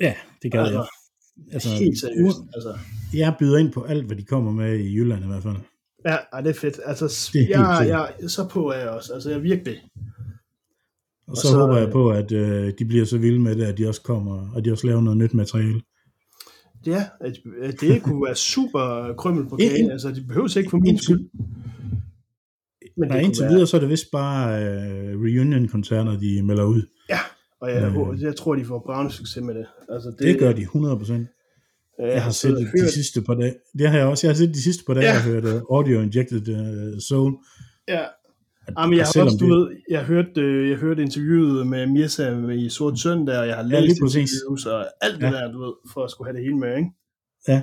Ja, 0.00 0.14
det 0.42 0.52
gør 0.52 0.60
Altså, 0.60 0.74
jeg. 0.78 0.86
Altså, 1.52 1.68
Helt 1.68 2.00
seriøst. 2.00 2.36
Altså. 2.54 2.78
Jeg 3.14 3.34
byder 3.38 3.58
ind 3.58 3.72
på 3.72 3.82
alt, 3.82 4.06
hvad 4.06 4.16
de 4.16 4.24
kommer 4.24 4.52
med 4.52 4.78
i 4.78 4.94
Jylland 4.96 5.24
i 5.24 5.26
hvert 5.26 5.42
fald. 5.42 5.56
Ja, 6.04 6.16
ej, 6.32 6.40
det 6.40 6.50
er 6.50 6.54
fedt. 6.54 6.80
Altså, 6.84 7.30
Det 7.32 7.42
er 7.54 7.82
jeg, 7.82 8.14
jeg, 8.20 8.30
så 8.30 8.48
på 8.48 8.70
er 8.70 8.78
jeg 8.78 8.88
også. 8.90 9.12
Altså, 9.14 9.30
jeg 9.30 9.36
er 9.36 9.42
virkelig. 9.42 9.76
Og 11.28 11.36
så, 11.36 11.42
så- 11.42 11.48
så 11.48 11.58
håber 11.58 11.76
jeg 11.76 11.90
på, 11.92 12.10
at 12.10 12.32
øh, 12.32 12.72
de 12.78 12.84
bliver 12.84 13.04
så 13.04 13.18
vilde 13.18 13.40
med 13.40 13.56
det, 13.56 13.64
at 13.64 13.78
de 13.78 13.88
også 13.88 14.02
kommer, 14.02 14.50
og 14.54 14.64
de 14.64 14.72
også 14.72 14.86
laver 14.86 15.00
noget 15.00 15.16
nyt 15.18 15.34
materiale. 15.34 15.80
Ja, 16.86 17.02
at, 17.20 17.38
at 17.62 17.80
det 17.80 18.02
kunne 18.02 18.24
være 18.26 18.34
super 18.34 19.14
krymmel 19.18 19.48
på 19.48 19.56
kagen. 19.56 19.90
Altså, 19.90 20.10
de 20.10 20.24
behøver 20.28 20.58
ikke 20.58 20.70
for 20.70 20.78
min 20.78 20.98
skyld. 20.98 21.20
Men 22.98 23.08
Nej, 23.08 23.16
det 23.18 23.24
indtil 23.24 23.42
være, 23.42 23.50
videre, 23.52 23.66
så 23.66 23.76
er 23.76 23.80
det 23.80 23.90
vist 23.90 24.10
bare 24.12 24.64
øh, 24.64 25.20
reunion-koncerter, 25.20 26.18
de 26.18 26.42
melder 26.42 26.64
ud. 26.64 26.82
og 27.60 27.70
jeg, 27.70 27.82
Øh. 27.82 28.08
øh, 28.10 28.22
jeg 28.22 28.36
tror, 28.36 28.54
de 28.54 28.64
får 28.64 28.82
bravende 28.86 29.12
succes 29.12 29.42
med 29.42 29.54
det. 29.54 29.66
Altså, 29.88 30.08
det, 30.10 30.18
Det 30.20 30.38
gør 30.38 30.52
de 30.52 30.62
100%. 30.62 31.12
Jeg, 31.98 32.08
Jeg 32.08 32.22
har 32.24 32.30
set 32.30 32.56
det 32.56 32.68
de 32.74 32.92
sidste 32.92 33.22
par 33.22 33.34
dage. 33.34 33.54
Det 33.78 33.88
har 33.90 33.98
jeg 33.98 34.06
også. 34.06 34.26
Jeg 34.26 34.32
har 34.34 34.36
set 34.36 34.54
de 34.54 34.62
sidste 34.62 34.84
par 34.86 34.94
dage, 34.94 35.04
Ja. 35.06 35.12
jeg 35.12 35.22
har 35.22 35.30
hørt 35.30 35.44
uh, 35.44 35.76
Audio 35.76 36.00
Injected 36.00 36.48
uh, 36.48 36.98
Zone. 36.98 37.36
Ja. 37.88 38.02
Jamen, 38.78 38.98
jeg 38.98 39.06
har 39.14 39.22
også, 39.24 39.36
du 39.40 39.44
det- 39.44 39.54
ved, 39.56 39.76
jeg 39.90 40.04
hørte, 40.04 40.40
øh, 40.40 40.70
jeg 40.70 40.76
hørte 40.78 41.02
interviewet 41.02 41.66
med 41.66 41.86
Mirza 41.86 42.50
i 42.50 42.68
Sort 42.68 42.98
Søndag, 42.98 43.38
og 43.38 43.46
jeg 43.46 43.56
har 43.56 43.64
Ja, 43.70 43.80
læst 43.80 43.98
interviews 44.00 44.66
og 44.66 44.86
alt 45.00 45.20
det 45.20 45.26
Ja. 45.26 45.30
der, 45.32 45.52
du 45.52 45.58
ved, 45.64 45.72
for 45.92 46.04
at 46.04 46.10
skulle 46.10 46.28
have 46.28 46.36
det 46.36 46.44
hele 46.44 46.56
med, 46.58 46.76
ikke? 46.76 46.90
Ja, 47.48 47.62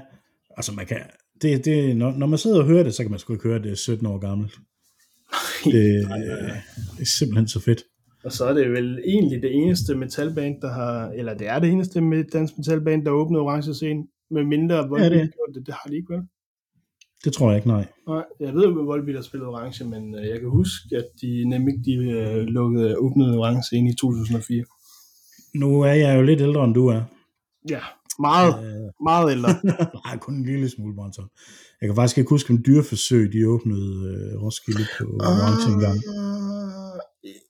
altså 0.58 0.72
man 0.74 0.86
kan... 0.86 0.98
Det, 1.42 1.66
det, 1.66 1.98
når, 1.98 2.12
når 2.12 2.28
man 2.28 2.40
sidder 2.40 2.60
og 2.60 2.66
hører 2.66 2.84
det, 2.84 2.94
så 2.94 3.04
kan 3.04 3.10
man 3.12 3.20
sgu 3.20 3.34
ikke 3.34 3.44
høre, 3.48 3.56
at 3.56 3.64
det 3.64 3.72
er 3.72 3.76
17 3.76 4.06
år 4.06 4.18
gammelt. 4.18 4.54
Det, 5.66 6.08
Nej, 6.10 6.20
nej, 6.20 6.42
nej. 6.42 6.58
det 6.96 7.02
er 7.02 7.06
simpelthen 7.06 7.48
så 7.48 7.60
fedt. 7.60 7.84
Og 8.24 8.32
så 8.32 8.46
er 8.46 8.54
det 8.54 8.72
vel 8.72 9.00
egentlig 9.06 9.42
det 9.42 9.56
eneste 9.56 9.96
metalband, 9.96 10.62
der 10.62 10.72
har, 10.74 11.10
eller 11.10 11.34
det 11.34 11.48
er 11.48 11.60
det 11.60 11.70
eneste 11.70 12.02
med 12.02 12.24
dansk 12.24 12.54
metalband, 12.58 13.06
der 13.06 13.12
åbnet 13.12 13.40
orange 13.42 13.74
scene, 13.74 14.04
med 14.32 14.44
mindre 14.44 14.88
Volbeat 14.90 15.12
Ja, 15.12 15.18
det 15.20 15.32
det. 15.56 15.66
Det 15.66 15.74
har 15.74 15.90
de 15.90 15.96
ikke, 15.96 16.14
vel? 16.14 16.22
Det 17.24 17.34
tror 17.34 17.50
jeg 17.50 17.58
ikke, 17.58 17.68
nej. 17.68 17.86
Nej, 18.08 18.24
jeg 18.40 18.54
ved 18.54 18.64
jo, 18.64 18.80
at 18.80 18.86
Volbeat 18.86 19.16
har 19.16 19.22
spillet 19.24 19.48
orange, 19.50 19.84
men 19.86 20.16
øh, 20.16 20.28
jeg 20.28 20.40
kan 20.40 20.50
huske, 20.50 20.96
at 20.98 21.06
de 21.22 21.50
nemlig 21.50 21.74
de 21.86 21.94
øh, 21.96 22.44
lukkede, 22.46 22.98
åbnede 22.98 23.38
orange 23.38 23.64
scene 23.64 23.90
i 23.90 23.94
2004. 23.96 24.64
Nu 25.56 25.82
er 25.82 25.94
jeg 25.94 26.18
jo 26.18 26.22
lidt 26.22 26.42
ældre, 26.42 26.64
end 26.64 26.74
du 26.74 26.88
er. 26.88 27.02
Ja, 27.70 27.80
meget, 28.20 28.54
Øh, 28.66 28.90
meget 29.04 29.32
ældre. 29.32 29.50
Nej, 30.06 30.18
kun 30.18 30.34
en 30.34 30.46
lille 30.46 30.70
smule, 30.70 30.96
Bronson. 30.96 31.30
Jeg 31.82 31.88
kan 31.90 31.96
faktisk 31.96 32.18
ikke 32.18 32.30
huske, 32.30 32.54
om 32.54 32.64
dyreforsøg, 32.66 33.34
de 33.34 33.48
åbnede 33.50 33.92
øh, 34.12 34.44
Roskilde 34.44 34.86
på 35.00 35.04
Orange 35.06 35.74
en 35.74 35.80
gang. 35.80 35.98
Ah, 35.98 37.00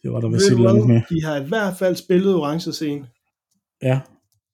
Det 0.03 0.11
var 0.11 0.19
der 0.19 0.29
vist 0.29 0.45
et 0.45 0.51
eller 0.55 0.69
andet 0.69 0.87
med. 0.87 1.01
De 1.09 1.23
har 1.25 1.35
i 1.41 1.47
hvert 1.47 1.77
fald 1.77 1.95
spillet 1.95 2.35
orange 2.35 2.71
scene. 2.73 3.07
Ja, 3.81 3.99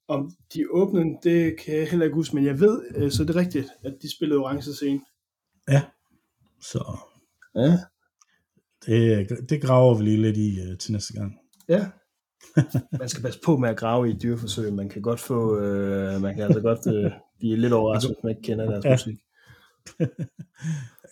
Om 0.10 0.32
de 0.54 0.72
åbnede, 0.72 1.18
det 1.24 1.60
kan 1.60 1.76
jeg 1.76 1.90
heller 1.90 2.06
ikke 2.06 2.16
huske, 2.16 2.36
men 2.36 2.46
jeg 2.46 2.60
ved, 2.60 2.82
øh, 2.96 3.12
så 3.12 3.24
det 3.24 3.30
er 3.36 3.40
rigtigt, 3.40 3.68
at 3.84 3.94
de 4.02 4.12
spillede 4.16 4.40
orange 4.40 4.74
scene. 4.74 5.00
ja. 5.70 5.82
Så 6.62 6.98
Ja. 7.56 7.78
det, 8.86 9.28
det 9.50 9.62
graver 9.62 9.98
vi 9.98 10.04
lige 10.04 10.22
lidt 10.22 10.38
i 10.38 10.58
uh, 10.72 10.78
til 10.78 10.92
næste 10.92 11.14
gang. 11.14 11.38
Ja, 11.70 11.88
man 13.00 13.10
skal 13.10 13.24
passe 13.24 13.40
på 13.46 13.58
med 13.58 13.70
at 13.70 13.78
grave 13.78 14.10
i 14.10 14.12
et 14.12 14.22
dyreforsøg. 14.22 14.74
Man 14.74 14.90
kan 14.90 15.02
godt 15.02 15.20
få, 15.20 15.60
øh, 15.60 16.22
man 16.22 16.36
kan 16.36 16.44
altså 16.44 16.62
godt 16.62 16.96
øh, 16.96 17.12
blive 17.40 17.58
lidt 17.58 17.74
overrasket, 17.74 18.10
hvis 18.10 18.24
man 18.24 18.30
ikke 18.30 18.42
kender 18.42 18.66
deres 18.66 18.86
ja. 18.86 18.92
musik. 18.92 19.18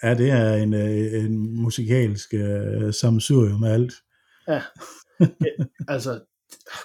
ja, 0.04 0.14
det 0.14 0.32
er 0.32 0.54
en, 0.54 0.74
øh, 0.74 1.24
en 1.26 1.62
musikalsk 1.62 2.34
øh, 2.34 2.94
sammensurium 2.94 3.60
med 3.60 3.70
alt. 3.72 3.94
Ja. 4.48 4.62
ja, 5.20 5.66
altså, 5.94 6.20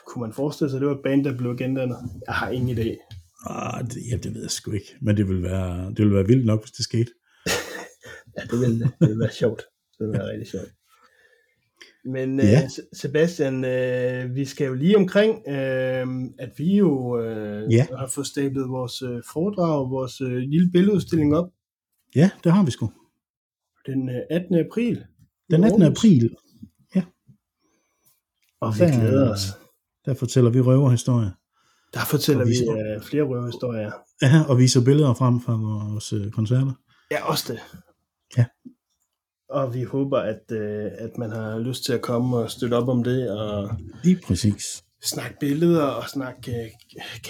kunne 0.07 0.21
man 0.21 0.33
forestille 0.33 0.71
sig, 0.71 0.77
at 0.77 0.81
det 0.81 0.89
var 0.89 0.95
et 0.95 1.03
band, 1.05 1.25
der 1.25 1.37
blev 1.37 1.57
gendannet? 1.57 1.99
Jeg 2.27 2.35
har 2.35 2.51
ingen 2.51 2.79
idé. 2.79 2.97
Ah, 3.47 3.85
det, 3.85 4.03
ja, 4.11 4.17
det 4.17 4.35
ved 4.35 4.43
jeg 4.43 4.51
sgu 4.51 4.73
ikke. 4.73 4.97
Men 5.01 5.17
det 5.17 5.29
vil 5.29 5.43
være, 5.43 5.89
det 5.89 5.99
vil 5.99 6.15
være 6.15 6.27
vildt 6.27 6.47
nok, 6.47 6.61
hvis 6.63 6.71
det 6.71 6.85
skete. 6.85 7.11
ja, 8.37 8.43
det 8.51 8.61
vil, 8.61 8.81
det 9.01 9.09
vil 9.09 9.19
være 9.19 9.33
sjovt. 9.33 9.63
Det 9.99 10.07
vil 10.07 10.13
være 10.19 10.31
rigtig 10.31 10.49
sjovt. 10.49 10.73
Men 12.05 12.41
ja. 12.41 12.63
uh, 12.63 12.69
Sebastian, 12.93 13.55
uh, 13.55 14.37
vi 14.37 14.45
skal 14.45 14.67
jo 14.67 14.75
lige 14.75 14.97
omkring, 14.97 15.35
uh, 15.47 16.33
at 16.39 16.53
vi 16.59 16.77
jo 16.77 17.19
uh, 17.19 17.75
ja. 17.75 17.87
har 17.99 18.11
fået 18.15 18.27
stablet 18.27 18.69
vores 18.69 19.03
uh, 19.03 19.21
foredrag, 19.33 19.91
vores 19.91 20.21
uh, 20.21 20.33
lille 20.33 20.71
billedudstilling 20.73 21.37
op. 21.37 21.49
Ja, 22.15 22.31
det 22.45 22.53
har 22.53 22.65
vi 22.65 22.71
sgu. 22.71 22.91
Den 23.87 24.09
uh, 24.09 24.15
18. 24.31 24.55
april. 24.55 25.05
Den 25.51 25.65
18. 25.65 25.83
april. 25.83 26.37
Og 28.63 28.75
vi 28.75 28.85
glæder 28.85 29.33
os. 29.33 29.41
Der 30.05 30.15
fortæller 30.15 30.51
vi 30.51 30.61
røverhistorier. 30.61 31.31
Der 31.95 32.05
fortæller 32.11 32.45
vi 32.45 32.57
uh, 32.69 33.03
flere 33.03 33.23
røverhistorier. 33.23 33.93
Ja, 34.23 34.43
og 34.49 34.59
viser 34.59 34.85
billeder 34.85 35.15
frem 35.15 35.41
fra 35.41 35.53
vores 35.53 36.13
uh, 36.13 36.31
koncerter. 36.31 36.73
Ja, 37.11 37.25
også 37.25 37.53
det. 37.53 37.61
Ja 38.37 38.45
og 39.53 39.75
vi 39.75 39.83
håber, 39.83 40.19
at, 40.19 40.53
øh, 40.53 40.91
at 40.99 41.19
man 41.19 41.31
har 41.31 41.59
lyst 41.59 41.85
til 41.85 41.93
at 41.93 42.01
komme 42.01 42.37
og 42.37 42.51
støtte 42.51 42.75
op 42.75 42.89
om 42.89 43.05
det. 43.05 43.31
Og 43.31 43.71
Lige 44.05 44.21
præcis. 44.27 44.85
Snakke 45.03 45.37
billeder 45.41 45.83
og 45.83 46.09
snakke 46.09 46.53
øh, 46.53 46.71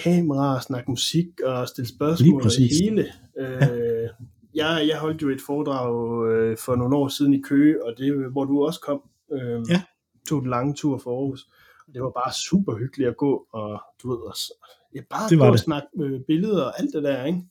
kamera, 0.03 0.61
snakke 0.61 0.91
musik 0.91 1.25
og 1.45 1.67
stille 1.67 1.89
spørgsmål 1.89 2.41
og 2.41 2.51
det 2.51 2.69
hele. 2.81 3.05
Øh, 3.39 4.09
jeg, 4.55 4.85
jeg 4.87 4.99
holdt 4.99 5.21
jo 5.21 5.29
et 5.29 5.41
foredrag 5.45 5.91
øh, 6.31 6.57
for 6.57 6.75
nogle 6.75 6.95
år 6.95 7.07
siden 7.07 7.33
i 7.33 7.41
Køge, 7.41 7.85
og 7.85 7.93
det 7.97 8.31
hvor 8.31 8.43
du 8.43 8.65
også 8.65 8.79
kom. 8.79 9.01
Øh, 9.33 9.61
ja. 9.69 9.81
Tog 10.29 10.41
den 10.41 10.49
lange 10.49 10.73
tur 10.73 10.97
for 10.97 11.19
Aarhus. 11.19 11.47
Det 11.93 12.01
var 12.01 12.09
bare 12.09 12.33
super 12.33 12.75
hyggeligt 12.75 13.09
at 13.09 13.17
gå, 13.17 13.47
og 13.53 13.81
du 14.03 14.09
ved 14.09 14.17
også, 14.17 14.53
ja, 14.95 15.01
bare 15.09 15.29
det 15.29 15.39
var 15.39 15.45
gå 15.45 15.47
det. 15.47 15.53
og 15.53 15.59
snakke 15.59 15.87
øh, 15.99 16.21
billeder 16.27 16.63
og 16.63 16.79
alt 16.79 16.93
det 16.93 17.03
der, 17.03 17.25
ikke? 17.25 17.41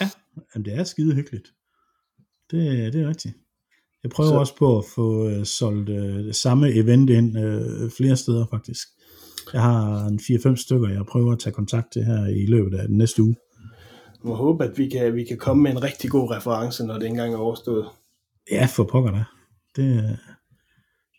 Ja, 0.00 0.10
Jamen, 0.54 0.64
det 0.64 0.74
er 0.74 0.84
skide 0.84 1.14
hyggeligt. 1.14 1.48
Det, 2.50 2.92
det 2.92 3.02
er 3.02 3.08
rigtigt. 3.08 3.34
Jeg 4.02 4.10
prøver 4.10 4.30
så. 4.30 4.38
også 4.38 4.56
på 4.56 4.78
at 4.78 4.84
få 4.94 5.26
uh, 5.26 5.44
solgt 5.44 5.88
uh, 5.90 6.32
samme 6.32 6.72
event 6.72 7.10
ind 7.10 7.38
uh, 7.38 7.90
flere 7.90 8.16
steder 8.16 8.46
faktisk. 8.50 8.88
Jeg 9.52 9.62
har 9.62 10.06
en 10.06 10.20
4-5 10.22 10.56
stykker, 10.56 10.88
jeg 10.88 11.06
prøver 11.06 11.32
at 11.32 11.38
tage 11.38 11.52
kontakt 11.52 11.92
til 11.92 12.04
her 12.04 12.26
i 12.26 12.46
løbet 12.46 12.78
af 12.78 12.88
den 12.88 12.98
næste 12.98 13.22
uge. 13.22 13.36
Jeg 14.02 14.28
må 14.28 14.34
håbe, 14.34 14.64
at 14.64 14.78
vi 14.78 14.88
kan, 14.88 15.14
vi 15.14 15.24
kan 15.24 15.38
komme 15.38 15.62
med 15.62 15.70
en 15.70 15.82
rigtig 15.82 16.10
god 16.10 16.30
reference, 16.30 16.86
når 16.86 16.98
det 16.98 17.08
engang 17.08 17.34
er 17.34 17.38
overstået. 17.38 17.88
Ja, 18.50 18.66
for 18.76 18.84
pokker 18.84 19.10
da. 19.10 19.24
Det, 19.76 20.18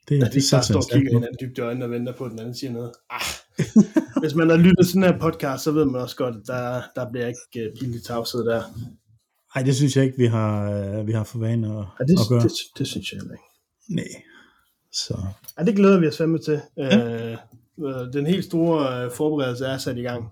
det, 0.09 0.19
ja, 0.19 0.25
det, 0.25 0.33
det 0.33 0.43
bare 0.51 0.63
står 0.63 0.79
og 0.79 0.89
kigger 0.91 1.11
hinanden 1.11 1.37
dybt 1.41 1.57
i 1.57 1.61
øjnene 1.61 1.85
og 1.85 1.91
venter 1.91 2.13
på, 2.13 2.25
at 2.25 2.31
den 2.31 2.39
anden 2.39 2.55
siger 2.55 2.71
noget. 2.71 2.91
Ah. 3.09 3.21
Hvis 4.21 4.35
man 4.35 4.49
har 4.49 4.57
lyttet 4.57 4.87
til 4.87 4.95
den 4.95 5.03
her 5.03 5.19
podcast, 5.19 5.63
så 5.63 5.71
ved 5.71 5.85
man 5.85 6.01
også 6.01 6.15
godt, 6.15 6.35
at 6.35 6.41
der, 6.47 6.81
der 6.95 7.11
bliver 7.11 7.27
ikke 7.27 7.71
uh, 7.71 7.79
pinligt 7.79 8.05
tavshed 8.05 8.45
der. 8.45 8.63
Nej, 9.55 9.63
det 9.63 9.75
synes 9.75 9.95
jeg 9.95 10.05
ikke, 10.05 10.17
vi 10.17 10.25
har, 10.25 10.71
øh, 10.71 11.07
vi 11.07 11.11
har 11.11 11.23
for 11.23 11.39
vane 11.39 11.67
at, 11.67 11.85
ja, 11.99 12.03
det, 12.03 12.19
at 12.19 12.29
gøre. 12.29 12.43
Det, 12.43 12.51
det 12.77 12.87
synes 12.87 13.11
jeg 13.11 13.19
heller 13.19 13.33
ikke. 13.33 13.43
Nej. 13.89 14.23
Så. 14.93 15.17
Ja, 15.59 15.63
det 15.63 15.75
glæder 15.75 15.99
vi 15.99 16.07
os 16.07 16.17
fandme 16.17 16.39
til. 16.39 16.61
Ja. 16.77 17.31
Øh, 17.31 17.37
øh, 17.79 18.13
den 18.13 18.25
helt 18.25 18.45
store 18.45 19.05
øh, 19.05 19.11
forberedelse 19.11 19.65
er 19.65 19.77
sat 19.77 19.97
i 19.97 20.01
gang. 20.01 20.23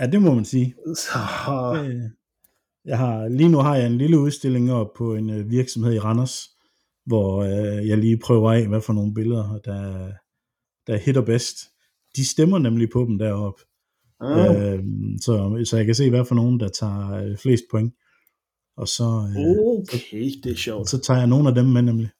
Ja, 0.00 0.06
det 0.06 0.22
må 0.22 0.34
man 0.34 0.44
sige. 0.44 0.74
Så... 0.94 1.18
jeg 2.84 2.98
har, 2.98 3.28
lige 3.28 3.48
nu 3.48 3.58
har 3.58 3.76
jeg 3.76 3.86
en 3.86 3.98
lille 3.98 4.18
udstilling 4.18 4.72
op 4.72 4.92
på 4.96 5.14
en 5.14 5.30
øh, 5.30 5.50
virksomhed 5.50 5.92
i 5.92 5.98
Randers, 5.98 6.50
hvor 7.06 7.42
øh, 7.42 7.88
jeg 7.88 7.98
lige 7.98 8.18
prøver 8.18 8.52
af, 8.52 8.68
hvad 8.68 8.80
for 8.80 8.92
nogle 8.92 9.14
billeder, 9.14 9.58
der, 9.64 10.12
der 10.86 10.96
hitter 10.96 11.22
bedst. 11.22 11.56
De 12.16 12.24
stemmer 12.24 12.58
nemlig 12.58 12.88
på 12.92 13.04
dem 13.08 13.18
deroppe. 13.18 13.62
Ah. 14.20 14.72
Øh, 14.72 14.84
så, 15.20 15.64
så 15.64 15.76
jeg 15.76 15.86
kan 15.86 15.94
se, 15.94 16.10
hvad 16.10 16.24
for 16.24 16.34
nogen, 16.34 16.60
der 16.60 16.68
tager 16.68 17.12
øh, 17.12 17.36
flest 17.36 17.64
point. 17.70 17.94
Og 18.76 18.88
så, 18.88 19.04
øh, 19.04 19.94
okay, 19.94 20.30
det 20.44 20.52
er 20.52 20.56
sjovt. 20.56 20.88
Så 20.88 20.98
tager 20.98 21.18
jeg 21.18 21.26
nogle 21.26 21.48
af 21.48 21.54
dem 21.54 21.66
med 21.66 21.82
nemlig. 21.82 22.10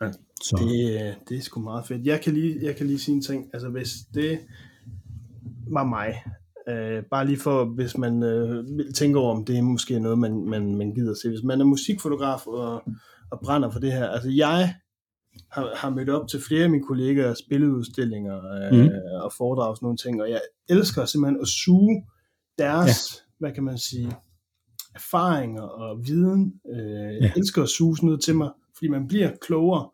Ja, 0.00 0.12
så. 0.42 0.56
Det, 0.56 1.14
det 1.28 1.36
er 1.36 1.42
sgu 1.42 1.60
meget 1.60 1.86
fedt. 1.86 2.06
Jeg 2.06 2.20
kan, 2.20 2.34
lige, 2.34 2.58
jeg 2.62 2.76
kan 2.76 2.86
lige 2.86 2.98
sige 2.98 3.14
en 3.14 3.22
ting. 3.22 3.50
Altså 3.52 3.68
hvis 3.68 3.88
det 4.14 4.38
var 5.70 5.84
mig, 5.84 6.22
øh, 6.68 7.02
bare 7.10 7.26
lige 7.26 7.38
for, 7.38 7.64
hvis 7.64 7.98
man 7.98 8.22
øh, 8.22 8.64
tænker 8.94 9.20
over, 9.20 9.36
om 9.36 9.44
det 9.44 9.58
er 9.58 9.62
måske 9.62 10.00
noget, 10.00 10.18
man, 10.18 10.44
man, 10.44 10.74
man 10.76 10.94
gider 10.94 11.14
se. 11.14 11.28
Hvis 11.28 11.42
man 11.44 11.60
er 11.60 11.64
musikfotograf 11.64 12.46
og, 12.46 12.82
og 13.30 13.40
brænder 13.44 13.70
for 13.70 13.80
det 13.80 13.92
her. 13.92 14.08
Altså 14.08 14.30
jeg 14.30 14.74
har, 15.50 15.74
har 15.76 15.90
mødt 15.90 16.10
op 16.10 16.28
til 16.28 16.40
flere 16.48 16.64
af 16.64 16.70
mine 16.70 16.84
kollegaer 16.84 17.34
spilleudstillinger 17.34 18.36
øh, 18.36 18.78
mm. 18.78 18.90
og 19.22 19.32
foredrag 19.32 19.68
og 19.68 19.76
sådan 19.76 19.86
nogle 19.86 19.98
ting, 19.98 20.22
og 20.22 20.30
jeg 20.30 20.40
elsker 20.68 21.04
simpelthen 21.04 21.40
at 21.40 21.48
suge 21.48 22.06
deres, 22.58 22.88
ja. 22.88 23.22
hvad 23.38 23.52
kan 23.52 23.64
man 23.64 23.78
sige, 23.78 24.16
erfaringer 24.94 25.62
og 25.62 26.06
viden. 26.06 26.60
Øh, 26.74 27.14
ja. 27.14 27.20
Jeg 27.20 27.32
elsker 27.36 27.62
at 27.62 27.68
suge 27.68 27.96
noget 28.02 28.20
til 28.20 28.34
mig, 28.34 28.50
fordi 28.74 28.88
man 28.88 29.08
bliver 29.08 29.30
klogere, 29.40 29.88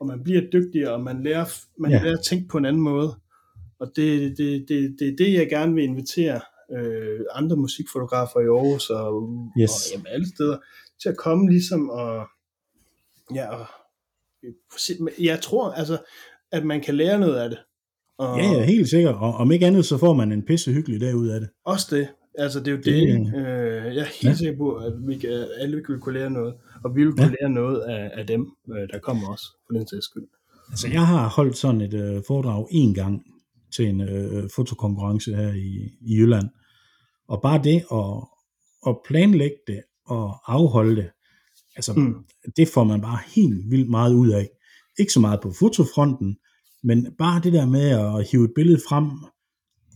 og 0.00 0.06
man 0.06 0.22
bliver 0.24 0.42
dygtigere, 0.52 0.92
og 0.92 1.02
man 1.02 1.22
lærer, 1.22 1.44
man 1.78 1.90
ja. 1.90 2.02
lærer 2.02 2.18
at 2.18 2.24
tænke 2.24 2.48
på 2.48 2.58
en 2.58 2.64
anden 2.64 2.82
måde. 2.82 3.16
Og 3.80 3.86
det, 3.96 4.38
det, 4.38 4.64
det, 4.68 4.96
det 4.98 5.08
er 5.08 5.16
det, 5.18 5.32
jeg 5.32 5.48
gerne 5.48 5.74
vil 5.74 5.84
invitere 5.84 6.40
øh, 6.72 7.20
andre 7.32 7.56
musikfotografer 7.56 8.40
i 8.40 8.44
Aarhus 8.44 8.90
og, 8.90 9.28
yes. 9.60 9.70
og 9.70 9.92
jamen, 9.92 10.06
alle 10.06 10.28
steder 10.28 10.58
til 11.02 11.08
at 11.08 11.16
komme 11.16 11.50
ligesom 11.50 11.90
og 11.90 12.26
ja, 13.34 13.48
og, 13.48 13.66
jeg 15.18 15.40
tror 15.40 15.70
altså, 15.70 15.98
at 16.52 16.64
man 16.64 16.80
kan 16.80 16.94
lære 16.94 17.20
noget 17.20 17.36
af 17.36 17.50
det. 17.50 17.58
Og, 18.18 18.38
ja, 18.38 18.52
ja, 18.52 18.64
helt 18.64 18.88
sikkert. 18.88 19.14
Og 19.14 19.34
om 19.34 19.52
ikke 19.52 19.66
andet, 19.66 19.84
så 19.84 19.98
får 19.98 20.12
man 20.12 20.32
en 20.32 20.42
pisse 20.42 20.72
hyggelig 20.72 21.00
dag 21.00 21.16
ud 21.16 21.28
af 21.28 21.40
det. 21.40 21.48
Også 21.64 21.96
det. 21.96 22.08
Altså, 22.38 22.60
det 22.60 22.68
er 22.68 22.72
jo 22.72 22.76
det. 22.76 22.84
det 22.84 23.38
øh, 23.38 23.94
jeg 23.94 24.02
er 24.02 24.04
helt 24.04 24.24
ja. 24.24 24.34
sikker 24.34 24.56
på, 24.56 24.76
at 24.76 24.92
vi 25.06 25.18
kan, 25.18 25.46
alle 25.58 25.76
vil 25.76 25.98
kunne 26.00 26.18
lære 26.18 26.30
noget, 26.30 26.54
og 26.84 26.96
vi 26.96 27.04
vil 27.04 27.12
kunne 27.12 27.24
ja. 27.24 27.34
lære 27.40 27.50
noget 27.50 27.80
af, 27.80 28.10
af 28.14 28.26
dem, 28.26 28.52
øh, 28.70 28.88
der 28.92 28.98
kommer 28.98 29.28
også, 29.28 29.44
for 29.66 29.78
den 29.78 29.88
sags 29.88 30.04
skyld. 30.04 30.28
Altså, 30.70 30.88
jeg 30.88 31.06
har 31.06 31.28
holdt 31.28 31.56
sådan 31.56 31.80
et 31.80 31.94
øh, 31.94 32.22
foredrag 32.26 32.66
en 32.70 32.94
gang 32.94 33.22
til 33.76 33.88
en 33.88 34.00
øh, 34.00 34.50
fotokonkurrence 34.56 35.34
her 35.34 35.52
i, 35.52 35.90
i 36.00 36.16
Jylland. 36.16 36.48
Og 37.28 37.42
bare 37.42 37.62
det 37.62 37.84
at, 37.92 38.28
at 38.86 38.96
planlægge 39.08 39.56
det 39.66 39.82
og 40.06 40.52
afholde 40.52 40.96
det, 40.96 41.10
altså, 41.76 41.92
mm. 41.92 42.14
det 42.56 42.68
får 42.68 42.84
man 42.84 43.00
bare 43.00 43.18
helt 43.34 43.70
vildt 43.70 43.90
meget 43.90 44.14
ud 44.14 44.28
af. 44.30 44.48
Ikke 44.98 45.12
så 45.12 45.20
meget 45.20 45.40
på 45.40 45.52
fotofronten, 45.58 46.36
men 46.82 47.06
bare 47.18 47.40
det 47.40 47.52
der 47.52 47.66
med 47.66 47.90
at 47.90 48.28
hive 48.30 48.44
et 48.44 48.52
billede 48.54 48.80
frem, 48.88 49.10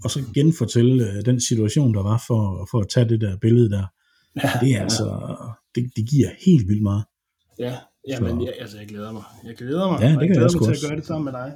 og 0.04 0.10
så 0.10 0.20
genfortælle 0.34 1.12
øh, 1.12 1.24
den 1.24 1.40
situation, 1.40 1.94
der 1.94 2.02
var 2.02 2.24
for, 2.26 2.68
for 2.70 2.80
at 2.80 2.88
tage 2.88 3.08
det 3.08 3.20
der 3.20 3.36
billede 3.36 3.70
der. 3.70 3.86
Ja, 4.42 4.50
det 4.60 4.76
er 4.76 4.82
altså, 4.82 5.36
det, 5.74 5.90
det 5.96 6.08
giver 6.10 6.28
helt 6.46 6.68
vildt 6.68 6.82
meget. 6.82 7.04
Ja, 7.58 7.74
ja 8.08 8.20
men 8.20 8.44
jeg, 8.44 8.52
altså, 8.60 8.78
jeg 8.78 8.86
glæder 8.86 9.12
mig. 9.12 9.22
Jeg 9.44 9.56
glæder 9.56 9.88
mig, 9.90 10.00
ja, 10.00 10.08
det 10.08 10.20
jeg 10.20 10.28
glæder 10.28 10.58
mig 10.58 10.76
til 10.76 10.84
at 10.84 10.90
gøre 10.90 10.96
det 10.96 11.06
sammen 11.06 11.24
med 11.24 11.32
dig. 11.32 11.54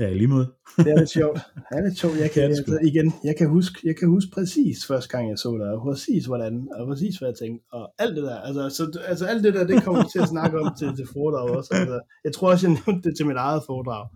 Ja, 0.00 0.12
lige 0.12 0.26
måde. 0.26 0.52
det 0.76 0.86
er 0.86 0.98
lidt 0.98 1.10
sjovt. 1.10 1.40
Det 1.54 1.78
er 1.78 1.82
lidt 1.84 1.98
sjovt. 1.98 2.16
Jeg 2.18 2.30
kan, 2.34 2.42
altså, 2.42 2.78
igen, 2.82 3.12
jeg 3.24 3.36
kan, 3.36 3.48
huske, 3.48 3.80
jeg 3.84 3.96
kan 3.96 4.08
huske 4.08 4.30
præcis 4.30 4.86
første 4.86 5.08
gang, 5.08 5.30
jeg 5.30 5.38
så 5.38 5.58
dig, 5.58 5.68
og 5.68 5.80
præcis 5.82 6.26
hvordan, 6.26 6.68
og 6.76 6.86
præcis 6.86 7.18
hvad 7.18 7.28
jeg 7.28 7.36
tænkte, 7.38 7.64
og 7.72 7.92
alt 7.98 8.16
det 8.16 8.24
der. 8.24 8.40
Altså, 8.40 8.68
så, 8.76 9.00
altså 9.04 9.26
alt 9.26 9.44
det 9.44 9.54
der, 9.54 9.66
det 9.66 9.84
kommer 9.84 10.02
til 10.12 10.18
at 10.18 10.28
snakke 10.28 10.60
om 10.60 10.74
til, 10.78 10.96
til 10.96 11.06
foredrag 11.12 11.50
også. 11.50 11.74
Altså, 11.74 12.00
jeg 12.24 12.32
tror 12.34 12.50
også, 12.50 12.68
jeg 12.68 12.78
nævnte 12.86 13.08
det 13.08 13.16
til 13.16 13.26
mit 13.26 13.36
eget 13.36 13.62
foredrag. 13.66 14.08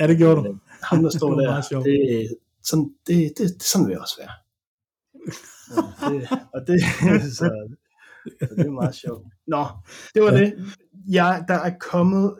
Ja, 0.00 0.06
det 0.06 0.18
gjorde 0.18 0.36
du. 0.36 0.58
Ham, 0.82 1.02
der 1.02 1.10
står 1.10 1.34
der, 1.40 1.80
det, 1.82 2.36
sådan, 2.64 2.90
det, 3.06 3.32
det, 3.38 3.48
det, 3.54 3.62
sådan 3.62 3.86
vil 3.86 3.92
jeg 3.92 4.00
også 4.00 4.16
være. 4.20 4.34
Ja, 6.02 6.08
det, 6.10 6.28
og 6.54 6.66
det, 6.66 6.82
så, 7.22 7.50
så 8.40 8.54
det 8.56 8.66
er 8.66 8.70
meget 8.70 8.94
sjovt. 8.94 9.26
Nå, 9.46 9.66
det 10.14 10.22
var 10.22 10.32
ja. 10.32 10.40
det. 10.40 10.54
Ja, 11.12 11.44
der 11.48 11.54
er 11.54 11.72
kommet 11.80 12.34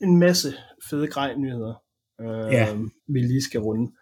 en 0.00 0.18
masse 0.18 0.54
fede 0.90 1.06
grej-nyheder, 1.06 1.74
øh, 2.20 2.52
ja. 2.52 2.76
vi 3.08 3.18
lige 3.18 3.42
skal 3.42 3.60
runde. 3.60 3.92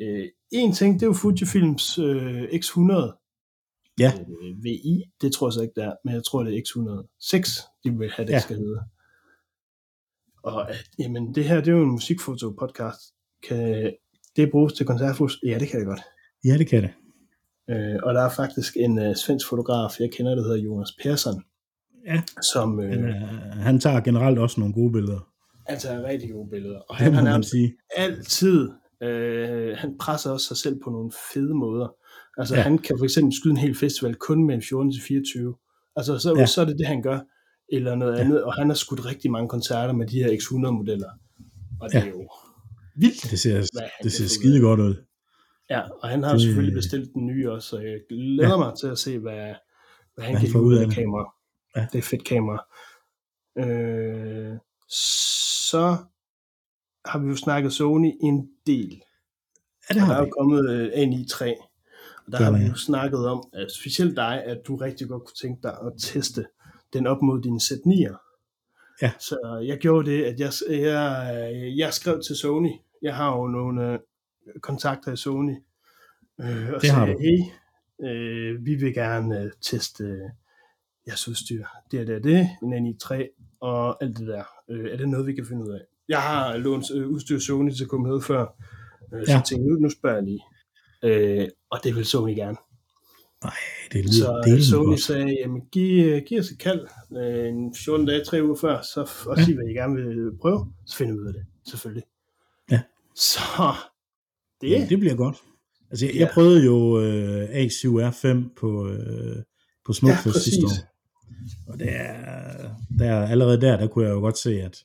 Øh, 0.00 0.28
en 0.52 0.72
ting, 0.72 0.94
det 0.94 1.02
er 1.02 1.06
jo 1.06 1.12
Fujifilms 1.12 1.98
øh, 1.98 2.42
X100 2.42 3.24
ja. 3.98 4.12
øh, 4.18 4.64
VI, 4.64 5.02
det 5.20 5.32
tror 5.32 5.48
jeg 5.48 5.52
så 5.52 5.62
ikke, 5.62 5.74
der 5.76 5.90
er, 5.90 5.94
men 6.04 6.14
jeg 6.14 6.24
tror, 6.24 6.42
det 6.42 6.56
er 6.56 6.62
X106, 6.62 7.80
de 7.84 7.98
vil 7.98 8.10
have, 8.10 8.26
det 8.26 8.32
ja. 8.32 8.40
skal 8.40 8.56
hedde. 8.56 8.80
Og 10.42 10.70
at, 10.70 10.90
jamen, 10.98 11.34
det 11.34 11.44
her, 11.44 11.56
det 11.56 11.68
er 11.68 11.76
jo 11.76 11.82
en 11.82 11.90
musikfoto-podcast. 11.90 13.14
Kan 13.48 13.92
det 14.36 14.50
bruges 14.50 14.72
til 14.72 14.86
koncertfotos? 14.86 15.38
Ja, 15.46 15.58
det 15.58 15.68
kan 15.68 15.78
det 15.80 15.86
godt. 15.86 16.00
Ja, 16.44 16.58
det 16.58 16.68
kan 16.68 16.82
det. 16.82 16.90
Øh, 17.70 17.96
og 18.02 18.14
der 18.14 18.22
er 18.22 18.30
faktisk 18.30 18.76
en 18.76 18.98
uh, 19.08 19.14
svensk 19.14 19.48
fotograf, 19.48 20.00
jeg 20.00 20.10
kender, 20.12 20.34
der 20.34 20.42
hedder 20.42 20.56
Jonas 20.56 20.92
Persson. 21.02 21.42
Ja, 22.06 22.22
som, 22.52 22.80
øh, 22.80 22.92
han, 22.92 23.12
han 23.60 23.80
tager 23.80 24.00
generelt 24.00 24.38
også 24.38 24.60
nogle 24.60 24.74
gode 24.74 24.92
billeder. 24.92 25.33
Han 25.68 25.78
tager 25.78 26.04
rigtig 26.08 26.30
gode 26.30 26.50
billeder. 26.50 26.78
Og 26.78 26.86
Det 26.88 26.96
han 26.96 27.12
må 27.12 27.16
har 27.20 27.24
man 27.24 27.42
sige. 27.42 27.74
altid, 27.96 28.68
øh, 29.02 29.76
han 29.78 29.98
presser 29.98 30.30
også 30.30 30.46
sig 30.46 30.56
selv 30.56 30.76
på 30.84 30.90
nogle 30.90 31.12
fede 31.34 31.54
måder. 31.54 31.94
Altså 32.38 32.54
Ja. 32.56 32.60
han 32.62 32.78
kan 32.78 32.98
for 32.98 33.04
eksempel 33.04 33.32
skyde 33.40 33.50
en 33.50 33.56
hel 33.56 33.74
festival 33.78 34.14
kun 34.14 34.46
med 34.46 34.54
en 34.54 34.62
14-24. 34.62 35.58
Altså 35.96 36.18
så, 36.18 36.34
Ja. 36.38 36.46
så 36.46 36.60
er 36.60 36.64
det 36.64 36.78
det, 36.78 36.86
han 36.86 37.02
gør. 37.02 37.18
Eller 37.72 37.94
noget 37.94 38.14
Ja. 38.16 38.20
andet. 38.20 38.44
Og 38.44 38.54
han 38.54 38.66
har 38.68 38.74
skudt 38.74 39.06
rigtig 39.06 39.30
mange 39.30 39.48
koncerter 39.48 39.92
med 39.94 40.06
de 40.06 40.22
her 40.22 40.30
X100-modeller. 40.32 41.10
Og 41.80 41.88
det 41.88 41.94
Ja. 41.94 42.02
er 42.04 42.08
jo 42.08 42.28
vildt. 42.96 43.30
Det 43.30 43.38
ser, 43.40 43.54
han 43.54 43.62
det 43.62 43.90
kan 44.02 44.10
ser 44.10 44.24
få 44.24 44.28
skide 44.28 44.60
godt 44.60 44.80
ud. 44.80 44.94
Ja, 45.70 45.80
og 46.02 46.08
han 46.08 46.22
har 46.22 46.30
Det- 46.30 46.38
det... 46.40 46.46
selvfølgelig 46.46 46.74
bestilt 46.74 47.14
den 47.14 47.26
nye 47.26 47.50
også, 47.52 47.68
så 47.68 47.78
jeg 47.78 47.98
glæder 48.08 48.50
Ja. 48.50 48.56
mig 48.56 48.72
til 48.80 48.86
at 48.86 48.98
se, 48.98 49.18
hvad, 49.18 49.34
hvad 49.34 49.44
han 49.44 49.54
kan 50.24 50.34
han 50.34 50.38
hive 50.40 50.52
får 50.52 50.58
ud 50.60 50.74
af 50.74 50.78
det 50.80 50.88
det. 50.88 50.96
kamera. 50.96 51.34
Ja. 51.76 51.86
Det 51.92 51.98
er 51.98 52.02
fedt 52.02 52.24
kamera. 52.24 52.64
Øh, 53.58 54.56
så 55.70 55.96
har 57.04 57.18
vi 57.18 57.28
jo 57.28 57.36
snakket 57.36 57.72
Sony 57.72 58.12
en 58.20 58.48
del. 58.66 59.02
Ja, 59.90 59.94
det 59.94 60.02
Og 60.02 60.08
der 60.08 60.14
har 60.14 60.14
er 60.14 60.20
jo 60.20 60.30
kommet 60.38 60.70
øh, 60.70 60.86
A93, 60.86 61.44
og 62.26 62.32
der 62.32 62.38
har 62.44 62.58
vi 62.58 62.64
jo 62.64 62.74
snakket 62.74 63.26
om, 63.26 63.48
at 63.52 63.72
specielt 63.72 64.16
dig, 64.16 64.44
at 64.44 64.58
du 64.66 64.76
rigtig 64.76 65.08
godt 65.08 65.24
kunne 65.24 65.34
tænke 65.42 65.62
dig 65.62 65.72
at 65.86 65.92
teste 65.98 66.46
den 66.92 67.06
op 67.06 67.22
mod 67.22 67.42
dine 67.42 67.60
Z9'er. 67.62 68.16
Ja. 69.02 69.12
Så 69.18 69.62
jeg 69.66 69.78
gjorde 69.78 70.10
det, 70.10 70.24
at 70.24 70.40
jeg, 70.40 70.52
jeg, 70.80 71.72
jeg 71.76 71.94
skrev 71.94 72.22
til 72.22 72.36
Sony. 72.36 72.70
Jeg 73.02 73.16
har 73.16 73.36
jo 73.36 73.46
nogle 73.46 73.92
øh, 73.92 73.98
kontakter 74.60 75.12
i 75.12 75.16
Sony. 75.16 75.56
Øh, 76.40 76.68
og 76.74 76.80
Det 76.82 76.90
har 76.90 77.06
sagde, 77.06 77.12
du. 77.14 77.18
hey, 77.18 77.38
øh, 78.08 78.66
vi 78.66 78.74
vil 78.74 78.94
gerne 78.94 79.40
øh, 79.40 79.50
teste 79.60 80.04
øh, 80.04 80.30
jeres 81.06 81.28
udstyr. 81.28 81.64
Det 81.90 82.00
er 82.00 82.04
det, 82.04 82.24
det, 82.24 82.48
en 82.62 82.96
A93 83.02 83.56
og 83.60 84.02
alt 84.02 84.18
det 84.18 84.26
der. 84.26 84.44
Øh, 84.70 84.90
er 84.92 84.96
det 84.96 85.08
noget, 85.08 85.26
vi 85.26 85.32
kan 85.34 85.46
finde 85.46 85.62
ud 85.64 85.70
af? 85.70 85.80
Jeg 86.08 86.22
har 86.22 86.56
lånt 86.56 86.84
øh, 86.94 87.08
udstyr 87.08 87.38
Sony 87.38 87.70
til 87.72 87.84
at 87.84 87.90
komme 87.90 88.08
med 88.08 88.20
før. 88.20 88.42
Øh, 89.14 89.26
så 89.26 89.32
Ja. 89.32 89.36
jeg 89.36 89.44
tænkte, 89.44 89.68
nu, 89.68 89.74
nu 89.78 89.90
spørger 89.90 90.16
jeg 90.16 90.24
lige. 90.24 90.42
Øh, 91.04 91.48
og 91.70 91.78
det 91.84 91.96
vil 91.96 92.04
Sony 92.04 92.34
gerne. 92.34 92.56
Det 93.92 94.04
lyder 94.04 94.12
Så 94.12 94.42
delen 94.46 94.62
Sony 94.64 94.86
godt. 94.86 95.00
sagde, 95.00 95.36
jamen 95.40 95.60
giv, 95.72 96.06
øh, 96.06 96.22
giv 96.26 96.38
os 96.38 96.50
et 96.50 96.58
kald 96.58 96.80
øh, 97.16 97.48
en 97.48 97.74
14 97.84 98.06
dage, 98.06 98.24
3 98.24 98.44
uger 98.44 98.56
før, 98.56 98.82
så, 98.82 99.00
og 99.26 99.38
Ja. 99.38 99.44
sig, 99.44 99.54
hvad 99.54 99.64
I 99.66 99.72
gerne 99.72 99.94
vil 99.96 100.30
prøve, 100.40 100.72
så 100.86 100.96
finder 100.96 101.12
vi 101.14 101.18
ud 101.20 101.26
af 101.26 101.32
det, 101.32 101.44
selvfølgelig. 101.70 102.04
Ja. 102.70 102.80
Så 103.14 103.40
det, 104.60 104.70
Ja, 104.70 104.86
det 104.88 104.98
bliver 104.98 105.14
godt. 105.16 105.36
Altså, 105.90 106.06
jeg, 106.06 106.14
Ja. 106.14 106.20
jeg 106.20 106.30
prøvede 106.34 106.64
jo 106.64 107.00
øh, 107.00 107.44
A7R5 107.48 108.54
på, 108.56 108.88
øh, 108.88 109.36
på 109.86 109.92
Smukfest 109.92 110.26
Ja, 110.36 110.40
sidste 110.40 110.66
år. 110.66 110.93
Og 111.68 111.78
det 111.78 111.88
er, 111.90 112.70
der, 112.98 113.26
allerede 113.26 113.60
der, 113.60 113.76
der 113.76 113.86
kunne 113.86 114.04
jeg 114.06 114.12
jo 114.14 114.20
godt 114.20 114.38
se, 114.38 114.62
at 114.62 114.84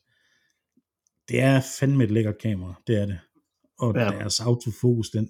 det 1.30 1.42
er 1.42 1.62
fandme 1.80 2.04
et 2.04 2.12
lækkert 2.12 2.38
kamera. 2.38 2.74
Det 2.88 3.02
er 3.02 3.06
det. 3.06 3.20
Og 3.80 3.96
Ja. 3.96 4.04
ja. 4.14 4.20
deres 4.20 4.40
autofokus, 4.40 5.10
den, 5.10 5.30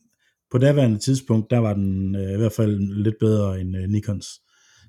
på 0.51 0.57
daværende 0.57 0.97
tidspunkt, 0.99 1.51
der 1.51 1.57
var 1.57 1.73
den 1.73 2.15
øh, 2.15 2.33
i 2.33 2.37
hvert 2.37 2.51
fald 2.53 3.03
lidt 3.03 3.15
bedre 3.19 3.61
end 3.61 3.77
øh, 3.77 3.89
Nikons. 3.89 4.27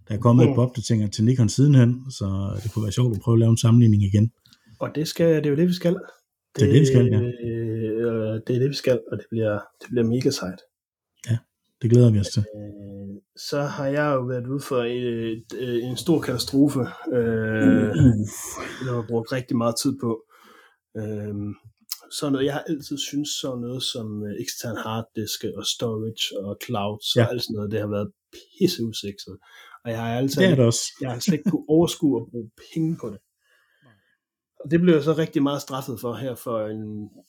Der 0.08 0.14
er 0.14 0.18
kommet 0.18 0.46
Mm. 0.46 0.50
et 0.52 0.54
par 0.56 0.62
opdateringer 0.62 1.08
til 1.08 1.24
Nikon 1.24 1.48
sidenhen, 1.48 2.10
så 2.10 2.58
det 2.62 2.72
kunne 2.72 2.82
være 2.82 2.92
sjovt 2.92 3.16
at 3.16 3.22
prøve 3.22 3.34
at 3.34 3.38
lave 3.38 3.50
en 3.50 3.56
sammenligning 3.56 4.02
igen. 4.02 4.32
og 4.80 4.90
det, 4.94 5.08
skal, 5.08 5.36
det 5.36 5.46
er 5.46 5.50
jo 5.50 5.56
det, 5.56 5.68
vi 5.68 5.72
skal. 5.72 5.96
Det 6.56 6.62
er 6.68 6.72
det, 6.72 6.80
vi 6.80 6.86
skal, 6.86 7.06
ja. 7.06 7.20
øh, 7.20 8.40
det 8.46 8.56
er 8.56 8.60
det, 8.60 8.68
vi 8.68 8.74
skal, 8.74 9.00
og 9.12 9.18
det 9.18 9.26
bliver, 9.30 9.52
det 9.80 9.88
bliver 9.90 10.06
mega 10.06 10.30
sejt. 10.30 10.58
Det 11.82 11.90
glæder 11.90 12.10
vi 12.10 12.18
os 12.18 12.26
til. 12.28 12.44
Øh, 12.56 12.99
så 13.48 13.60
har 13.62 13.86
jeg 13.86 14.14
jo 14.14 14.20
været 14.20 14.46
ude 14.46 14.60
for 14.60 14.82
et, 14.82 15.44
et, 15.54 15.84
en 15.84 15.96
stor 15.96 16.20
katastrofe, 16.20 16.80
øh, 17.12 17.94
der 18.84 18.92
har 18.94 19.04
brugt 19.08 19.32
rigtig 19.32 19.56
meget 19.56 19.74
tid 19.82 19.98
på. 20.00 20.22
Øh, 20.96 21.34
sådan 22.18 22.32
noget, 22.32 22.46
jeg 22.46 22.54
har 22.54 22.64
altid 22.68 22.98
synes 22.98 23.28
sådan 23.40 23.60
noget 23.60 23.82
som 23.82 24.06
øh, 24.26 24.34
ekstern 24.40 24.76
harddiske 24.76 25.48
og 25.58 25.64
storage 25.66 26.24
og 26.46 26.56
clouds 26.64 27.16
ja. 27.16 27.24
Og 27.24 27.30
alt 27.30 27.42
sådan 27.42 27.54
noget, 27.54 27.70
det 27.72 27.80
har 27.80 27.90
været 27.96 28.10
pisse 28.34 28.84
usikset. 28.84 29.36
Og 29.84 29.90
jeg 29.90 29.98
har 30.02 30.18
altid, 30.18 30.42
Det 30.42 30.50
er 30.50 30.54
det 30.54 30.64
også. 30.64 30.84
jeg 31.00 31.10
har 31.12 31.20
slet 31.20 31.34
ikke 31.38 31.50
kunne 31.50 31.68
overskue 31.68 32.20
at 32.20 32.26
bruge 32.30 32.50
penge 32.72 32.96
på 33.00 33.06
det. 33.10 33.20
Og 34.64 34.70
det 34.70 34.80
blev 34.80 34.94
jeg 34.94 35.04
så 35.04 35.14
rigtig 35.24 35.42
meget 35.42 35.62
straffet 35.62 36.00
for 36.00 36.14
her 36.14 36.34
for 36.34 36.66
en 36.66 36.84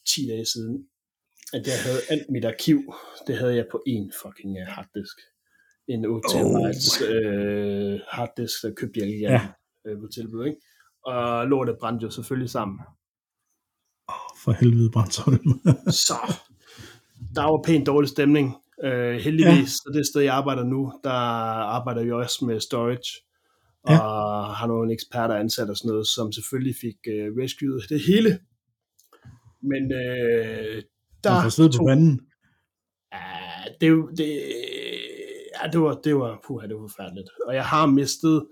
10 0.06 0.26
dage 0.32 0.46
siden, 0.54 0.76
at 1.56 1.66
jeg 1.66 1.78
havde 1.86 2.00
alt 2.10 2.26
mit 2.30 2.44
arkiv, 2.44 2.80
det 3.26 3.34
havde 3.38 3.56
jeg 3.56 3.66
på 3.70 3.82
en 3.86 4.12
fucking 4.22 4.52
øh, 4.60 4.66
harddisk. 4.66 5.16
En 5.92 6.04
8 6.04 6.26
Oh. 6.26 6.32
terabytes 6.32 7.02
øh, 7.02 8.00
harddisk, 8.08 8.62
der 8.62 8.72
købte 8.76 9.00
jeg 9.00 9.08
igen 9.08 9.30
Ja. 9.30 9.40
øh, 9.86 10.00
på 10.00 10.06
tilbud, 10.14 10.44
ikke? 10.46 10.58
Og 11.06 11.46
lortet 11.46 11.76
brændte 11.80 12.04
jo 12.04 12.10
selvfølgelig 12.10 12.50
sammen. 12.50 12.78
For 14.44 14.52
helvede, 14.52 14.90
Brandholm. 14.90 15.60
Så 16.06 16.14
der 17.34 17.42
var 17.42 17.62
pænt 17.66 17.86
dårlig 17.86 18.08
stemning. 18.10 18.54
Øh, 18.84 19.16
heldigvis, 19.16 19.58
ja. 19.60 19.66
så 19.66 19.90
det 19.94 20.06
sted, 20.06 20.20
jeg 20.22 20.34
arbejder 20.34 20.64
nu, 20.64 20.92
der 21.04 21.10
arbejder 21.76 22.02
vi 22.04 22.12
også 22.12 22.44
med 22.44 22.60
storage, 22.60 23.10
og 23.84 23.92
Ja. 23.92 23.96
har 24.58 24.66
nogle 24.66 24.92
eksperter 24.92 25.34
ansat 25.34 25.70
og 25.70 25.76
sådan 25.76 25.88
noget, 25.88 26.06
som 26.06 26.32
selvfølgelig 26.32 26.74
fik 26.80 26.98
øh, 27.14 27.26
rescued 27.42 27.80
det 27.88 28.00
hele. 28.06 28.30
Men 29.70 29.82
øh, 29.92 30.82
Der 31.24 31.30
der 31.30 31.42
får 31.50 31.66
på 31.66 31.72
tog, 31.72 31.86
panden. 31.88 32.20
ja, 33.12 33.18
det, 33.80 34.18
det, 34.18 34.30
ja, 35.64 35.70
det 35.70 35.80
var, 35.80 35.94
det 36.04 36.16
var, 36.16 36.40
puha, 36.46 36.66
det 36.66 36.76
var 36.76 36.86
forfærdeligt. 36.88 37.28
Og 37.46 37.54
jeg 37.54 37.64
har 37.64 37.86
mistet, 37.86 38.46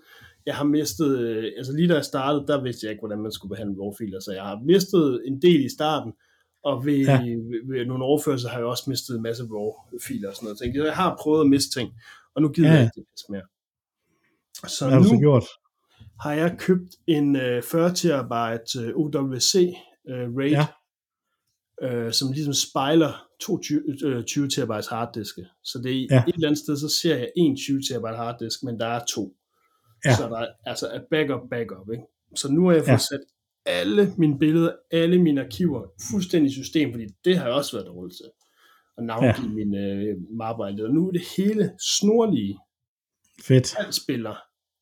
jeg 0.47 0.55
har 0.55 0.65
mistet, 0.65 1.19
øh, 1.19 1.53
altså 1.57 1.73
lige 1.73 1.89
da 1.89 1.95
jeg 1.95 2.05
startede, 2.05 2.47
der 2.47 2.63
vidste 2.63 2.85
jeg 2.87 2.91
ikke, 2.93 3.01
hvordan 3.01 3.19
man 3.23 3.33
skulle 3.33 3.51
behandle 3.51 3.81
WAR-filer, 3.81 4.21
så 4.21 4.33
jeg 4.33 4.43
har 4.43 4.59
mistet 4.65 5.23
en 5.27 5.43
del 5.43 5.65
i 5.65 5.69
starten, 5.69 6.13
og 6.65 6.85
ved, 6.87 6.99
Ja. 6.99 7.23
ved, 7.23 7.73
ved 7.73 7.87
nogle 7.87 8.05
overførsler 8.05 8.51
har 8.51 8.59
jeg 8.59 8.67
også 8.67 8.85
mistet 8.91 9.17
en 9.17 9.23
masse 9.23 9.45
RAW-filer 9.45 10.29
og 10.29 10.35
sådan 10.35 10.45
noget. 10.47 10.59
Så 10.59 10.71
jeg- 10.75 10.95
har 10.97 11.17
prøvet 11.21 11.41
at 11.41 11.47
miste 11.51 11.81
ting, 11.81 11.93
og 12.35 12.43
nu 12.43 12.49
gider 12.49 12.69
Ja. 12.69 12.75
jeg 12.75 12.83
ikke 12.85 13.11
det 13.17 13.25
mere. 13.31 13.43
Så 14.69 14.85
Hvad 14.85 14.93
har 14.95 15.03
du 15.03 15.09
så 15.09 15.15
nu 15.15 15.21
gjort? 15.21 15.45
har 16.21 16.33
jeg 16.33 16.57
købt 16.59 16.91
en 17.07 17.37
øh, 17.37 17.63
40 17.63 17.95
terabyte 17.95 18.81
øh, 18.81 18.93
OWC 18.97 19.55
øh, 20.09 20.37
RAID, 20.37 20.51
Ja. 20.51 20.67
øh, 21.83 22.13
som 22.13 22.33
ligesom 22.33 22.53
spejler 22.55 23.27
22 23.41 23.83
øh, 24.05 24.25
20 24.25 24.49
terabytes 24.49 24.87
harddiske. 24.89 25.47
Så 25.65 25.79
det 25.79 25.93
er 26.03 26.07
Ja. 26.11 26.23
et 26.29 26.35
eller 26.35 26.49
andet 26.49 26.59
sted, 26.59 26.77
så 26.77 26.89
ser 26.89 27.17
jeg 27.17 27.31
en 27.37 27.57
20 27.57 27.83
terabyte 27.89 28.17
harddisk, 28.17 28.63
men 28.63 28.81
der 28.81 28.87
er 28.87 29.01
to. 29.09 29.37
Ja. 30.05 30.17
Så 30.17 30.29
der 30.29 30.37
er 30.39 30.47
altså 30.67 30.87
er 30.89 31.01
backup, 31.11 31.41
backup. 31.51 31.91
Ikke? 31.93 32.05
Så 32.37 32.53
nu 32.53 32.67
har 32.67 32.73
jeg 32.73 32.83
fået 32.83 32.89
Ja. 32.93 32.97
sat 32.99 33.21
alle 33.67 34.15
mine 34.19 34.39
billeder, 34.39 34.73
alle 34.91 35.23
mine 35.23 35.45
arkiver 35.45 35.83
fuldstændig 36.11 36.51
i 36.51 36.55
system, 36.55 36.93
fordi 36.93 37.07
det 37.25 37.39
har 37.39 37.45
jeg 37.47 37.55
også 37.55 37.77
været 37.77 37.87
dårlig 37.87 38.17
til 38.17 38.25
at 38.99 39.05
navngive 39.05 39.49
ja. 39.49 39.55
mine 39.55 39.79
øh, 39.79 40.17
mapper. 40.31 40.65
Og 40.65 40.91
nu 40.95 41.09
er 41.09 41.13
det 41.13 41.23
hele 41.37 41.73
snorlige, 41.99 42.59
Fedt. 43.43 43.75
alt 43.79 43.95
spiller, 43.95 44.35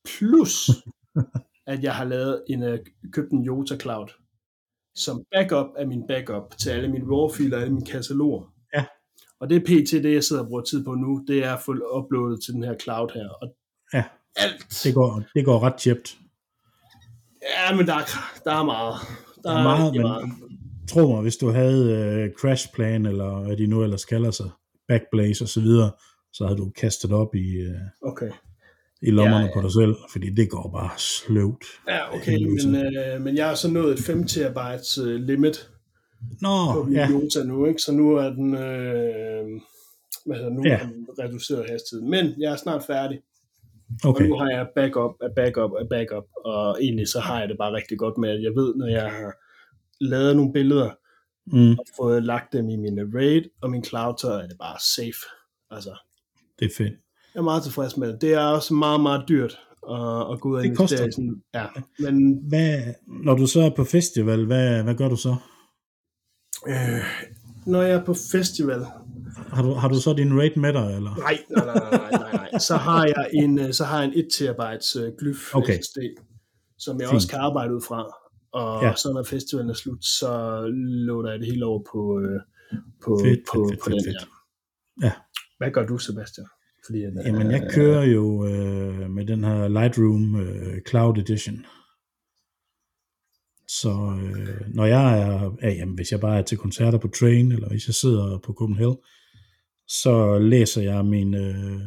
plus 0.04 0.70
at 1.72 1.82
jeg 1.82 1.94
har 1.94 2.04
lavet 2.04 2.44
en, 2.48 2.62
øh, 2.62 2.78
købt 3.12 3.30
en 3.32 3.42
Jota 3.42 3.76
Cloud, 3.78 4.08
som 4.98 5.22
backup 5.32 5.66
af 5.78 5.86
min 5.88 6.02
backup 6.08 6.58
til 6.58 6.70
alle 6.70 6.88
mine 6.88 7.04
RAW-filer 7.04 7.56
og 7.56 7.62
alle 7.62 7.74
mine 7.74 7.86
kataloger. 7.86 8.52
Ja. 8.74 8.84
Og 9.40 9.50
det 9.50 9.56
er 9.56 9.60
pt. 9.60 9.90
det, 10.02 10.12
jeg 10.14 10.24
sidder 10.24 10.42
og 10.42 10.48
bruger 10.48 10.62
tid 10.62 10.84
på 10.84 10.94
nu, 10.94 11.24
det 11.28 11.44
er 11.44 11.54
at 11.54 11.60
få 11.62 11.72
uploadet 11.98 12.40
til 12.44 12.54
den 12.54 12.62
her 12.64 12.74
cloud 12.82 13.08
her. 13.14 13.28
Og 13.28 13.48
Ja. 13.94 14.04
alt. 14.36 14.80
Det 14.84 14.94
går, 14.94 15.22
det 15.34 15.44
går 15.44 15.62
ret 15.62 15.74
tjept. 15.74 16.16
Ja, 17.42 17.76
men 17.76 17.86
der 17.86 17.94
er, 17.94 18.04
der 18.44 18.52
er 18.52 18.64
meget. 18.64 18.94
Der, 19.44 19.50
Der 19.50 19.58
er 19.58 19.62
meget, 19.62 19.94
men 19.94 20.32
tro 20.88 21.06
mig, 21.12 21.22
hvis 21.22 21.36
du 21.36 21.50
havde 21.50 21.82
uh, 22.30 22.40
Crash 22.40 22.72
Plan, 22.74 23.06
eller 23.06 23.42
hvad 23.46 23.56
de 23.56 23.66
nu 23.66 23.82
ellers 23.82 24.04
kalder 24.04 24.30
sig, 24.30 24.50
Backblaze 24.88 25.44
og 25.44 25.48
så 25.48 25.60
videre, 25.60 25.90
så 26.32 26.46
havde 26.46 26.58
du 26.58 26.70
kastet 26.80 27.12
op 27.12 27.34
i, 27.34 27.66
uh, 27.66 28.08
Okay. 28.10 28.30
I 29.02 29.10
lommerne 29.10 29.44
Ja, 29.44 29.46
ja, 29.46 29.54
på 29.54 29.60
dig 29.62 29.72
selv, 29.72 29.94
fordi 30.12 30.30
det 30.30 30.50
går 30.50 30.70
bare 30.72 30.90
sløvt. 30.98 31.64
Ja, 31.88 32.14
okay, 32.16 32.38
men, 32.38 32.76
øh, 32.76 33.20
men 33.20 33.36
jeg 33.36 33.48
har 33.48 33.54
så 33.54 33.70
nået 33.70 33.92
et 33.98 34.04
5 34.04 34.26
terabytes 34.26 34.98
øh, 34.98 35.14
limit 35.20 35.70
Nå, 36.40 36.72
på 36.72 36.82
min 36.84 36.94
ja, 36.94 37.08
Jota 37.10 37.42
nu, 37.44 37.66
ikke? 37.66 37.80
Så 37.82 37.92
nu 37.92 38.16
er 38.16 38.30
den, 38.30 38.54
øh, 38.54 39.60
hvad 40.26 40.36
hedder 40.36 40.50
nu, 40.50 40.62
Ja. 40.66 40.80
reduceret 41.18 41.70
hastighed. 41.70 42.06
Men 42.08 42.34
jeg 42.38 42.52
er 42.52 42.56
snart 42.56 42.82
færdig. 42.86 43.18
Okay. 44.04 44.24
Og 44.24 44.28
nu 44.28 44.36
har 44.36 44.50
jeg 44.50 44.66
backup 44.74 45.12
af 45.22 45.28
backup 45.36 45.70
af 45.80 45.88
backup, 45.90 46.24
og 46.44 46.82
egentlig 46.82 47.08
så 47.08 47.20
har 47.20 47.40
jeg 47.40 47.48
det 47.48 47.58
bare 47.58 47.72
rigtig 47.74 47.98
godt 47.98 48.18
med, 48.18 48.28
at 48.30 48.42
jeg 48.42 48.52
ved, 48.54 48.74
når 48.74 48.86
jeg 48.86 49.10
har 49.10 49.32
lavet 50.00 50.36
nogle 50.36 50.52
billeder, 50.52 50.90
Mm, 51.52 51.70
og 51.70 51.84
fået 51.96 52.22
lagt 52.24 52.52
dem 52.52 52.68
i 52.68 52.76
min 52.76 52.98
RAID 53.14 53.42
og 53.62 53.70
min 53.70 53.84
cloud, 53.84 54.14
så 54.20 54.30
er 54.30 54.46
det 54.46 54.56
bare 54.58 54.76
safe. 54.96 55.22
Altså, 55.70 55.96
det 56.58 56.64
er 56.64 56.70
fedt. 56.76 56.92
Jeg 57.38 57.42
er 57.42 57.44
meget 57.44 57.62
tilfreds 57.62 57.96
med 57.96 58.08
det. 58.12 58.20
Det 58.20 58.32
er 58.34 58.40
også 58.44 58.74
meget, 58.74 59.00
meget 59.00 59.24
dyrt 59.28 59.58
at, 59.90 60.32
at 60.32 60.40
gå 60.40 60.48
ud 60.48 60.54
og 60.56 60.62
Det 60.62 60.68
investere 60.68 60.98
koster. 60.98 61.10
sådan, 61.12 61.42
ja, 61.54 61.66
men 61.98 62.38
Hvad, 62.48 62.94
når 63.24 63.34
du 63.34 63.46
så 63.46 63.60
er 63.60 63.70
på 63.76 63.84
festival, 63.84 64.46
hvad, 64.46 64.82
hvad 64.82 64.94
gør 64.94 65.08
du 65.08 65.16
så? 65.16 65.36
øh, 66.68 67.02
når 67.66 67.82
jeg 67.82 67.90
er 68.00 68.04
på 68.04 68.14
festival, 68.32 68.86
Har 69.48 69.62
du, 69.62 69.72
har 69.72 69.88
du 69.88 70.00
så 70.00 70.12
din 70.12 70.40
rate 70.40 70.58
med 70.60 70.72
dig, 70.72 70.94
eller? 70.96 71.14
nej, 71.16 71.38
nej, 71.50 71.64
nej, 71.66 71.90
nej, 71.90 72.10
nej, 72.10 72.32
nej, 72.52 72.58
så 72.58 72.76
har 72.76 73.04
jeg 73.04 73.26
en, 73.34 73.58
øh, 73.58 73.72
så 73.72 73.84
har 73.84 73.96
jeg 74.02 74.04
en 74.08 74.12
1 74.18 74.28
terabytes 74.38 74.96
øh, 74.96 75.12
glyf 75.18 75.54
Okay. 75.54 75.80
SSD, 75.82 75.98
som 76.78 77.00
jeg 77.00 77.08
Fint. 77.08 77.14
også 77.16 77.28
kan 77.28 77.38
arbejde 77.38 77.74
ud 77.74 77.80
fra. 77.88 78.00
og 78.52 78.82
Ja. 78.84 78.94
så 78.94 79.12
når 79.12 79.22
festivalen 79.22 79.70
er 79.70 79.74
slut, 79.74 80.04
så 80.04 80.62
loader 81.06 81.30
jeg 81.30 81.38
det 81.40 81.46
hele 81.52 81.66
over 81.66 81.82
på, 81.92 82.20
øh, 82.20 82.40
på, 83.04 83.18
Fedt, 83.24 83.40
på, 83.52 83.68
fedt, 83.70 83.80
på 83.80 83.84
fedt, 83.84 83.94
den 83.94 84.04
fedt. 84.04 84.18
her. 84.18 84.26
Ja. 85.06 85.12
Hvad 85.58 85.70
gør 85.70 85.86
du, 85.86 85.98
Sebastian? 85.98 86.46
Fordi, 86.88 87.02
at, 87.02 87.12
Jamen, 87.26 87.50
jeg 87.50 87.70
kører 87.70 88.04
jo 88.04 88.46
øh, 88.46 89.10
med 89.10 89.26
den 89.26 89.44
her 89.44 89.68
Lightroom 89.68 90.40
øh, 90.40 90.80
Cloud 90.88 91.18
Edition. 91.18 91.66
Så 93.68 93.90
øh, 94.22 94.74
når 94.74 94.86
jeg 94.86 95.20
er, 95.20 95.56
ja, 95.62 95.70
jamen, 95.70 95.94
hvis 95.94 96.12
jeg 96.12 96.20
bare 96.20 96.38
er 96.38 96.42
til 96.42 96.58
koncerter 96.58 96.98
på 96.98 97.08
Train, 97.08 97.52
eller 97.52 97.68
hvis 97.68 97.86
jeg 97.88 97.94
sidder 97.94 98.38
på 98.38 98.52
Copenhagen, 98.52 98.96
så 99.88 100.38
læser 100.38 100.82
jeg 100.82 101.04
min, 101.04 101.34
øh, 101.34 101.80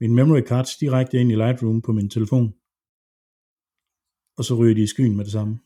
min 0.00 0.14
memory 0.14 0.40
cards 0.40 0.76
direkte 0.76 1.18
ind 1.20 1.32
i 1.32 1.34
Lightroom 1.34 1.82
på 1.82 1.92
min 1.92 2.10
telefon. 2.10 2.54
Og 4.36 4.44
så 4.44 4.54
ryger 4.54 4.74
de 4.74 4.82
i 4.82 4.86
skyen 4.86 5.16
med 5.16 5.24
det 5.24 5.32
samme. 5.32 5.58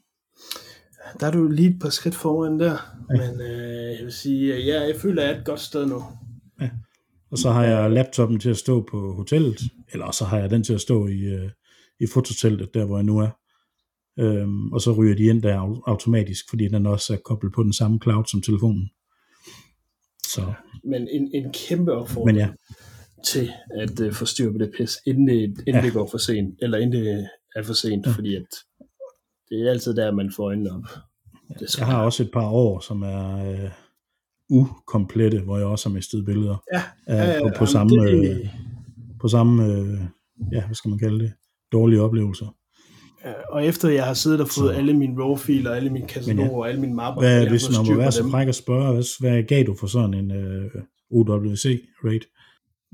Der 1.21 1.27
er 1.27 1.31
du 1.31 1.49
lige 1.49 1.71
et 1.71 1.81
par 1.81 1.89
skridt 1.89 2.15
foran 2.15 2.61
der, 2.61 2.77
ja. 3.11 3.31
men 3.31 3.41
øh, 3.41 3.97
jeg 3.97 4.05
vil 4.05 4.13
sige, 4.13 4.55
at 4.55 4.67
ja, 4.67 4.81
jeg 4.81 4.97
føler, 4.97 5.23
at 5.23 5.29
jeg 5.29 5.35
er 5.35 5.41
et 5.41 5.47
godt 5.47 5.61
sted 5.61 5.87
nu. 5.87 6.03
Og 7.33 7.39
så 7.39 7.51
har 7.51 7.65
jeg 7.65 7.91
laptoppen 7.91 8.41
til 8.41 8.51
at 8.51 8.57
stå 8.57 8.87
på 8.91 9.13
hotellet, 9.15 9.61
eller 9.93 10.11
så 10.11 10.25
har 10.25 10.39
jeg 10.39 10.51
den 10.51 10.65
til 10.65 10.75
at 10.75 10.81
stå 10.81 11.07
i, 11.07 11.19
øh, 11.21 11.51
i 12.01 12.07
fototeltet, 12.15 12.75
der 12.75 12.85
hvor 12.85 12.97
jeg 12.97 13.05
nu 13.05 13.19
er. 13.19 13.31
Øhm, 14.19 14.73
og 14.73 14.81
så 14.81 14.93
ryger 14.93 15.15
de 15.17 15.23
ind 15.23 15.43
der 15.43 15.61
au- 15.63 15.83
automatisk, 15.87 16.45
fordi 16.51 16.69
den 16.69 16.87
også 16.87 17.13
er 17.13 17.17
koblet 17.25 17.53
på 17.55 17.63
den 17.63 17.73
samme 17.73 17.99
cloud 18.03 18.25
som 18.31 18.43
telefonen. 18.43 18.91
Så, 20.27 20.53
Men 20.85 21.09
en, 21.09 21.31
en 21.35 21.53
kæmpe 21.53 21.93
opfordring 21.93 22.37
men 22.37 22.37
ja, 22.37 22.49
til 23.25 23.51
at 23.81 24.01
øh, 24.01 24.13
få 24.13 24.25
styr 24.25 24.53
på 24.53 24.59
det 24.59 24.71
pis, 24.77 24.99
inden 25.07 25.29
det, 25.29 25.35
inden 25.43 25.55
Ja. 25.67 25.77
ja. 25.77 25.83
det 25.85 25.93
går 25.93 26.09
for 26.11 26.19
sent, 26.19 26.59
eller 26.63 26.79
inden 26.79 27.03
det 27.05 27.29
er 27.57 27.63
for 27.63 27.73
sent, 27.75 28.07
Ja. 28.07 28.11
ja. 28.11 28.17
fordi 28.17 28.35
at 28.37 28.47
det 29.49 29.67
er 29.67 29.71
altid 29.71 29.95
der, 29.95 30.11
man 30.13 30.33
får 30.37 30.45
øjnene 30.45 30.71
op. 30.71 30.85
Det 31.49 31.63
er 31.63 31.75
jeg 31.79 31.87
har 31.87 32.05
også 32.05 32.23
et 32.23 32.31
par 32.33 32.49
år, 32.51 32.81
som 32.81 33.03
er 33.03 33.53
øh, 33.53 33.71
ukomplette, 34.51 35.41
hvor 35.41 35.57
jeg 35.59 35.67
også 35.67 35.89
har 35.89 35.95
mistet 35.95 36.25
billeder 36.25 36.63
Ja, 36.75 36.83
øh, 37.09 37.17
ja, 37.19 37.33
ja, 37.33 37.49
på, 37.49 37.55
på 37.59 37.67
samme, 37.67 37.91
det- 38.07 38.31
øh, 38.31 38.47
på 39.21 39.29
samme 39.29 39.67
øh, 39.67 39.99
ja, 40.53 40.67
hvad 40.67 40.75
skal 40.75 40.89
man 40.89 40.99
kalde 40.99 41.19
det, 41.25 41.33
dårlige 41.73 42.03
oplevelser. 42.03 42.57
Ja, 43.25 43.33
og 43.51 43.67
efter 43.67 43.89
jeg 43.89 44.05
har 44.05 44.15
siddet 44.15 44.41
og 44.41 44.47
fået 44.49 44.75
Så- 44.75 44.79
alle 44.79 44.95
mine 44.99 45.23
RAW-filer, 45.23 45.71
alle 45.71 45.91
mine 45.91 46.07
kataloger 46.09 46.51
og 46.51 46.69
alle 46.69 46.81
mine 46.81 46.95
mapper, 46.95 47.23
Hvad, 47.23 47.49
hvis 47.49 47.71
man 47.71 47.87
må 47.91 47.97
være 48.03 48.13
så 48.13 48.29
fræk 48.31 48.49
at 48.49 48.55
spørge, 48.55 49.05
hvad, 49.21 49.43
gav 49.43 49.65
du 49.67 49.75
for 49.75 49.87
sådan 49.87 50.15
en 50.15 50.31
øh, 50.31 50.71
OWC-rate? 51.11 52.27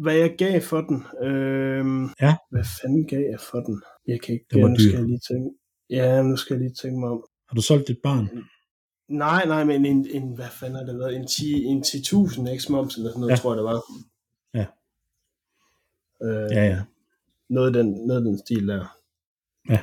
Hvad 0.02 0.14
jeg 0.14 0.34
gav 0.38 0.60
for 0.60 0.80
den? 0.80 0.96
Øhm, 1.28 2.04
Ja. 2.20 2.36
Hvad 2.50 2.64
fanden 2.82 3.06
gav 3.06 3.20
jeg 3.20 3.40
for 3.50 3.60
den? 3.60 3.82
Jeg 4.06 4.18
kan 4.24 4.34
ikke, 4.34 4.46
Den 4.52 4.62
var 4.62 4.68
nu 4.68 4.74
dyr. 4.74 4.88
skal 4.88 4.98
jeg 4.98 5.06
lige 5.08 5.20
tænke. 5.30 5.48
Ja, 5.90 6.22
nu 6.22 6.36
skal 6.36 6.54
jeg 6.54 6.60
lige 6.60 6.74
tænke 6.82 7.00
mig 7.00 7.08
om. 7.10 7.20
Har 7.48 7.54
du 7.54 7.62
solgt 7.62 7.88
dit 7.88 7.98
barn? 8.02 8.24
Nej, 9.08 9.46
nej, 9.46 9.64
men 9.64 9.86
en, 9.86 10.06
en 10.10 10.34
hvad 10.34 10.48
fanden 10.60 10.76
har 10.76 10.84
det 10.84 10.98
været? 10.98 11.16
En 11.16 11.26
10 11.26 11.64
en 11.64 11.82
10.000 11.86 12.58
x 12.58 12.68
moms 12.68 12.96
eller 12.96 13.10
sådan 13.10 13.20
noget, 13.20 13.30
Ja. 13.30 13.34
ja. 13.34 13.36
tror 13.40 13.50
jeg 13.52 13.56
det 13.56 13.64
var. 13.64 13.82
Ja. 14.54 14.66
Øh, 16.22 16.50
Ja, 16.52 16.64
ja. 16.66 16.82
Noget 17.48 17.66
af 17.66 17.72
den, 17.84 18.06
noget 18.06 18.20
af 18.20 18.24
den 18.24 18.38
stil 18.38 18.68
der. 18.68 18.96
Ja. 19.70 19.80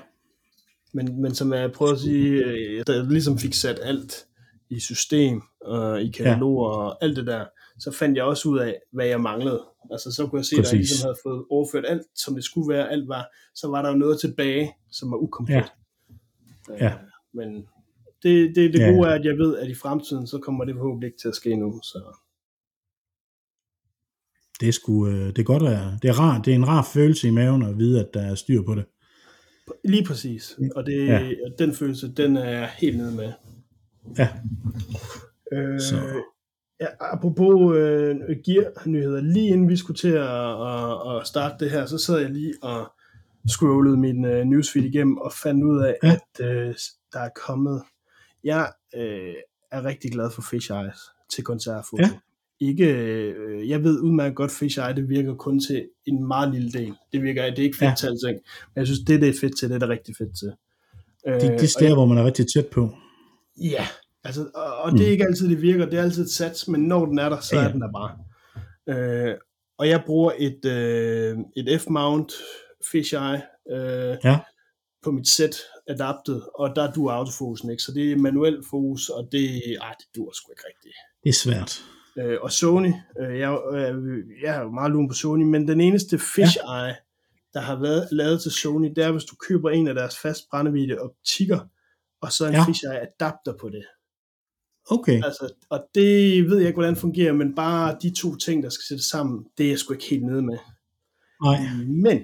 Men, 0.94 1.22
men 1.22 1.36
som 1.36 1.54
jeg 1.54 1.72
prøver 1.72 1.92
at 1.92 2.00
sige, 2.00 2.44
øh, 2.46 2.84
jeg 2.88 3.04
ligesom 3.04 3.38
fik 3.38 3.54
sat 3.54 3.80
alt 3.84 4.26
i 4.70 4.80
system, 4.80 5.42
og 5.62 6.02
i 6.02 6.12
kataloger 6.12 6.70
og 6.70 7.04
alt 7.04 7.18
det 7.18 7.28
der, 7.28 7.46
så 7.80 7.92
fandt 7.92 8.18
jeg 8.18 8.26
også 8.26 8.50
ud 8.50 8.60
af, 8.60 8.76
hvad 8.92 9.06
jeg 9.06 9.22
manglede. 9.22 9.64
Altså 9.92 10.12
så 10.12 10.28
kunne 10.28 10.40
jeg 10.40 10.46
se, 10.46 10.56
at 10.56 10.58
jeg 10.58 10.64
Præcis. 10.64 10.80
ligesom 10.80 11.06
havde 11.08 11.18
fået 11.24 11.46
overført 11.50 11.86
alt, 11.88 12.02
som 12.16 12.36
det 12.36 12.44
skulle 12.44 12.74
være, 12.74 12.90
alt 12.92 13.08
var, 13.08 13.26
så 13.56 13.68
var 13.68 13.82
der 13.82 13.90
jo 13.90 13.96
noget 13.96 14.20
tilbage, 14.20 14.72
som 14.92 15.12
var 15.12 15.18
ukomplet. 15.18 15.72
Øh, 16.72 16.78
Ja. 16.82 16.94
Men 17.34 17.68
det, 18.26 18.56
det, 18.56 18.74
det 18.74 18.80
Ja, 18.80 18.90
gode 18.90 19.08
er, 19.10 19.14
at 19.14 19.26
jeg 19.26 19.38
ved, 19.38 19.58
at 19.58 19.70
i 19.70 19.76
fremtiden, 19.76 20.28
så 20.28 20.40
kommer 20.40 20.66
det 20.66 20.76
forhåbentlig 20.76 21.08
ikke 21.08 21.18
til 21.22 21.28
at 21.28 21.36
ske 21.36 21.56
nu. 21.56 21.80
Så. 21.84 22.00
Det 24.60 24.68
er, 24.68 24.72
sgu, 24.72 25.08
øh, 25.08 25.28
det 25.28 25.38
er 25.40 25.44
godt 25.44 25.64
at, 25.64 25.80
det 26.02 26.10
er, 26.10 26.20
rar, 26.20 26.42
det 26.42 26.52
er 26.52 26.56
en 26.56 26.68
rar 26.68 26.90
følelse 26.94 27.28
i 27.28 27.32
maven 27.32 27.62
at 27.64 27.78
vide, 27.78 28.00
at 28.00 28.10
der 28.14 28.22
er 28.22 28.36
styr 28.36 28.62
på 28.62 28.76
det. 28.76 28.86
Lige 29.84 30.06
præcis. 30.06 30.60
Og 30.76 30.86
det, 30.86 31.08
Ja. 31.08 31.30
den 31.60 31.74
følelse, 31.74 32.14
den 32.18 32.38
er 32.38 32.50
jeg 32.50 32.70
helt 32.78 32.98
nede 32.98 33.16
med. 33.16 33.32
Ja, 34.18 34.30
Øh, 35.54 35.80
Så. 35.80 35.96
ja, 36.80 36.86
apropos 37.00 37.78
øh, 37.78 38.16
gear-nyheder, 38.46 39.22
lige 39.22 39.48
inden 39.48 39.70
vi 39.70 39.78
skulle 39.78 39.98
til 39.98 40.12
at, 40.12 40.62
at, 40.68 41.16
at 41.22 41.28
starte 41.28 41.66
det 41.66 41.72
her, 41.72 41.86
så 41.86 41.98
sad 41.98 42.20
jeg 42.20 42.30
lige 42.30 42.54
og 42.62 42.92
scrollede 43.50 43.98
min 43.98 44.26
øh, 44.26 44.46
newsfeed 44.46 44.86
igennem 44.86 45.18
og 45.18 45.32
fandt 45.44 45.64
ud 45.64 45.82
af, 45.84 45.96
ja. 46.04 46.12
at 46.14 46.46
øh, 46.46 46.76
der 47.14 47.20
er 47.20 47.30
kommet... 47.46 47.84
Jeg 48.46 48.72
øh, 48.96 49.34
er 49.72 49.86
rigtig 49.86 50.12
glad 50.12 50.32
for 50.32 50.42
Fish 50.42 50.72
Eyes 50.72 51.00
til 51.34 51.44
koncertfoto. 51.44 52.04
Ja. 52.04 52.10
Ikke, 52.60 52.86
øh, 52.94 53.70
jeg 53.70 53.84
ved 53.84 54.00
udmærket 54.00 54.36
godt, 54.36 54.52
Fish 54.52 54.80
Eye, 54.80 54.96
det 54.96 55.10
virker 55.10 55.36
kun 55.36 55.60
til 55.60 55.90
en 56.06 56.28
meget 56.28 56.52
lille 56.54 56.72
del. 56.72 56.94
Det 57.14 57.22
virker, 57.24 57.44
det 57.50 57.60
er 57.60 57.64
ikke 57.64 57.78
fedt 57.78 57.90
Ja. 57.90 57.96
til 57.98 58.08
alting. 58.08 58.34
Men 58.76 58.80
jeg 58.80 58.86
synes, 58.88 59.00
det, 59.08 59.22
det 59.22 59.30
er 59.30 59.34
fedt 59.42 59.58
til, 59.60 59.70
det 59.70 59.76
er 59.76 59.80
det 59.80 59.90
rigtig 59.90 60.16
fedt 60.18 60.38
til. 60.40 60.52
Øh, 61.28 61.42
de, 61.42 61.48
de 61.48 61.54
og 61.54 61.60
steder, 61.70 61.94
hvor 61.94 62.06
man 62.06 62.18
er 62.18 62.26
rigtig 62.26 62.46
tæt 62.56 62.68
på. 62.68 62.90
Ja, 63.62 63.88
altså, 64.24 64.50
og, 64.56 64.78
og 64.78 64.92
det 64.92 65.02
er 65.02 65.06
Mm. 65.06 65.12
ikke 65.12 65.24
altid, 65.26 65.50
det 65.50 65.62
virker. 65.62 65.86
Det 65.86 66.00
er 66.00 66.04
altid 66.04 66.24
et 66.24 66.30
sats, 66.32 66.68
men 66.68 66.82
når 66.82 67.06
den 67.06 67.20
er 67.20 67.30
der, 67.30 67.40
så 67.40 67.56
ja. 67.56 67.64
er 67.68 67.72
den 67.72 67.82
der 67.82 67.92
bare. 67.92 68.18
Øh, 68.90 69.36
og 69.78 69.88
jeg 69.90 70.04
bruger 70.06 70.32
et, 70.38 70.66
øh, 70.66 71.38
et 71.58 71.80
F-mount 71.82 72.34
fisheye 72.92 73.42
øh, 73.72 74.18
Ja. 74.24 74.40
På 75.06 75.12
mit 75.12 75.28
sæt 75.28 75.56
adaptet, 75.88 76.44
og 76.56 76.76
der 76.76 76.92
duer 76.92 77.14
autofokusen 77.14 77.70
ikke, 77.70 77.84
så 77.84 77.92
det 77.92 78.12
er 78.12 78.18
manuel 78.18 78.64
fokus, 78.70 79.10
og 79.10 79.28
det, 79.32 79.46
ej, 79.82 79.94
det 80.00 80.08
duer 80.16 80.32
sgu 80.34 80.52
ikke 80.52 80.64
rigtigt. 80.68 80.96
Det 81.24 81.30
er 81.30 81.34
svært. 81.34 81.82
Øh, 82.18 82.38
og 82.42 82.52
Sony, 82.52 82.94
øh, 83.22 83.40
jeg, 83.40 83.60
øh, 83.74 84.18
jeg 84.44 84.56
er 84.56 84.62
jo 84.62 84.72
meget 84.72 84.92
lun 84.92 85.08
på 85.08 85.14
Sony, 85.14 85.44
men 85.44 85.68
den 85.68 85.82
eneste 85.82 86.20
fisheye, 86.20 86.96
der 87.54 87.60
har 87.60 87.80
været 87.80 88.08
lavet 88.12 88.42
til 88.42 88.52
Sony, 88.52 88.94
det 88.96 89.04
er, 89.04 89.12
hvis 89.12 89.24
du 89.24 89.36
køber 89.48 89.70
en 89.70 89.88
af 89.88 89.96
deres 89.96 90.18
fast 90.18 90.50
brændvidde 90.50 91.00
optikker, 91.00 91.60
og 92.22 92.32
så 92.32 92.46
en 92.46 92.54
Ja. 92.54 92.58
ja. 92.60 92.66
fisheye 92.66 93.00
adapter 93.00 93.54
på 93.62 93.70
det. 93.70 93.86
Okay. 94.90 95.22
Altså, 95.24 95.54
og 95.70 95.80
det 95.96 96.46
ved 96.50 96.58
jeg 96.58 96.68
ikke, 96.68 96.76
hvordan 96.78 96.94
det 96.94 97.02
fungerer, 97.02 97.34
men 97.34 97.56
bare 97.56 97.98
de 98.02 98.14
to 98.14 98.36
ting, 98.36 98.64
der 98.64 98.70
skal 98.70 98.84
sættes 98.88 99.06
sammen, 99.06 99.46
det 99.58 99.66
er 99.66 99.70
jeg 99.70 99.80
sgu 99.80 99.94
ikke 99.94 100.10
helt 100.10 100.26
nede 100.26 100.42
med. 100.42 100.58
Nej. 101.44 101.58
Men, 101.88 102.24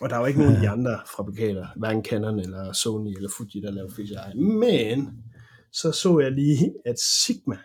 og 0.00 0.10
der 0.10 0.16
er 0.16 0.20
jo 0.20 0.26
ikke 0.26 0.38
nogen 0.40 0.54
af 0.54 0.60
de 0.60 0.68
andre 0.68 1.00
fabrikater, 1.16 1.66
hverken 1.76 2.04
Canon 2.04 2.38
eller 2.38 2.72
Sony 2.72 3.16
eller 3.16 3.30
Fuji, 3.36 3.60
der 3.60 3.70
laver 3.70 3.90
fisheye. 3.96 4.34
Men, 4.34 5.24
så 5.72 5.92
så 5.92 6.18
jeg 6.18 6.32
lige, 6.32 6.74
at 6.84 6.98
Sigma 7.00 7.58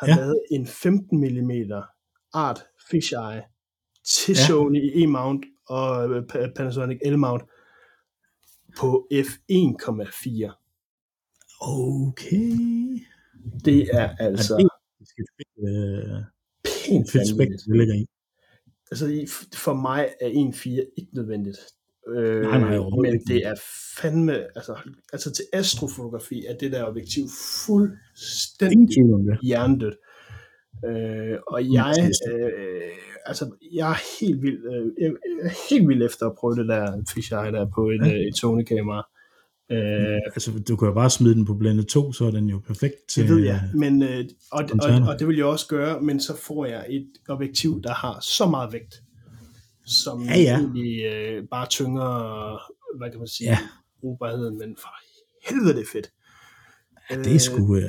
har 0.00 0.06
Ja. 0.06 0.16
lavet 0.16 0.40
en 0.50 0.66
15 0.66 1.18
mm 1.20 1.50
art 2.32 2.64
fisheye 2.90 3.42
til 4.04 4.34
Ja. 4.34 4.46
Sony 4.46 4.80
E-mount 5.02 5.64
og 5.68 6.10
øh, 6.10 6.22
Pa- 6.32 6.52
Panasonic 6.56 6.98
L-mount 7.06 7.44
på 8.78 9.08
f1,4. 9.12 10.62
Okay. 11.60 12.52
Det 13.64 13.88
er 13.92 14.16
altså 14.18 14.54
Ja, 14.54 14.68
det 14.98 15.08
er 15.18 15.22
et 15.22 15.28
fedt, 15.36 16.26
pænt 16.64 17.06
et 17.06 17.12
fedt 17.12 17.28
spæk, 17.28 17.48
det 17.48 17.76
ligger 17.76 17.94
i. 17.94 18.06
altså 18.90 19.06
for 19.54 19.74
mig 19.74 20.08
er 20.20 20.28
1.4 20.28 20.70
ikke 20.70 21.10
nødvendigt. 21.14 21.58
Øh, 22.16 22.42
Nej, 22.42 22.58
nej, 22.60 22.78
men 23.02 23.20
det 23.28 23.46
er 23.46 23.54
fandme, 23.98 24.32
altså, 24.56 24.76
altså 25.12 25.32
til 25.32 25.44
astrofotografi 25.52 26.44
er 26.48 26.56
det 26.56 26.72
der 26.72 26.84
objektiv 26.84 27.24
fuldstændig 27.66 28.96
hjernedødt. 29.42 29.96
Øh, 30.84 31.38
og 31.46 31.72
jeg, 31.72 31.94
øh, 32.32 32.80
altså, 33.26 33.50
jeg 33.72 33.90
er 33.90 34.20
helt 34.20 34.42
vild, 34.42 34.58
øh, 34.64 34.86
jeg 35.00 35.10
er 35.42 35.68
helt 35.70 35.88
vild 35.88 36.02
efter 36.02 36.26
at 36.26 36.36
prøve 36.38 36.56
det 36.56 36.68
der 36.68 37.02
fisheye 37.14 37.52
der 37.52 37.66
på 37.74 37.90
et, 37.90 38.00
Ja. 38.00 38.06
ja. 38.06 38.28
et 38.28 38.36
Sony-kamera. 38.36 39.08
Øh, 39.72 40.20
Altså, 40.34 40.62
du 40.68 40.76
kan 40.76 40.88
jo 40.88 40.94
bare 40.94 41.10
smide 41.10 41.34
den 41.34 41.44
på 41.44 41.54
blende 41.54 41.82
2, 41.82 42.12
så 42.12 42.24
er 42.24 42.30
den 42.30 42.48
jo 42.48 42.58
perfekt 42.66 42.94
til... 43.08 43.22
det 43.28 43.36
ved 43.36 43.44
jeg, 43.44 43.62
men, 43.74 44.02
øh, 44.02 44.24
og, 44.52 44.62
og, 44.62 44.70
koncerter. 44.70 45.06
og 45.08 45.18
det 45.18 45.28
vil 45.28 45.36
jeg 45.36 45.44
også 45.44 45.66
gøre, 45.68 46.00
men 46.02 46.20
så 46.20 46.36
får 46.42 46.66
jeg 46.66 46.86
et 46.88 47.08
objektiv, 47.28 47.82
der 47.82 47.94
har 47.94 48.18
så 48.22 48.46
meget 48.46 48.72
vægt, 48.72 49.02
som 49.86 50.22
Ja, 50.22 50.38
ja. 50.38 50.58
egentlig 50.58 51.04
øh, 51.04 51.44
bare 51.50 51.66
tynger, 51.66 52.08
hvad 52.98 53.10
kan 53.10 53.18
man 53.18 53.28
sige, 53.28 53.46
Ja. 53.46 53.52
ja. 53.52 53.58
brugbarheden, 54.00 54.58
men 54.58 54.76
for 54.80 54.88
helvede 55.48 55.74
det 55.74 55.80
er 55.82 55.86
fedt. 55.92 56.10
Ja, 57.10 57.16
det 57.18 57.34
er 57.34 57.38
sgu... 57.38 57.76
Øh, 57.76 57.82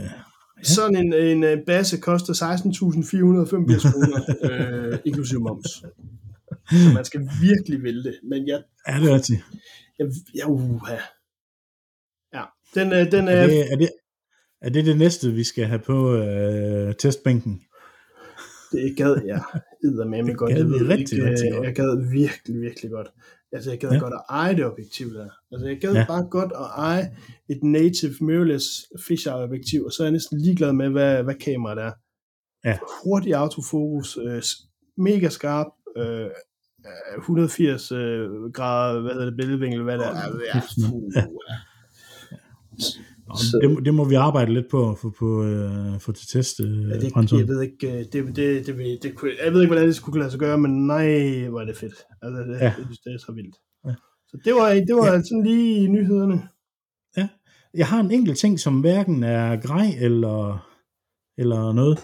Sådan 0.63 0.95
en, 0.95 1.13
en 1.13 1.43
øh, 1.43 1.57
base 1.67 1.97
koster 1.97 2.33
16.485 2.33 3.91
kroner, 3.91 4.19
øh, 4.91 4.99
inklusive 5.05 5.39
moms. 5.39 5.67
Så 6.71 6.91
man 6.93 7.05
skal 7.05 7.21
virkelig 7.41 7.83
vælge 7.83 8.03
det. 8.03 8.15
Men 8.23 8.47
jeg, 8.47 8.61
er 8.85 8.99
det 8.99 9.09
rigtigt? 9.13 9.43
jeg, 9.99 10.07
jeg 10.35 10.47
uha. 10.47 10.95
Den, 12.75 12.87
øh, 12.93 13.11
den 13.11 13.27
Er 13.27 13.31
er, 13.31 13.47
det, 13.47 13.71
er, 13.71 13.75
det, 13.75 13.89
er 14.61 14.69
det 14.69 14.85
det 14.85 14.97
næste, 14.97 15.31
vi 15.31 15.43
skal 15.43 15.65
have 15.65 15.79
på 15.79 16.15
øh, 16.15 16.95
testbænken? 16.95 17.61
Det 18.71 18.97
gad 18.97 19.21
jeg 19.25 19.41
eddermame 19.83 20.27
Det 20.29 20.37
godt. 20.37 20.49
gad 20.51 20.57
Jeg, 20.57 20.65
ved 20.69 20.87
rigtig, 20.89 21.17
ikke, 21.17 21.29
rigtig 21.29 21.47
øh, 21.51 21.55
godt. 21.55 21.65
jeg 21.67 21.75
gad 21.75 22.11
virkelig, 22.11 22.61
virkelig 22.61 22.91
godt. 22.91 23.07
Altså, 23.51 23.69
jeg 23.69 23.79
gad 23.79 23.91
Ja. 23.91 23.97
godt 23.99 24.13
at 24.13 24.21
eje 24.29 24.55
det 24.55 24.65
objektiv 24.65 25.13
der. 25.13 25.29
Altså, 25.51 25.67
jeg 25.67 25.77
gad 25.81 25.93
Ja. 25.93 26.05
bare 26.07 26.27
godt 26.31 26.51
at 26.51 26.67
eje 26.77 27.03
et 27.49 27.63
native 27.63 28.13
mirrorless 28.21 28.65
fisheye 29.07 29.33
objektiv, 29.35 29.83
og 29.85 29.91
så 29.91 30.03
er 30.03 30.07
jeg 30.07 30.11
næsten 30.11 30.41
ligeglad 30.41 30.73
med, 30.73 30.89
hvad, 30.89 31.23
hvad 31.23 31.35
kameraet 31.35 31.79
er. 31.83 31.91
Ja. 32.65 32.77
Hurtig 33.03 33.33
autofokus, 33.33 34.17
øh, 34.17 34.41
mega 34.97 35.29
skarp, 35.29 35.67
øh, 35.97 36.21
øh, 36.25 36.29
180 37.17 37.91
øh, 37.91 37.97
grader, 38.53 39.01
hvad 39.01 39.11
hedder 39.11 39.25
det, 39.25 39.37
billedvinkel, 39.37 39.83
hvad 39.83 39.97
det 39.97 40.05
er. 40.07 40.11
Ja, 40.53 40.61
Ja. 41.15 41.25
Ja. 42.79 43.35
Så- 43.37 43.59
det, 43.61 43.71
må- 43.71 43.79
det 43.79 43.93
må 43.93 44.03
vi 44.05 44.15
arbejde 44.15 44.53
lidt 44.53 44.69
på 44.71 44.91
at 44.91 44.97
få 44.97 45.09
på, 45.19 45.43
øh, 45.43 45.99
få 45.99 46.11
til 46.11 46.27
test, 46.27 46.59
øh, 46.59 46.67
Ja, 46.89 46.99
det, 46.99 47.31
jeg 47.31 47.47
ved 47.47 47.61
ikke, 47.61 47.87
øh, 47.91 47.99
det, 47.99 48.13
det, 48.13 48.35
det, 48.35 48.65
det, 48.67 48.99
det, 49.03 49.15
kunne, 49.15 49.31
jeg 49.45 49.53
ved 49.53 49.61
ikke, 49.61 49.69
hvordan 49.73 49.87
det 49.87 49.95
skulle 49.95 50.19
lade 50.19 50.31
sig 50.31 50.39
gøre, 50.39 50.57
men 50.57 50.87
nej, 50.87 51.07
hvor 51.49 51.61
er 51.61 51.65
det 51.65 51.77
fedt. 51.77 51.95
Altså, 52.21 52.41
det, 52.41 52.59
Ja. 52.59 52.65
ja. 52.65 52.73
synes, 52.73 52.99
det 52.99 53.13
er 53.13 53.17
så 53.17 53.31
vildt. 53.31 53.55
Ja. 53.87 53.93
Så 54.27 54.37
det 54.45 54.53
var, 54.55 54.69
det 54.73 54.95
var 54.95 55.05
Ja. 55.05 55.13
ja. 55.13 55.21
sådan 55.23 55.43
lige 55.43 55.87
nyhederne. 55.87 56.47
Jeg 57.73 57.87
har 57.87 57.99
en 57.99 58.11
enkelt 58.11 58.37
ting, 58.37 58.59
som 58.59 58.79
hverken 58.79 59.23
er 59.23 59.61
grej 59.67 59.87
eller, 59.99 60.67
eller 61.37 61.73
noget. 61.73 61.99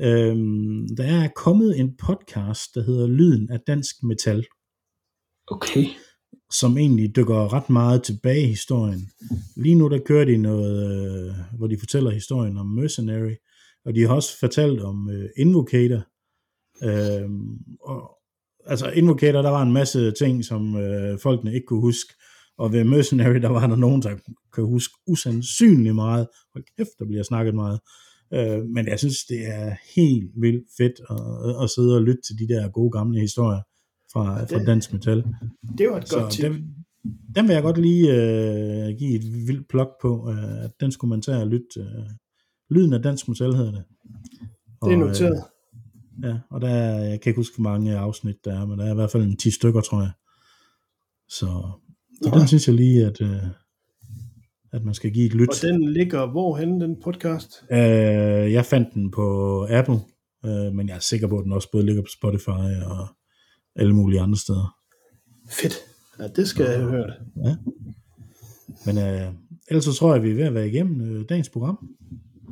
Øhm, 0.00 0.96
der 0.96 1.04
er 1.04 1.28
kommet 1.36 1.80
en 1.80 1.96
podcast, 1.96 2.74
der 2.74 2.82
hedder 2.82 3.06
Lyden 3.06 3.50
af 3.50 3.60
Dansk 3.66 3.94
Metal, 4.02 4.44
Okay 5.46 5.84
som 6.50 6.78
egentlig 6.78 7.16
dykker 7.16 7.52
ret 7.52 7.70
meget 7.70 8.02
tilbage 8.02 8.42
i 8.42 8.46
historien. 8.46 9.10
Lige 9.56 9.74
nu 9.74 9.88
der 9.88 9.98
kører 9.98 10.24
de 10.24 10.36
noget, 10.36 11.28
øh, 11.28 11.34
hvor 11.58 11.66
de 11.66 11.78
fortæller 11.78 12.10
historien 12.10 12.56
om 12.56 12.66
Mercenary, 12.66 13.34
og 13.84 13.94
de 13.94 14.00
har 14.00 14.14
også 14.14 14.38
fortalt 14.38 14.80
om 14.80 15.10
øh, 15.10 15.28
Invocator. 15.36 16.02
Øh, 16.82 17.30
og, 17.80 18.10
altså 18.66 18.90
Invocator, 18.90 19.42
der 19.42 19.50
var 19.50 19.62
en 19.62 19.72
masse 19.72 20.10
ting, 20.10 20.44
som 20.44 20.76
øh, 20.76 21.18
folkene 21.18 21.54
ikke 21.54 21.66
kunne 21.66 21.80
huske, 21.80 22.14
og 22.58 22.72
ved 22.72 22.84
Mercenary, 22.84 23.36
der 23.36 23.48
var 23.48 23.66
der 23.66 23.76
nogen, 23.76 24.02
der 24.02 24.16
kan 24.54 24.64
huske 24.64 24.94
usandsynligt 25.06 25.94
meget. 25.94 26.28
Hold 26.52 26.64
kæft, 26.76 26.98
der 26.98 27.04
bliver 27.04 27.22
snakket 27.22 27.54
meget. 27.54 27.80
Øh, 28.34 28.64
men 28.64 28.86
jeg 28.86 28.98
synes, 28.98 29.24
det 29.24 29.46
er 29.46 29.74
helt 29.94 30.30
vildt 30.36 30.64
fedt 30.78 31.00
at, 31.10 31.62
at 31.64 31.70
sidde 31.70 31.96
og 31.96 32.02
lytte 32.02 32.22
til 32.22 32.38
de 32.38 32.54
der 32.54 32.68
gode 32.68 32.90
gamle 32.90 33.20
historier 33.20 33.60
fra, 34.12 34.44
fra 34.44 34.58
det- 34.58 34.66
dansk 34.66 34.92
metal. 34.92 35.16
Det 35.78 35.88
var 35.90 35.96
et 35.96 36.10
godt 36.10 36.10
Så 36.10 36.28
tip. 36.30 36.44
den, 36.52 36.74
den 37.36 37.48
vil 37.48 37.54
jeg 37.54 37.62
godt 37.62 37.78
lige 37.78 38.10
øh, 38.10 38.96
give 38.98 39.14
et 39.14 39.24
vildt 39.48 39.68
plok 39.68 39.88
på, 40.02 40.30
øh, 40.30 40.64
at 40.64 40.70
den 40.80 40.92
skulle 40.92 41.08
man 41.08 41.22
tage 41.22 41.38
og 41.38 41.46
lytte. 41.46 41.66
Øh, 41.80 42.04
lyden 42.70 42.92
af 42.92 43.02
dansk 43.02 43.28
metal 43.28 43.54
hedder 43.54 43.72
det. 43.72 43.82
Det 44.84 44.92
er 44.92 44.96
noteret. 44.96 45.42
Øh, 46.24 46.28
ja, 46.30 46.38
og 46.50 46.60
der 46.60 46.68
er, 46.68 46.98
jeg 47.04 47.20
kan 47.20 47.30
ikke 47.30 47.38
huske, 47.38 47.54
hvor 47.62 47.70
mange 47.70 47.96
afsnit 47.96 48.36
der 48.44 48.60
er, 48.60 48.66
men 48.66 48.78
der 48.78 48.84
er 48.86 48.92
i 48.92 48.94
hvert 48.94 49.10
fald 49.10 49.22
en 49.22 49.36
10 49.36 49.50
stykker, 49.50 49.80
tror 49.80 50.00
jeg. 50.00 50.10
Så, 51.28 51.46
så 52.22 52.30
den 52.38 52.48
synes 52.48 52.66
jeg 52.68 52.74
lige, 52.76 53.06
at, 53.06 53.20
øh, 53.20 53.42
at 54.72 54.84
man 54.84 54.94
skal 54.94 55.10
give 55.12 55.26
et 55.26 55.34
lyt. 55.34 55.48
Og 55.48 55.54
den 55.62 55.92
ligger 55.92 56.30
hvorhen, 56.30 56.80
den 56.80 56.96
podcast? 57.04 57.62
Øh, 57.72 57.78
jeg 58.52 58.64
fandt 58.64 58.94
den 58.94 59.10
på 59.10 59.26
Apple, 59.70 59.98
øh, 60.44 60.72
men 60.74 60.88
jeg 60.88 60.94
er 60.96 61.00
sikker 61.00 61.26
på, 61.28 61.38
at 61.38 61.44
den 61.44 61.52
også 61.52 61.68
både 61.72 61.86
ligger 61.86 62.02
på 62.02 62.08
Spotify 62.18 62.74
og 62.86 63.06
alle 63.76 63.94
mulige 63.94 64.20
andre 64.20 64.38
steder. 64.38 64.74
Fedt. 65.50 65.74
Ja, 66.18 66.26
det 66.36 66.48
skal 66.48 66.64
jeg 66.64 66.78
have 66.78 66.90
hørt. 66.90 67.10
Men 68.86 68.98
øh, 68.98 69.28
ellers 69.68 69.84
så 69.84 69.92
tror 69.92 70.14
jeg, 70.14 70.22
vi 70.22 70.30
er 70.30 70.34
ved 70.34 70.44
at 70.44 70.54
være 70.54 70.68
igennem 70.68 71.00
øh, 71.16 71.24
dagens 71.28 71.48
program. 71.48 71.88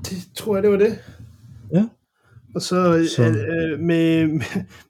Det 0.05 0.17
tror 0.35 0.57
jeg, 0.57 0.63
det 0.63 0.71
var 0.71 0.77
det. 0.79 0.99
Ja. 1.73 1.89
Og 2.55 2.63
så, 2.63 3.05
Så- 3.09 3.15
så. 3.17 3.23
Øh, 3.25 3.81
med, 3.81 4.27
med, 4.27 4.43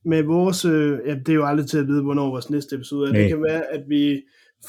med 0.04 0.22
vores, 0.22 0.64
øh, 0.64 0.98
ja, 1.06 1.14
det 1.14 1.28
er 1.28 1.32
jo 1.34 1.46
aldrig 1.46 1.66
til 1.66 1.78
at 1.78 1.86
vide, 1.86 2.02
hvornår 2.02 2.30
vores 2.30 2.50
næste 2.50 2.76
episode 2.76 3.08
er. 3.08 3.12
Nej. 3.12 3.20
Det 3.20 3.28
kan 3.28 3.42
være, 3.42 3.62
at 3.74 3.82
vi 3.88 4.22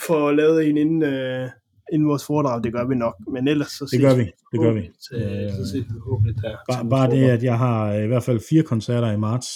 får 0.07 0.31
lavet 0.31 0.69
en 0.69 0.77
inden, 0.77 1.03
øh, 1.03 1.49
inden 1.93 2.07
vores 2.07 2.25
foredrag. 2.25 2.63
Det 2.63 2.73
gør 2.73 2.87
vi 2.87 2.95
nok. 2.95 3.13
Men 3.33 3.47
ellers 3.47 3.67
så 3.67 3.89
Det 3.91 4.01
gør 4.01 4.15
vi. 4.15 4.23
Det 4.51 4.59
gør 4.59 4.73
vi. 4.73 4.81
Til, 4.81 4.91
så 5.09 5.15
Øh, 5.61 5.65
ses 5.65 5.73
vi 5.73 5.85
forhåbentlig 6.03 6.35
der. 6.43 6.55
Bare, 6.71 6.89
bare 6.89 7.11
det, 7.11 7.23
at 7.29 7.43
jeg 7.43 7.57
har 7.57 7.93
øh, 7.93 8.03
i 8.03 8.07
hvert 8.07 8.23
fald 8.23 8.39
fire 8.49 8.63
koncerter 8.63 9.11
i 9.11 9.17
marts, 9.17 9.47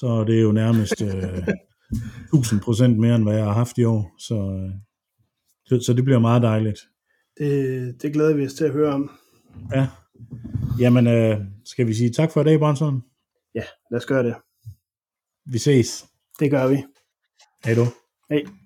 så 0.00 0.06
er 0.06 0.24
det 0.24 0.42
jo 0.42 0.52
nærmest 0.52 1.02
øh, 1.02 1.48
1000% 2.34 2.88
mere, 2.88 3.14
end 3.14 3.22
hvad 3.24 3.36
jeg 3.36 3.44
har 3.44 3.52
haft 3.52 3.78
i 3.78 3.84
år. 3.84 4.14
Så, 4.18 4.34
øh, 4.34 4.74
så, 5.66 5.86
så 5.86 5.92
det 5.92 6.04
bliver 6.04 6.18
meget 6.18 6.42
dejligt. 6.42 6.78
Det, 7.38 8.02
det 8.02 8.12
glæder 8.12 8.34
vi 8.34 8.46
os 8.46 8.54
til 8.54 8.64
at 8.64 8.72
høre 8.72 8.94
om. 8.94 9.10
Ja. 9.74 9.88
Jamen, 10.78 11.06
øh, 11.06 11.40
skal 11.64 11.86
vi 11.86 11.94
sige 11.94 12.10
tak 12.10 12.32
for 12.32 12.40
i 12.40 12.44
dag, 12.44 12.58
Bronson? 12.58 13.02
Ja, 13.54 13.64
lad 13.90 13.98
os 13.98 14.06
gøre 14.06 14.22
det. 14.22 14.34
Vi 15.52 15.58
ses. 15.58 16.06
Det 16.40 16.50
gør 16.50 16.66
vi. 16.66 16.84
Hej 17.64 17.74
du. 17.74 17.84
Hej. 18.30 18.57